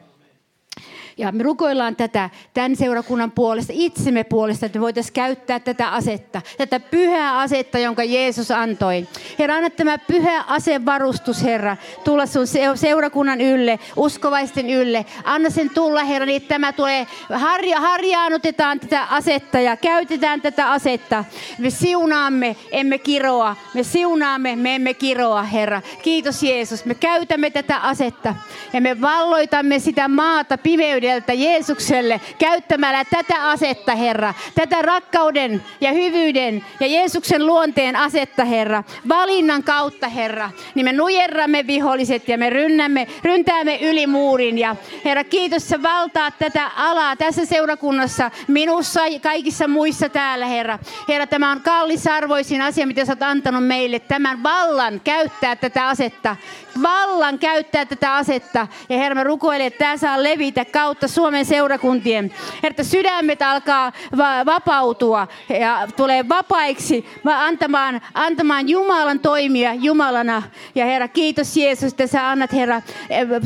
ja 1.16 1.32
me 1.32 1.42
rukoillaan 1.42 1.96
tätä 1.96 2.30
tämän 2.54 2.76
seurakunnan 2.76 3.30
puolesta, 3.30 3.72
itsemme 3.76 4.24
puolesta, 4.24 4.66
että 4.66 4.78
me 4.78 4.82
voitaisiin 4.82 5.12
käyttää 5.14 5.60
tätä 5.60 5.88
asetta, 5.88 6.42
tätä 6.58 6.80
pyhää 6.80 7.38
asetta, 7.38 7.78
jonka 7.78 8.04
Jeesus 8.04 8.50
antoi. 8.50 9.08
Herra, 9.38 9.56
anna 9.56 9.70
tämä 9.70 9.98
pyhä 9.98 10.44
asevarustus, 10.46 11.42
Herra, 11.42 11.76
tulla 12.04 12.26
sun 12.26 12.46
seurakunnan 12.74 13.40
ylle, 13.40 13.78
uskovaisten 13.96 14.70
ylle. 14.70 15.06
Anna 15.24 15.50
sen 15.50 15.70
tulla, 15.70 16.04
Herra, 16.04 16.26
niin 16.26 16.42
tämä 16.42 16.72
tulee, 16.72 17.06
harja, 17.34 17.80
harjaanutetaan 17.80 18.80
tätä 18.80 19.04
asetta 19.04 19.60
ja 19.60 19.76
käytetään 19.76 20.40
tätä 20.40 20.70
asetta. 20.70 21.24
Me 21.58 21.70
siunaamme, 21.70 22.56
emme 22.70 22.98
kiroa. 22.98 23.56
Me 23.74 23.82
siunaamme, 23.82 24.56
me 24.56 24.74
emme 24.74 24.94
kiroa, 24.94 25.42
Herra. 25.42 25.82
Kiitos 26.02 26.42
Jeesus. 26.42 26.84
Me 26.84 26.94
käytämme 26.94 27.50
tätä 27.50 27.78
asetta 27.78 28.34
ja 28.72 28.80
me 28.80 29.00
valloitamme 29.00 29.78
sitä 29.78 30.08
maata 30.08 30.58
pimeyden 30.58 31.01
yhteydeltä 31.02 31.32
Jeesukselle 31.32 32.20
käyttämällä 32.38 33.04
tätä 33.04 33.50
asetta, 33.50 33.94
Herra. 33.94 34.34
Tätä 34.54 34.82
rakkauden 34.82 35.62
ja 35.80 35.92
hyvyyden 35.92 36.64
ja 36.80 36.86
Jeesuksen 36.86 37.46
luonteen 37.46 37.96
asetta, 37.96 38.44
Herra. 38.44 38.84
Valinnan 39.08 39.62
kautta, 39.62 40.08
Herra. 40.08 40.50
Niin 40.74 40.84
me 40.84 40.92
nujerramme 40.92 41.66
viholliset 41.66 42.28
ja 42.28 42.38
me 42.38 42.50
rynnämme, 42.50 43.06
ryntäämme 43.24 43.76
yli 43.76 44.06
muurin. 44.06 44.58
Ja 44.58 44.76
Herra, 45.04 45.24
kiitos 45.24 45.68
sä 45.68 45.82
valtaat 45.82 46.34
tätä 46.38 46.70
alaa 46.76 47.16
tässä 47.16 47.44
seurakunnassa, 47.46 48.30
minussa 48.48 49.06
ja 49.06 49.20
kaikissa 49.20 49.68
muissa 49.68 50.08
täällä, 50.08 50.46
Herra. 50.46 50.78
Herra, 51.08 51.26
tämä 51.26 51.50
on 51.50 51.60
kallisarvoisin 51.60 52.62
asia, 52.62 52.86
mitä 52.86 53.04
sä 53.04 53.12
oot 53.12 53.22
antanut 53.22 53.66
meille. 53.66 53.98
Tämän 53.98 54.42
vallan 54.42 55.00
käyttää 55.04 55.56
tätä 55.56 55.88
asetta. 55.88 56.36
Vallan 56.82 57.38
käyttää 57.38 57.84
tätä 57.84 58.14
asetta. 58.14 58.66
Ja 58.88 58.98
Herra, 58.98 59.14
mä 59.14 59.24
rukoilen, 59.24 59.66
että 59.66 59.78
tämä 59.78 59.96
saa 59.96 60.22
levitä 60.22 60.64
kautta 60.64 60.91
kautta 60.92 61.08
Suomen 61.08 61.44
seurakuntien. 61.44 62.32
Että 62.62 62.84
sydämet 62.84 63.42
alkaa 63.42 63.92
va- 64.16 64.46
vapautua 64.46 65.28
ja 65.60 65.88
tulee 65.96 66.28
vapaiksi 66.28 67.06
antamaan, 67.24 68.00
antamaan 68.14 68.68
Jumalan 68.68 69.20
toimia 69.20 69.74
Jumalana. 69.74 70.42
Ja 70.74 70.84
Herra, 70.84 71.08
kiitos 71.08 71.56
Jeesus, 71.56 71.92
että 71.92 72.06
sä 72.06 72.30
annat 72.30 72.52
Herra 72.52 72.82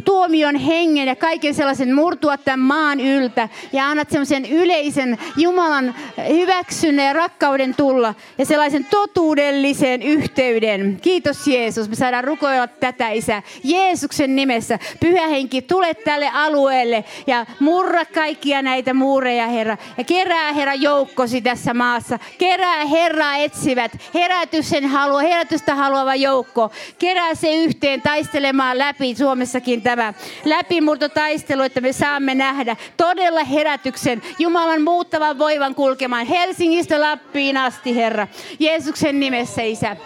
tuomion 0.05 0.57
hengen 0.57 1.09
ja 1.09 1.17
kaiken 1.17 1.55
sellaisen 1.55 1.95
murtua 1.95 2.37
tämän 2.37 2.61
maan 2.61 3.01
yltä. 3.01 3.49
Ja 3.73 3.89
annat 3.89 4.11
semmoisen 4.11 4.47
yleisen 4.47 5.19
Jumalan 5.37 5.95
hyväksynnän 6.29 7.07
ja 7.07 7.13
rakkauden 7.13 7.75
tulla. 7.75 8.15
Ja 8.39 8.47
sellaisen 8.47 8.85
totuudellisen 8.85 10.03
yhteyden. 10.03 10.99
Kiitos 11.03 11.47
Jeesus. 11.47 11.89
Me 11.89 11.95
saadaan 11.95 12.25
rukoilla 12.25 12.67
tätä, 12.67 13.11
Isä. 13.11 13.43
Jeesuksen 13.65 14.37
nimessä. 14.37 14.79
Pyhä 15.01 15.27
henki, 15.27 15.63
tule 15.63 15.95
tälle 15.95 16.31
alueelle 16.33 17.05
ja 17.27 17.36
murra 17.61 18.05
kaikkia 18.05 18.63
näitä 18.63 18.95
muureja, 18.95 19.47
Herra. 19.47 19.77
Ja 19.99 20.05
kerää, 20.05 20.53
Herra, 20.53 20.75
joukkosi 20.75 21.41
tässä 21.41 21.75
maassa. 21.75 22.19
Kerää, 22.39 22.85
Herra, 22.87 23.37
etsivät. 23.37 23.93
Herätyksen 24.15 24.87
halua, 24.87 25.21
herätystä 25.21 25.75
haluava 25.75 26.15
joukko. 26.15 26.71
Kerää 26.99 27.35
se 27.35 27.55
yhteen 27.55 28.03
taistelemaan 28.03 28.79
läpi 28.79 29.15
Suomessakin 29.15 29.83
tämä 29.83 30.15
läpimurtotaistelu, 30.45 31.63
että 31.63 31.81
me 31.81 31.93
saamme 31.93 32.35
nähdä 32.35 32.77
todella 32.97 33.45
herätyksen. 33.45 34.23
Jumalan 34.39 34.83
muuttavan 34.83 35.39
voivan 35.39 35.75
kulkemaan 35.75 36.27
Helsingistä 36.27 37.01
Lappiin 37.01 37.57
asti, 37.57 37.97
Herra. 37.97 38.29
Jeesuksen 38.59 39.21
nimessä, 39.21 39.63
Isä. 39.63 39.97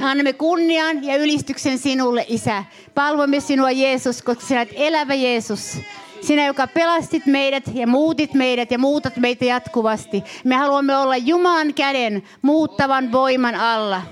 Annamme 0.00 0.32
kunnian 0.32 1.04
ja 1.04 1.16
ylistyksen 1.16 1.78
sinulle, 1.78 2.24
Isä. 2.28 2.64
Palvomme 2.94 3.40
sinua, 3.40 3.70
Jeesus, 3.70 4.22
koska 4.22 4.46
sinä 4.46 4.60
olet 4.60 4.72
elävä 4.74 5.14
Jeesus. 5.14 5.78
Sinä, 6.20 6.46
joka 6.46 6.66
pelastit 6.66 7.26
meidät 7.26 7.64
ja 7.74 7.86
muutit 7.86 8.34
meidät 8.34 8.70
ja 8.70 8.78
muutat 8.78 9.16
meitä 9.16 9.44
jatkuvasti. 9.44 10.24
Me 10.44 10.56
haluamme 10.56 10.96
olla 10.96 11.16
Jumalan 11.16 11.74
käden 11.74 12.22
muuttavan 12.42 13.12
voiman 13.12 13.54
alla. 13.54 14.02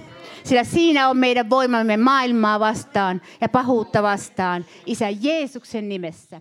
Sillä 0.45 0.65
siinä 0.65 1.09
on 1.09 1.17
meidän 1.17 1.51
voimamme 1.51 1.97
maailmaa 1.97 2.61
vastaan 2.61 3.23
ja 3.41 3.49
pahuutta 3.49 4.03
vastaan. 4.03 4.65
Isä 4.87 5.07
Jeesuksen 5.21 5.89
nimessä. 5.89 6.41